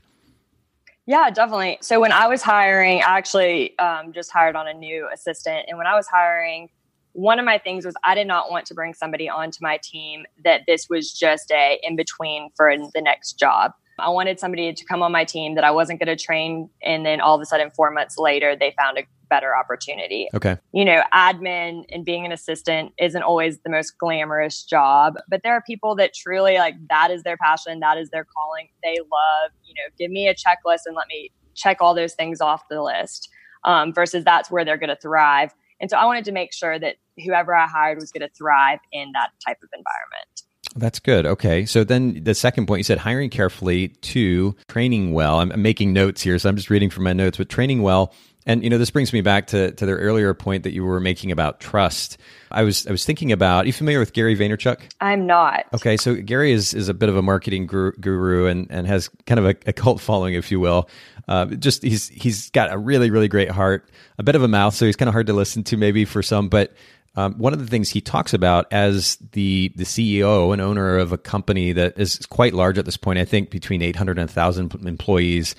Yeah, 1.07 1.29
definitely. 1.29 1.79
So 1.81 1.99
when 1.99 2.11
I 2.11 2.27
was 2.27 2.41
hiring, 2.41 2.99
I 2.99 3.17
actually 3.17 3.77
um, 3.77 4.13
just 4.13 4.31
hired 4.31 4.55
on 4.55 4.67
a 4.67 4.73
new 4.73 5.07
assistant, 5.13 5.65
and 5.67 5.77
when 5.77 5.87
I 5.87 5.95
was 5.95 6.07
hiring, 6.07 6.69
one 7.15 7.39
of 7.39 7.45
my 7.45 7.57
things 7.57 7.85
was 7.85 7.95
I 8.03 8.13
did 8.13 8.27
not 8.27 8.51
want 8.51 8.65
to 8.67 8.73
bring 8.73 8.93
somebody 8.93 9.29
onto 9.29 9.59
my 9.61 9.79
team 9.81 10.25
that 10.43 10.61
this 10.67 10.87
was 10.89 11.13
just 11.13 11.49
a 11.51 11.79
in 11.81 11.95
between 11.95 12.49
for 12.55 12.75
the 12.77 13.01
next 13.01 13.33
job. 13.33 13.71
I 13.99 14.09
wanted 14.09 14.39
somebody 14.39 14.73
to 14.73 14.85
come 14.85 15.01
on 15.01 15.11
my 15.11 15.23
team 15.23 15.55
that 15.55 15.63
I 15.63 15.71
wasn't 15.71 15.99
going 15.99 16.15
to 16.15 16.21
train. 16.21 16.69
And 16.83 17.05
then 17.05 17.21
all 17.21 17.35
of 17.35 17.41
a 17.41 17.45
sudden, 17.45 17.71
four 17.71 17.91
months 17.91 18.17
later, 18.17 18.55
they 18.55 18.73
found 18.77 18.97
a 18.97 19.03
better 19.29 19.55
opportunity. 19.55 20.29
Okay. 20.33 20.57
You 20.71 20.85
know, 20.85 21.01
admin 21.13 21.85
and 21.89 22.05
being 22.05 22.25
an 22.25 22.31
assistant 22.31 22.93
isn't 22.99 23.23
always 23.23 23.59
the 23.59 23.69
most 23.69 23.97
glamorous 23.97 24.63
job, 24.63 25.15
but 25.27 25.41
there 25.43 25.53
are 25.53 25.61
people 25.61 25.95
that 25.95 26.13
truly 26.13 26.57
like 26.57 26.75
that 26.89 27.11
is 27.11 27.23
their 27.23 27.37
passion, 27.37 27.79
that 27.79 27.97
is 27.97 28.09
their 28.09 28.25
calling. 28.25 28.69
They 28.83 28.97
love, 28.99 29.51
you 29.63 29.73
know, 29.73 29.89
give 29.97 30.11
me 30.11 30.27
a 30.27 30.35
checklist 30.35 30.81
and 30.85 30.95
let 30.95 31.07
me 31.07 31.31
check 31.55 31.77
all 31.79 31.95
those 31.95 32.13
things 32.13 32.41
off 32.41 32.63
the 32.69 32.81
list 32.81 33.29
um, 33.63 33.93
versus 33.93 34.23
that's 34.23 34.51
where 34.51 34.63
they're 34.63 34.77
going 34.77 34.89
to 34.89 34.95
thrive. 34.95 35.53
And 35.79 35.89
so 35.89 35.97
I 35.97 36.05
wanted 36.05 36.25
to 36.25 36.31
make 36.31 36.53
sure 36.53 36.79
that 36.79 36.95
whoever 37.23 37.53
I 37.53 37.67
hired 37.67 37.99
was 37.99 38.11
going 38.11 38.27
to 38.27 38.33
thrive 38.35 38.79
in 38.91 39.11
that 39.13 39.31
type 39.45 39.57
of 39.63 39.69
environment. 39.73 40.43
That's 40.75 40.99
good. 40.99 41.25
Okay. 41.25 41.65
So 41.65 41.83
then 41.83 42.23
the 42.23 42.35
second 42.35 42.65
point 42.65 42.79
you 42.79 42.83
said 42.83 42.97
hiring 42.97 43.29
carefully 43.29 43.89
to 43.89 44.55
training 44.67 45.13
well. 45.13 45.39
I'm, 45.39 45.51
I'm 45.51 45.61
making 45.61 45.93
notes 45.93 46.21
here, 46.21 46.37
so 46.37 46.49
I'm 46.49 46.57
just 46.57 46.69
reading 46.69 46.89
from 46.89 47.05
my 47.05 47.13
notes, 47.13 47.37
but 47.37 47.49
training 47.49 47.81
well. 47.81 48.13
And 48.45 48.63
you 48.63 48.69
know, 48.69 48.77
this 48.77 48.91
brings 48.91 49.11
me 49.11 49.21
back 49.21 49.47
to, 49.47 49.71
to 49.71 49.85
the 49.85 49.93
earlier 49.93 50.33
point 50.33 50.63
that 50.63 50.71
you 50.71 50.83
were 50.83 50.99
making 50.99 51.31
about 51.31 51.59
trust. 51.59 52.17
I 52.51 52.63
was 52.63 52.85
I 52.85 52.91
was 52.91 53.03
thinking 53.03 53.31
about. 53.31 53.63
Are 53.63 53.67
you 53.67 53.73
familiar 53.73 53.99
with 53.99 54.13
Gary 54.13 54.37
Vaynerchuk? 54.37 54.81
I'm 55.01 55.25
not. 55.25 55.65
Okay, 55.73 55.97
so 55.97 56.15
Gary 56.15 56.51
is 56.51 56.73
is 56.73 56.87
a 56.87 56.93
bit 56.93 57.09
of 57.09 57.15
a 57.15 57.21
marketing 57.21 57.65
guru 57.65 58.45
and 58.45 58.67
and 58.69 58.85
has 58.85 59.09
kind 59.25 59.39
of 59.39 59.45
a, 59.45 59.55
a 59.65 59.73
cult 59.73 59.99
following, 59.99 60.35
if 60.35 60.51
you 60.51 60.59
will. 60.59 60.89
Uh, 61.27 61.45
just 61.45 61.81
he's 61.81 62.07
he's 62.09 62.51
got 62.51 62.71
a 62.71 62.77
really 62.77 63.09
really 63.09 63.27
great 63.27 63.49
heart, 63.49 63.89
a 64.19 64.23
bit 64.23 64.35
of 64.35 64.43
a 64.43 64.47
mouth, 64.47 64.75
so 64.75 64.85
he's 64.85 64.95
kind 64.95 65.09
of 65.09 65.13
hard 65.13 65.27
to 65.27 65.33
listen 65.33 65.63
to 65.63 65.77
maybe 65.77 66.05
for 66.05 66.21
some, 66.21 66.47
but 66.47 66.71
um, 67.15 67.35
one 67.35 67.53
of 67.53 67.59
the 67.59 67.67
things 67.67 67.89
he 67.89 68.01
talks 68.01 68.33
about 68.33 68.71
as 68.71 69.17
the 69.31 69.71
the 69.75 69.85
CEO 69.85 70.51
and 70.51 70.61
owner 70.61 70.97
of 70.97 71.11
a 71.11 71.17
company 71.17 71.71
that 71.73 71.97
is 71.97 72.25
quite 72.27 72.53
large 72.53 72.77
at 72.77 72.85
this 72.85 72.97
point, 72.97 73.19
I 73.19 73.25
think 73.25 73.49
between 73.49 73.81
800 73.81 74.19
and 74.19 74.29
1,000 74.29 74.85
employees, 74.85 75.55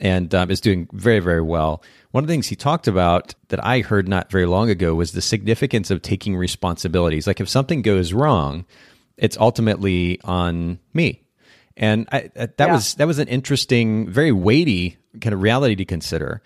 and 0.00 0.34
um, 0.34 0.50
is 0.50 0.60
doing 0.60 0.88
very 0.92 1.20
very 1.20 1.42
well. 1.42 1.82
One 2.10 2.24
of 2.24 2.28
the 2.28 2.32
things 2.32 2.48
he 2.48 2.56
talked 2.56 2.88
about 2.88 3.34
that 3.48 3.64
I 3.64 3.80
heard 3.80 4.08
not 4.08 4.30
very 4.30 4.46
long 4.46 4.70
ago 4.70 4.94
was 4.94 5.12
the 5.12 5.20
significance 5.20 5.90
of 5.90 6.02
taking 6.02 6.36
responsibilities. 6.36 7.26
Like 7.26 7.40
if 7.40 7.48
something 7.48 7.82
goes 7.82 8.12
wrong, 8.12 8.64
it's 9.16 9.36
ultimately 9.36 10.20
on 10.24 10.78
me. 10.94 11.22
And 11.76 12.08
I, 12.10 12.30
that 12.34 12.54
yeah. 12.58 12.72
was 12.72 12.94
that 12.94 13.06
was 13.06 13.20
an 13.20 13.28
interesting, 13.28 14.08
very 14.08 14.32
weighty 14.32 14.96
kind 15.20 15.32
of 15.32 15.42
reality 15.42 15.76
to 15.76 15.84
consider. 15.84 16.42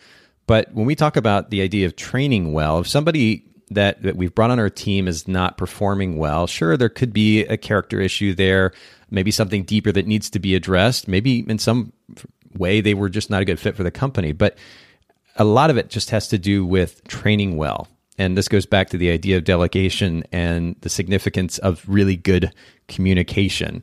But 0.46 0.74
when 0.74 0.84
we 0.84 0.94
talk 0.94 1.16
about 1.16 1.50
the 1.50 1.62
idea 1.62 1.86
of 1.86 1.96
training 1.96 2.52
well, 2.52 2.80
if 2.80 2.88
somebody 2.88 3.46
that, 3.74 4.02
that 4.02 4.16
we've 4.16 4.34
brought 4.34 4.50
on 4.50 4.58
our 4.58 4.70
team 4.70 5.08
is 5.08 5.28
not 5.28 5.56
performing 5.56 6.16
well, 6.16 6.46
sure, 6.46 6.76
there 6.76 6.88
could 6.88 7.12
be 7.12 7.44
a 7.44 7.56
character 7.56 8.00
issue 8.00 8.34
there, 8.34 8.72
maybe 9.10 9.30
something 9.30 9.64
deeper 9.64 9.92
that 9.92 10.06
needs 10.06 10.30
to 10.30 10.38
be 10.38 10.54
addressed. 10.54 11.08
Maybe 11.08 11.40
in 11.48 11.58
some 11.58 11.92
way 12.54 12.80
they 12.80 12.94
were 12.94 13.08
just 13.08 13.30
not 13.30 13.42
a 13.42 13.44
good 13.44 13.60
fit 13.60 13.76
for 13.76 13.82
the 13.82 13.90
company. 13.90 14.32
But 14.32 14.58
a 15.36 15.44
lot 15.44 15.70
of 15.70 15.76
it 15.76 15.90
just 15.90 16.10
has 16.10 16.28
to 16.28 16.38
do 16.38 16.64
with 16.64 17.06
training 17.08 17.56
well. 17.56 17.88
And 18.18 18.36
this 18.36 18.48
goes 18.48 18.66
back 18.66 18.90
to 18.90 18.98
the 18.98 19.10
idea 19.10 19.38
of 19.38 19.44
delegation 19.44 20.24
and 20.32 20.76
the 20.80 20.90
significance 20.90 21.58
of 21.58 21.82
really 21.88 22.16
good 22.16 22.52
communication. 22.88 23.82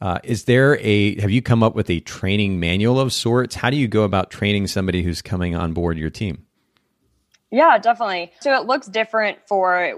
Uh, 0.00 0.18
is 0.24 0.44
there 0.44 0.78
a, 0.80 1.20
have 1.20 1.30
you 1.30 1.42
come 1.42 1.62
up 1.62 1.74
with 1.74 1.90
a 1.90 2.00
training 2.00 2.60
manual 2.60 3.00
of 3.00 3.12
sorts? 3.12 3.54
How 3.54 3.70
do 3.70 3.76
you 3.76 3.88
go 3.88 4.02
about 4.02 4.30
training 4.30 4.66
somebody 4.66 5.02
who's 5.02 5.22
coming 5.22 5.54
on 5.54 5.72
board 5.72 5.98
your 5.98 6.10
team? 6.10 6.44
Yeah, 7.50 7.78
definitely. 7.78 8.32
So 8.40 8.54
it 8.60 8.66
looks 8.66 8.86
different 8.88 9.38
for 9.46 9.96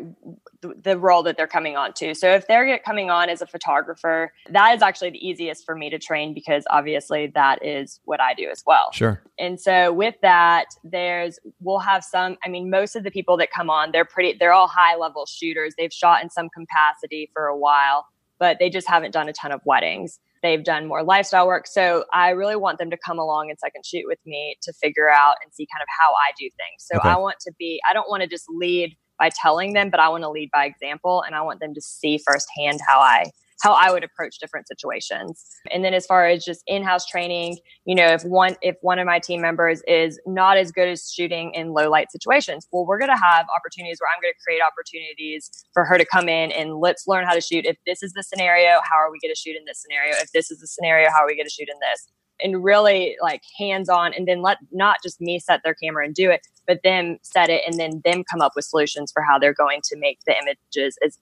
the 0.62 0.98
role 0.98 1.22
that 1.22 1.36
they're 1.36 1.46
coming 1.46 1.76
on 1.76 1.92
to. 1.94 2.14
So 2.14 2.30
if 2.30 2.46
they're 2.46 2.78
coming 2.78 3.10
on 3.10 3.28
as 3.28 3.40
a 3.42 3.46
photographer, 3.46 4.32
that 4.50 4.74
is 4.74 4.82
actually 4.82 5.10
the 5.10 5.26
easiest 5.26 5.64
for 5.64 5.74
me 5.74 5.90
to 5.90 5.98
train 5.98 6.34
because 6.34 6.64
obviously 6.70 7.28
that 7.28 7.64
is 7.64 8.00
what 8.04 8.20
I 8.20 8.34
do 8.34 8.48
as 8.50 8.62
well. 8.66 8.92
Sure. 8.92 9.22
And 9.38 9.60
so 9.60 9.92
with 9.92 10.14
that, 10.22 10.66
there's 10.84 11.38
we'll 11.60 11.78
have 11.78 12.04
some 12.04 12.36
I 12.44 12.48
mean 12.48 12.70
most 12.70 12.94
of 12.94 13.04
the 13.04 13.10
people 13.10 13.36
that 13.38 13.50
come 13.50 13.70
on, 13.70 13.90
they're 13.90 14.04
pretty 14.04 14.36
they're 14.38 14.52
all 14.52 14.68
high 14.68 14.96
level 14.96 15.26
shooters. 15.26 15.74
They've 15.76 15.92
shot 15.92 16.22
in 16.22 16.30
some 16.30 16.48
capacity 16.50 17.30
for 17.32 17.46
a 17.46 17.56
while, 17.56 18.06
but 18.38 18.58
they 18.60 18.70
just 18.70 18.88
haven't 18.88 19.12
done 19.12 19.28
a 19.28 19.32
ton 19.32 19.50
of 19.50 19.60
weddings. 19.64 20.20
They've 20.42 20.64
done 20.64 20.86
more 20.86 21.02
lifestyle 21.02 21.46
work. 21.46 21.66
So 21.66 22.04
I 22.12 22.30
really 22.30 22.56
want 22.56 22.78
them 22.78 22.90
to 22.90 22.96
come 23.04 23.18
along 23.18 23.50
and 23.50 23.58
second 23.58 23.84
shoot 23.84 24.04
with 24.06 24.18
me 24.24 24.56
to 24.62 24.72
figure 24.72 25.10
out 25.10 25.34
and 25.44 25.52
see 25.52 25.66
kind 25.72 25.82
of 25.82 25.88
how 26.00 26.12
I 26.12 26.32
do 26.38 26.44
things. 26.44 26.78
So 26.78 26.98
okay. 26.98 27.08
I 27.10 27.16
want 27.16 27.36
to 27.40 27.52
be, 27.58 27.80
I 27.88 27.92
don't 27.92 28.08
want 28.08 28.22
to 28.22 28.28
just 28.28 28.46
lead 28.48 28.96
by 29.18 29.30
telling 29.42 29.74
them, 29.74 29.90
but 29.90 30.00
I 30.00 30.08
want 30.08 30.24
to 30.24 30.30
lead 30.30 30.48
by 30.52 30.64
example 30.64 31.22
and 31.26 31.34
I 31.34 31.42
want 31.42 31.60
them 31.60 31.74
to 31.74 31.80
see 31.80 32.18
firsthand 32.26 32.80
how 32.88 33.00
I 33.00 33.24
how 33.60 33.72
I 33.72 33.92
would 33.92 34.04
approach 34.04 34.38
different 34.38 34.66
situations. 34.68 35.44
And 35.70 35.84
then 35.84 35.94
as 35.94 36.06
far 36.06 36.26
as 36.26 36.44
just 36.44 36.62
in-house 36.66 37.06
training, 37.06 37.58
you 37.84 37.94
know, 37.94 38.06
if 38.06 38.22
one 38.24 38.56
if 38.62 38.76
one 38.82 38.98
of 38.98 39.06
my 39.06 39.18
team 39.18 39.40
members 39.40 39.82
is 39.86 40.18
not 40.26 40.56
as 40.56 40.72
good 40.72 40.88
as 40.88 41.10
shooting 41.10 41.52
in 41.54 41.72
low 41.72 41.90
light 41.90 42.10
situations, 42.10 42.66
well, 42.72 42.86
we're 42.86 42.98
going 42.98 43.10
to 43.10 43.22
have 43.22 43.46
opportunities 43.56 43.98
where 44.00 44.08
I'm 44.14 44.20
going 44.22 44.32
to 44.32 44.42
create 44.44 44.60
opportunities 44.62 45.50
for 45.72 45.84
her 45.84 45.98
to 45.98 46.04
come 46.04 46.28
in 46.28 46.52
and 46.52 46.76
let's 46.76 47.06
learn 47.06 47.26
how 47.26 47.34
to 47.34 47.40
shoot. 47.40 47.66
If 47.66 47.76
this 47.86 48.02
is 48.02 48.12
the 48.12 48.22
scenario, 48.22 48.80
how 48.90 48.96
are 48.96 49.10
we 49.10 49.18
going 49.20 49.34
to 49.34 49.38
shoot 49.38 49.56
in 49.56 49.64
this 49.66 49.82
scenario? 49.82 50.14
If 50.16 50.32
this 50.32 50.50
is 50.50 50.60
the 50.60 50.66
scenario, 50.66 51.10
how 51.10 51.22
are 51.22 51.26
we 51.26 51.36
going 51.36 51.46
to 51.46 51.52
shoot 51.52 51.68
in 51.68 51.78
this? 51.80 52.08
and 52.42 52.64
really 52.64 53.16
like 53.20 53.42
hands 53.58 53.88
on 53.88 54.14
and 54.14 54.26
then 54.26 54.40
let 54.40 54.56
not 54.72 54.96
just 55.02 55.20
me 55.20 55.38
set 55.38 55.60
their 55.62 55.74
camera 55.74 56.04
and 56.04 56.14
do 56.14 56.30
it 56.30 56.40
but 56.66 56.82
them 56.82 57.18
set 57.22 57.50
it 57.50 57.62
and 57.66 57.78
then 57.78 58.00
them 58.04 58.24
come 58.24 58.40
up 58.40 58.52
with 58.56 58.64
solutions 58.64 59.12
for 59.12 59.22
how 59.22 59.38
they're 59.38 59.52
going 59.52 59.80
to 59.84 59.96
make 59.98 60.18
the 60.26 60.34
images 60.38 60.96
as 61.04 61.18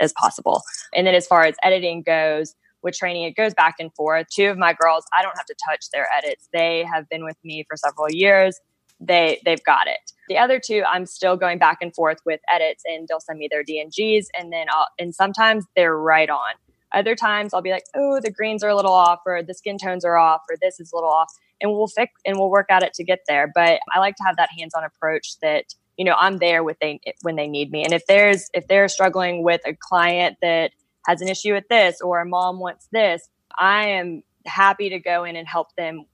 as 0.00 0.12
possible. 0.12 0.62
And 0.94 1.06
then 1.06 1.14
as 1.14 1.26
far 1.26 1.44
as 1.44 1.54
editing 1.62 2.02
goes, 2.02 2.54
with 2.86 2.96
training, 2.96 3.24
it 3.24 3.36
goes 3.36 3.52
back 3.52 3.74
and 3.78 3.92
forth. 3.94 4.26
Two 4.34 4.46
of 4.46 4.56
my 4.56 4.72
girls, 4.72 5.04
I 5.16 5.22
don't 5.22 5.36
have 5.36 5.46
to 5.46 5.54
touch 5.68 5.90
their 5.92 6.06
edits. 6.16 6.48
They 6.52 6.86
have 6.90 7.08
been 7.08 7.24
with 7.24 7.36
me 7.44 7.64
for 7.68 7.76
several 7.76 8.08
years. 8.10 8.58
They 8.98 9.40
they've 9.44 9.62
got 9.64 9.88
it. 9.88 10.12
The 10.28 10.38
other 10.38 10.58
two, 10.64 10.82
I'm 10.88 11.04
still 11.04 11.36
going 11.36 11.58
back 11.58 11.78
and 11.82 11.94
forth 11.94 12.18
with 12.24 12.40
edits, 12.50 12.82
and 12.86 13.06
they'll 13.06 13.20
send 13.20 13.38
me 13.38 13.48
their 13.50 13.62
DNGs, 13.62 14.26
and 14.38 14.52
then 14.52 14.68
I'll 14.70 14.88
and 14.98 15.14
sometimes 15.14 15.66
they're 15.76 15.98
right 15.98 16.30
on. 16.30 16.54
Other 16.94 17.14
times 17.14 17.52
I'll 17.52 17.60
be 17.60 17.72
like, 17.72 17.84
oh, 17.94 18.20
the 18.22 18.30
greens 18.30 18.62
are 18.62 18.70
a 18.70 18.76
little 18.76 18.92
off, 18.92 19.20
or 19.26 19.42
the 19.42 19.52
skin 19.52 19.76
tones 19.76 20.04
are 20.04 20.16
off, 20.16 20.42
or 20.48 20.56
this 20.62 20.80
is 20.80 20.92
a 20.92 20.96
little 20.96 21.10
off, 21.10 21.30
and 21.60 21.72
we'll 21.72 21.88
fix 21.88 22.12
and 22.24 22.38
we'll 22.38 22.50
work 22.50 22.70
at 22.70 22.82
it 22.82 22.94
to 22.94 23.04
get 23.04 23.20
there. 23.28 23.50
But 23.54 23.80
I 23.94 23.98
like 23.98 24.16
to 24.16 24.24
have 24.24 24.36
that 24.36 24.50
hands-on 24.56 24.84
approach 24.84 25.38
that 25.42 25.64
you 25.96 26.04
know 26.04 26.14
i'm 26.18 26.38
there 26.38 26.62
with 26.62 26.78
they 26.80 27.00
when 27.22 27.36
they 27.36 27.46
need 27.46 27.70
me. 27.70 27.84
And 27.84 27.92
if 27.92 28.06
there's 28.06 28.48
if 28.54 28.66
they're 28.68 28.88
struggling 28.88 29.42
with 29.42 29.60
a 29.66 29.74
client 29.74 30.36
that 30.42 30.72
has 31.06 31.20
an 31.20 31.28
issue 31.28 31.52
with 31.52 31.68
this 31.68 32.00
or 32.00 32.20
a 32.20 32.26
mom 32.26 32.58
wants 32.58 32.88
this 32.92 33.28
i 33.58 33.86
am 33.86 34.22
happy 34.44 34.88
to 34.90 34.98
go 35.00 35.24
in 35.24 35.36
and 35.36 35.46
help 35.48 35.74
them 35.76 36.04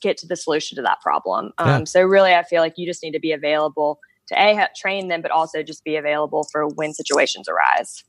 get 0.00 0.18
to 0.18 0.26
the 0.26 0.36
solution 0.36 0.76
to 0.76 0.82
that 0.82 1.00
problem. 1.00 1.52
Yeah. 1.58 1.76
um, 1.76 1.86
so 1.86 2.02
really 2.02 2.34
i 2.34 2.42
feel 2.42 2.62
like 2.62 2.74
you 2.76 2.86
just 2.86 3.02
need 3.02 3.12
to 3.12 3.20
be 3.20 3.32
available 3.32 3.98
to 4.28 4.34
a 4.34 4.68
train 4.76 5.08
them 5.08 5.22
but 5.22 5.30
also 5.30 5.62
just 5.62 5.84
be 5.84 5.96
available 5.96 6.44
for 6.50 6.66
when 6.66 6.92
situations 6.92 7.48
arise. 7.48 8.02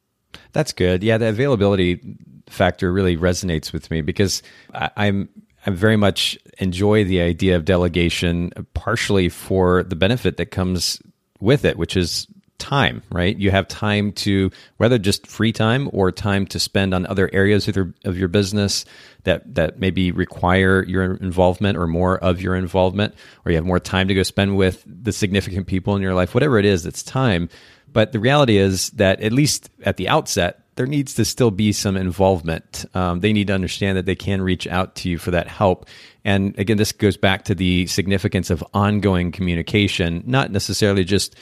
That's 0.51 0.74
good. 0.74 1.03
Yeah 1.03 1.18
the 1.18 1.30
availability 1.30 2.18
factor 2.47 2.91
really 2.93 3.18
resonates 3.18 3.74
with 3.74 3.91
me 3.91 4.01
because 4.01 4.41
I, 4.74 4.89
i'm 4.95 5.30
I 5.68 5.70
very 5.70 5.97
much 5.97 6.39
enjoy 6.59 7.03
the 7.03 7.20
idea 7.20 7.57
of 7.57 7.65
delegation, 7.65 8.51
partially 8.74 9.28
for 9.28 9.84
the 9.84 9.97
benefit 9.97 10.38
that 10.38 10.45
comes 10.49 11.01
with 11.39 11.65
it, 11.65 11.77
which 11.77 11.97
is 11.97 12.27
time, 12.57 13.03
right? 13.11 13.38
You 13.38 13.51
have 13.51 13.67
time 13.67 14.11
to 14.13 14.51
whether 14.77 14.97
just 14.97 15.27
free 15.27 15.51
time 15.51 15.89
or 15.93 16.11
time 16.11 16.45
to 16.47 16.59
spend 16.59 16.93
on 16.93 17.05
other 17.05 17.29
areas 17.31 17.67
of 17.67 17.75
your 17.75 17.93
of 18.03 18.17
your 18.17 18.27
business 18.27 18.85
that 19.23 19.55
that 19.55 19.79
maybe 19.79 20.11
require 20.11 20.83
your 20.83 21.15
involvement 21.15 21.77
or 21.77 21.88
more 21.88 22.17
of 22.17 22.41
your 22.41 22.55
involvement, 22.55 23.13
or 23.45 23.51
you 23.51 23.57
have 23.57 23.65
more 23.65 23.79
time 23.79 24.07
to 24.07 24.13
go 24.13 24.23
spend 24.23 24.57
with 24.57 24.83
the 24.85 25.11
significant 25.11 25.67
people 25.67 25.95
in 25.95 26.01
your 26.01 26.15
life. 26.15 26.33
Whatever 26.33 26.57
it 26.57 26.65
is, 26.65 26.85
it's 26.85 27.03
time. 27.03 27.49
But 27.91 28.11
the 28.11 28.19
reality 28.19 28.57
is 28.57 28.89
that 28.91 29.21
at 29.21 29.31
least 29.31 29.69
at 29.83 29.97
the 29.97 30.09
outset, 30.09 30.66
there 30.78 30.86
needs 30.86 31.15
to 31.15 31.25
still 31.25 31.51
be 31.51 31.71
some 31.71 31.97
involvement. 31.97 32.86
Um, 32.93 33.19
they 33.19 33.34
need 33.34 33.47
to 33.47 33.53
understand 33.53 33.97
that 33.97 34.05
they 34.05 34.15
can 34.15 34.41
reach 34.41 34.67
out 34.67 34.95
to 34.97 35.09
you 35.09 35.17
for 35.17 35.32
that 35.32 35.47
help. 35.47 35.88
And 36.23 36.57
again, 36.57 36.78
this 36.78 36.91
goes 36.91 37.17
back 37.17 37.45
to 37.45 37.55
the 37.55 37.88
significance 37.88 38.49
of 38.49 38.63
ongoing 38.73 39.32
communication, 39.32 40.23
not 40.25 40.51
necessarily 40.51 41.03
just 41.03 41.36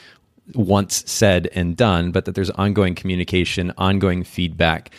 once 0.54 1.04
said 1.06 1.48
and 1.54 1.76
done, 1.76 2.12
but 2.12 2.24
that 2.24 2.34
there's 2.34 2.50
ongoing 2.50 2.94
communication, 2.94 3.72
ongoing 3.76 4.24
feedback, 4.24 4.90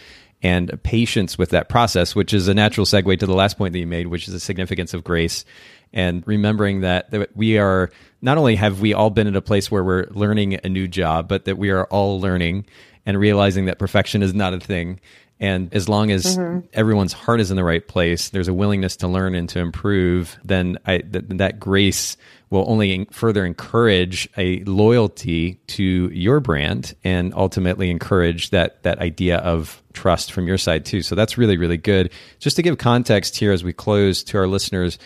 and 0.43 0.71
patience 0.83 1.38
with 1.38 1.49
that 1.49 1.67
process, 1.67 2.15
which 2.15 2.33
is 2.33 2.47
a 2.47 2.53
natural 2.53 2.85
segue 2.85 3.19
to 3.19 3.25
the 3.25 3.33
last 3.33 3.57
point 3.57 3.73
that 3.73 3.79
you 3.79 3.88
made, 3.88 4.07
which 4.07 4.27
is 4.27 4.33
the 4.33 4.39
significance 4.39 4.93
of 4.93 5.03
grace. 5.03 5.45
And 5.93 6.21
remembering 6.27 6.81
that, 6.81 7.09
that 7.11 7.35
we 7.35 7.57
are 7.57 7.89
not 8.21 8.38
only 8.38 8.55
have 8.55 8.81
we 8.81 8.93
all 8.93 9.09
been 9.09 9.25
at 9.25 9.35
a 9.35 9.41
place 9.41 9.71
where 9.71 9.83
we're 9.83 10.05
learning 10.11 10.59
a 10.63 10.69
new 10.69 10.88
job, 10.88 11.27
but 11.27 11.45
that 11.45 11.57
we 11.57 11.71
are 11.71 11.85
all 11.85 12.19
learning 12.19 12.65
and 13.07 13.17
realizing 13.17 13.65
that 13.65 13.79
perfection 13.79 14.21
is 14.21 14.35
not 14.35 14.53
a 14.53 14.59
thing. 14.59 14.99
And 15.39 15.73
as 15.73 15.87
long 15.87 16.11
as 16.11 16.37
mm-hmm. 16.37 16.65
everyone's 16.73 17.13
heart 17.13 17.39
is 17.39 17.51
in 17.51 17.57
the 17.57 17.63
right 17.63 17.87
place, 17.87 18.29
there's 18.29 18.47
a 18.47 18.53
willingness 18.53 18.97
to 18.97 19.07
learn 19.07 19.33
and 19.33 19.47
to 19.49 19.59
improve, 19.59 20.37
then 20.43 20.77
I, 20.85 20.97
th- 20.97 21.25
that 21.29 21.59
grace 21.59 22.17
will 22.49 22.65
only 22.67 23.07
further 23.11 23.45
encourage 23.45 24.27
a 24.35 24.63
loyalty 24.63 25.55
to 25.67 26.09
your 26.09 26.39
brand 26.39 26.95
and 27.03 27.33
ultimately 27.33 27.89
encourage 27.89 28.49
that 28.49 28.83
that 28.83 28.99
idea 28.99 29.37
of 29.37 29.81
trust 29.93 30.31
from 30.31 30.47
your 30.47 30.57
side 30.57 30.85
too. 30.85 31.01
So 31.01 31.15
that's 31.15 31.37
really 31.37 31.57
really 31.57 31.77
good. 31.77 32.11
Just 32.39 32.55
to 32.55 32.61
give 32.61 32.77
context 32.77 33.37
here 33.37 33.51
as 33.51 33.63
we 33.63 33.73
close 33.73 34.23
to 34.23 34.37
our 34.37 34.47
listeners 34.47 34.97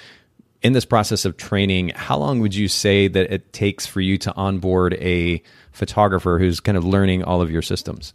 in 0.61 0.73
this 0.73 0.85
process 0.85 1.25
of 1.25 1.37
training, 1.37 1.89
how 1.95 2.17
long 2.17 2.39
would 2.39 2.53
you 2.53 2.67
say 2.67 3.07
that 3.07 3.33
it 3.33 3.51
takes 3.53 3.85
for 3.85 4.01
you 4.01 4.17
to 4.19 4.33
onboard 4.35 4.93
a 4.95 5.41
photographer 5.71 6.37
who's 6.39 6.59
kind 6.59 6.77
of 6.77 6.85
learning 6.85 7.23
all 7.23 7.41
of 7.41 7.49
your 7.49 7.61
systems? 7.61 8.13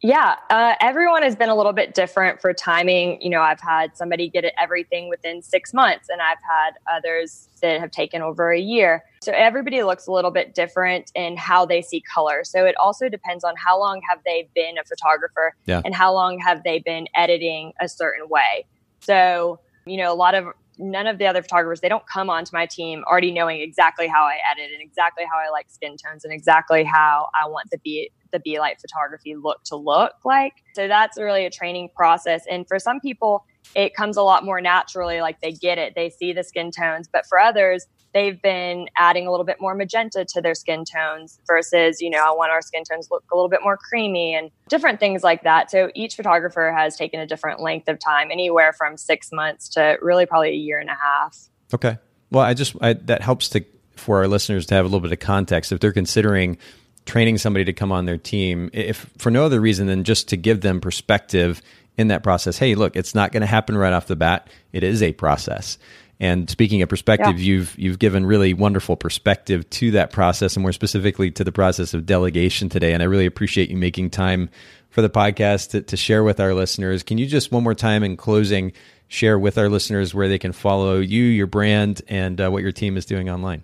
Yeah, 0.00 0.36
uh, 0.48 0.74
everyone 0.80 1.24
has 1.24 1.34
been 1.34 1.48
a 1.48 1.56
little 1.56 1.72
bit 1.72 1.92
different 1.92 2.40
for 2.40 2.52
timing. 2.52 3.20
You 3.20 3.30
know, 3.30 3.40
I've 3.40 3.60
had 3.60 3.96
somebody 3.96 4.28
get 4.28 4.44
it 4.44 4.54
everything 4.56 5.08
within 5.08 5.42
six 5.42 5.74
months, 5.74 6.08
and 6.08 6.20
I've 6.22 6.38
had 6.38 6.74
others 6.96 7.48
that 7.62 7.80
have 7.80 7.90
taken 7.90 8.22
over 8.22 8.52
a 8.52 8.60
year. 8.60 9.02
So 9.22 9.32
everybody 9.32 9.82
looks 9.82 10.06
a 10.06 10.12
little 10.12 10.30
bit 10.30 10.54
different 10.54 11.10
in 11.16 11.36
how 11.36 11.66
they 11.66 11.82
see 11.82 12.00
color. 12.00 12.44
So 12.44 12.64
it 12.64 12.76
also 12.76 13.08
depends 13.08 13.42
on 13.42 13.54
how 13.56 13.78
long 13.78 14.00
have 14.08 14.20
they 14.24 14.48
been 14.54 14.78
a 14.78 14.84
photographer 14.84 15.56
yeah. 15.66 15.82
and 15.84 15.92
how 15.92 16.12
long 16.12 16.38
have 16.38 16.62
they 16.62 16.78
been 16.78 17.08
editing 17.16 17.72
a 17.80 17.88
certain 17.88 18.28
way. 18.28 18.66
So, 19.00 19.58
you 19.84 19.96
know, 19.96 20.12
a 20.12 20.14
lot 20.14 20.36
of 20.36 20.46
none 20.78 21.06
of 21.06 21.18
the 21.18 21.26
other 21.26 21.42
photographers 21.42 21.80
they 21.80 21.88
don't 21.88 22.06
come 22.06 22.30
onto 22.30 22.50
my 22.52 22.66
team 22.66 23.04
already 23.10 23.32
knowing 23.32 23.60
exactly 23.60 24.06
how 24.06 24.22
I 24.22 24.36
edit 24.50 24.70
and 24.72 24.80
exactly 24.80 25.24
how 25.24 25.38
I 25.38 25.50
like 25.50 25.66
skin 25.70 25.96
tones 25.96 26.24
and 26.24 26.32
exactly 26.32 26.84
how 26.84 27.28
I 27.40 27.48
want 27.48 27.70
the 27.70 27.78
be 27.78 28.10
the 28.30 28.40
be 28.40 28.58
light 28.58 28.78
photography 28.78 29.36
look 29.36 29.62
to 29.64 29.76
look 29.76 30.12
like. 30.22 30.52
So 30.74 30.86
that's 30.86 31.16
really 31.16 31.46
a 31.46 31.50
training 31.50 31.88
process 31.96 32.44
and 32.50 32.66
for 32.68 32.78
some 32.78 33.00
people 33.00 33.44
it 33.74 33.94
comes 33.94 34.16
a 34.16 34.22
lot 34.22 34.44
more 34.44 34.60
naturally 34.60 35.20
like 35.20 35.40
they 35.40 35.52
get 35.52 35.78
it, 35.78 35.94
they 35.94 36.10
see 36.10 36.32
the 36.32 36.42
skin 36.42 36.70
tones, 36.70 37.08
but 37.12 37.26
for 37.26 37.38
others 37.38 37.86
they've 38.14 38.40
been 38.40 38.88
adding 38.96 39.26
a 39.26 39.30
little 39.30 39.44
bit 39.44 39.60
more 39.60 39.74
magenta 39.74 40.24
to 40.30 40.40
their 40.40 40.54
skin 40.54 40.84
tones 40.84 41.38
versus, 41.46 42.00
you 42.00 42.10
know, 42.10 42.24
I 42.24 42.30
want 42.34 42.50
our 42.50 42.62
skin 42.62 42.82
tones 42.84 43.08
look 43.10 43.24
a 43.32 43.36
little 43.36 43.48
bit 43.48 43.60
more 43.62 43.76
creamy 43.76 44.34
and 44.34 44.50
different 44.68 44.98
things 45.00 45.22
like 45.22 45.42
that. 45.42 45.70
So 45.70 45.90
each 45.94 46.14
photographer 46.16 46.74
has 46.76 46.96
taken 46.96 47.20
a 47.20 47.26
different 47.26 47.60
length 47.60 47.88
of 47.88 47.98
time, 47.98 48.30
anywhere 48.30 48.72
from 48.72 48.96
six 48.96 49.30
months 49.32 49.68
to 49.70 49.98
really 50.00 50.26
probably 50.26 50.50
a 50.50 50.54
year 50.54 50.78
and 50.78 50.88
a 50.88 50.94
half. 50.94 51.38
Okay. 51.74 51.98
Well, 52.30 52.44
I 52.44 52.54
just, 52.54 52.76
I, 52.80 52.94
that 52.94 53.22
helps 53.22 53.50
to, 53.50 53.64
for 53.96 54.18
our 54.18 54.28
listeners 54.28 54.66
to 54.66 54.74
have 54.74 54.84
a 54.84 54.88
little 54.88 55.00
bit 55.00 55.12
of 55.12 55.18
context. 55.18 55.72
If 55.72 55.80
they're 55.80 55.92
considering 55.92 56.58
training 57.04 57.38
somebody 57.38 57.64
to 57.64 57.72
come 57.72 57.90
on 57.90 58.04
their 58.04 58.18
team, 58.18 58.70
if 58.72 59.10
for 59.18 59.30
no 59.30 59.44
other 59.44 59.60
reason 59.60 59.86
than 59.86 60.04
just 60.04 60.28
to 60.28 60.36
give 60.36 60.60
them 60.60 60.80
perspective 60.80 61.62
in 61.96 62.08
that 62.08 62.22
process, 62.22 62.58
hey, 62.58 62.74
look, 62.74 62.96
it's 62.96 63.14
not 63.14 63.32
going 63.32 63.40
to 63.40 63.46
happen 63.46 63.76
right 63.76 63.92
off 63.92 64.06
the 64.06 64.16
bat. 64.16 64.48
It 64.72 64.84
is 64.84 65.02
a 65.02 65.12
process. 65.12 65.78
And 66.20 66.50
speaking 66.50 66.82
of 66.82 66.88
perspective, 66.88 67.38
yeah. 67.38 67.44
you've 67.44 67.78
you've 67.78 68.00
given 68.00 68.26
really 68.26 68.52
wonderful 68.52 68.96
perspective 68.96 69.70
to 69.70 69.92
that 69.92 70.10
process, 70.10 70.56
and 70.56 70.62
more 70.62 70.72
specifically 70.72 71.30
to 71.32 71.44
the 71.44 71.52
process 71.52 71.94
of 71.94 72.06
delegation 72.06 72.68
today. 72.68 72.92
And 72.92 73.02
I 73.02 73.06
really 73.06 73.26
appreciate 73.26 73.70
you 73.70 73.76
making 73.76 74.10
time 74.10 74.50
for 74.90 75.00
the 75.00 75.10
podcast 75.10 75.70
to, 75.70 75.82
to 75.82 75.96
share 75.96 76.24
with 76.24 76.40
our 76.40 76.54
listeners. 76.54 77.04
Can 77.04 77.18
you 77.18 77.26
just 77.26 77.52
one 77.52 77.62
more 77.62 77.74
time 77.74 78.02
in 78.02 78.16
closing 78.16 78.72
share 79.06 79.38
with 79.38 79.58
our 79.58 79.68
listeners 79.68 80.12
where 80.12 80.28
they 80.28 80.38
can 80.38 80.52
follow 80.52 80.98
you, 80.98 81.22
your 81.22 81.46
brand, 81.46 82.02
and 82.08 82.40
uh, 82.40 82.50
what 82.50 82.62
your 82.62 82.72
team 82.72 82.96
is 82.96 83.06
doing 83.06 83.30
online? 83.30 83.62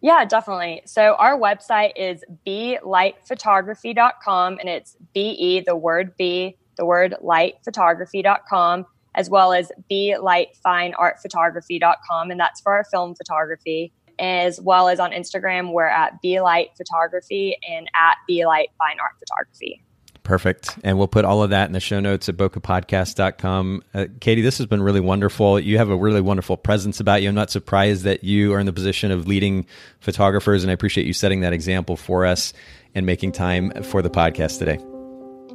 Yeah, 0.00 0.24
definitely. 0.24 0.82
So 0.86 1.14
our 1.18 1.38
website 1.38 1.92
is 1.94 2.24
belightphotography.com 2.46 4.58
and 4.58 4.68
it's 4.68 4.96
be 5.14 5.62
the 5.66 5.76
word 5.76 6.16
B, 6.16 6.56
the 6.76 6.86
word 6.86 7.14
lightphotography.com 7.22 8.86
as 9.14 9.30
well 9.30 9.52
as 9.52 9.70
belightfineartphotography.com, 9.90 12.30
and 12.30 12.40
that's 12.40 12.60
for 12.60 12.72
our 12.72 12.84
film 12.84 13.14
photography, 13.14 13.92
as 14.18 14.60
well 14.60 14.88
as 14.88 14.98
on 15.00 15.12
Instagram, 15.12 15.72
we're 15.72 15.86
at 15.86 16.22
belightphotography 16.22 17.54
and 17.68 17.88
at 17.94 18.16
belightfineartphotography. 18.28 19.80
Perfect. 20.22 20.78
And 20.84 20.98
we'll 20.98 21.08
put 21.08 21.24
all 21.24 21.42
of 21.42 21.50
that 21.50 21.66
in 21.66 21.72
the 21.72 21.80
show 21.80 21.98
notes 21.98 22.28
at 22.28 22.36
bokehpodcast.com. 22.36 23.82
Uh, 23.92 24.06
Katie, 24.20 24.42
this 24.42 24.58
has 24.58 24.66
been 24.66 24.82
really 24.82 25.00
wonderful. 25.00 25.58
You 25.58 25.78
have 25.78 25.90
a 25.90 25.96
really 25.96 26.20
wonderful 26.20 26.56
presence 26.56 27.00
about 27.00 27.22
you. 27.22 27.28
I'm 27.28 27.34
not 27.34 27.50
surprised 27.50 28.04
that 28.04 28.22
you 28.22 28.52
are 28.52 28.60
in 28.60 28.66
the 28.66 28.72
position 28.72 29.10
of 29.10 29.26
leading 29.26 29.66
photographers, 29.98 30.62
and 30.62 30.70
I 30.70 30.74
appreciate 30.74 31.06
you 31.06 31.14
setting 31.14 31.40
that 31.40 31.52
example 31.52 31.96
for 31.96 32.26
us 32.26 32.52
and 32.94 33.06
making 33.06 33.32
time 33.32 33.82
for 33.82 34.02
the 34.02 34.10
podcast 34.10 34.58
today. 34.58 34.78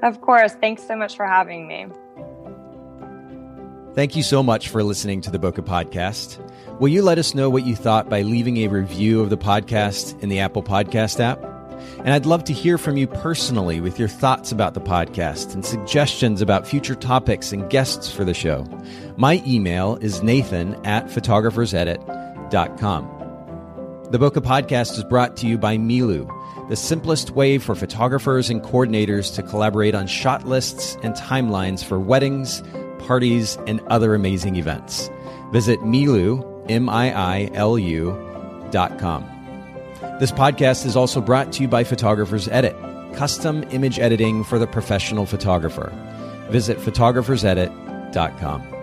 Of 0.03 0.22
course. 0.22 0.53
Thanks 0.56 0.86
so 0.86 0.95
much 0.95 1.16
for 1.16 1.26
having 1.26 1.68
me. 1.68 1.88
Thank 3.96 4.16
you 4.18 4.24
so 4.24 4.43
much 4.43 4.68
for 4.68 4.84
listening 4.84 5.22
to 5.22 5.32
the 5.32 5.39
Bokeh 5.39 5.66
Podcast. 5.66 6.38
Will 6.82 6.89
you 6.89 7.02
let 7.02 7.18
us 7.18 7.34
know 7.34 7.50
what 7.50 7.66
you 7.66 7.78
thought 7.78 8.10
by 8.10 8.24
leaving 8.24 8.58
a 8.58 8.68
review 8.68 9.22
of 9.22 9.30
the 9.30 9.38
podcast 9.38 10.22
in 10.22 10.28
the 10.28 10.39
Apple 10.39 10.62
Podcast 10.62 11.22
app? 11.22 11.41
And 12.00 12.10
I'd 12.10 12.26
love 12.26 12.43
to 12.46 12.52
hear 12.52 12.78
from 12.78 12.98
you 12.98 13.08
personally 13.08 13.80
with 13.80 13.98
your 13.98 14.10
thoughts 14.10 14.52
about 14.52 14.74
the 14.74 14.82
podcast 14.82 15.54
and 15.54 15.66
suggestions 15.66 16.41
about 16.41 16.68
future 16.68 16.96
topics 16.96 17.54
and 17.54 17.70
guests 17.70 18.12
for 18.12 18.26
the 18.26 18.34
show. 18.34 18.68
My 19.16 19.41
email 19.48 19.96
is 20.02 20.22
nathan 20.22 20.76
at 20.86 21.08
photographersedit.com. 21.08 23.12
The 24.12 24.20
Bokeh 24.20 24.43
Podcast 24.43 24.98
is 24.98 25.06
brought 25.06 25.38
to 25.38 25.48
you 25.48 25.58
by 25.58 25.78
Miilu, 25.78 26.30
the 26.68 26.76
simplest 26.76 27.32
way 27.32 27.60
for 27.60 27.76
photographers 27.76 28.50
and 28.50 28.62
coordinators 28.62 29.34
to 29.36 29.43
collaborate 29.43 29.96
on 29.96 30.06
shot 30.06 30.46
lists 30.46 30.98
and 31.02 31.16
timelines 31.16 31.82
for 31.82 31.98
weddings 31.98 32.62
parties, 33.06 33.58
and 33.68 33.80
other 33.88 34.16
amazing 34.16 34.56
events. 34.56 35.10
Visit 35.51 35.80
Miilu, 35.82 36.43
M-I-I-L-U 36.70 38.68
dot 38.72 38.97
com. 38.99 39.24
This 40.20 40.32
podcast 40.32 40.86
is 40.86 40.95
also 40.95 41.22
brought 41.22 41.51
to 41.53 41.62
you 41.62 41.68
by 41.68 41.84
Photographers 41.84 42.47
Edit, 42.49 42.76
custom 43.16 43.64
image 43.72 43.99
editing 43.99 44.43
for 44.43 44.60
the 44.60 44.68
professional 44.68 45.26
photographer. 45.26 45.91
Visit 46.49 46.78
photographersedit.com. 46.78 48.74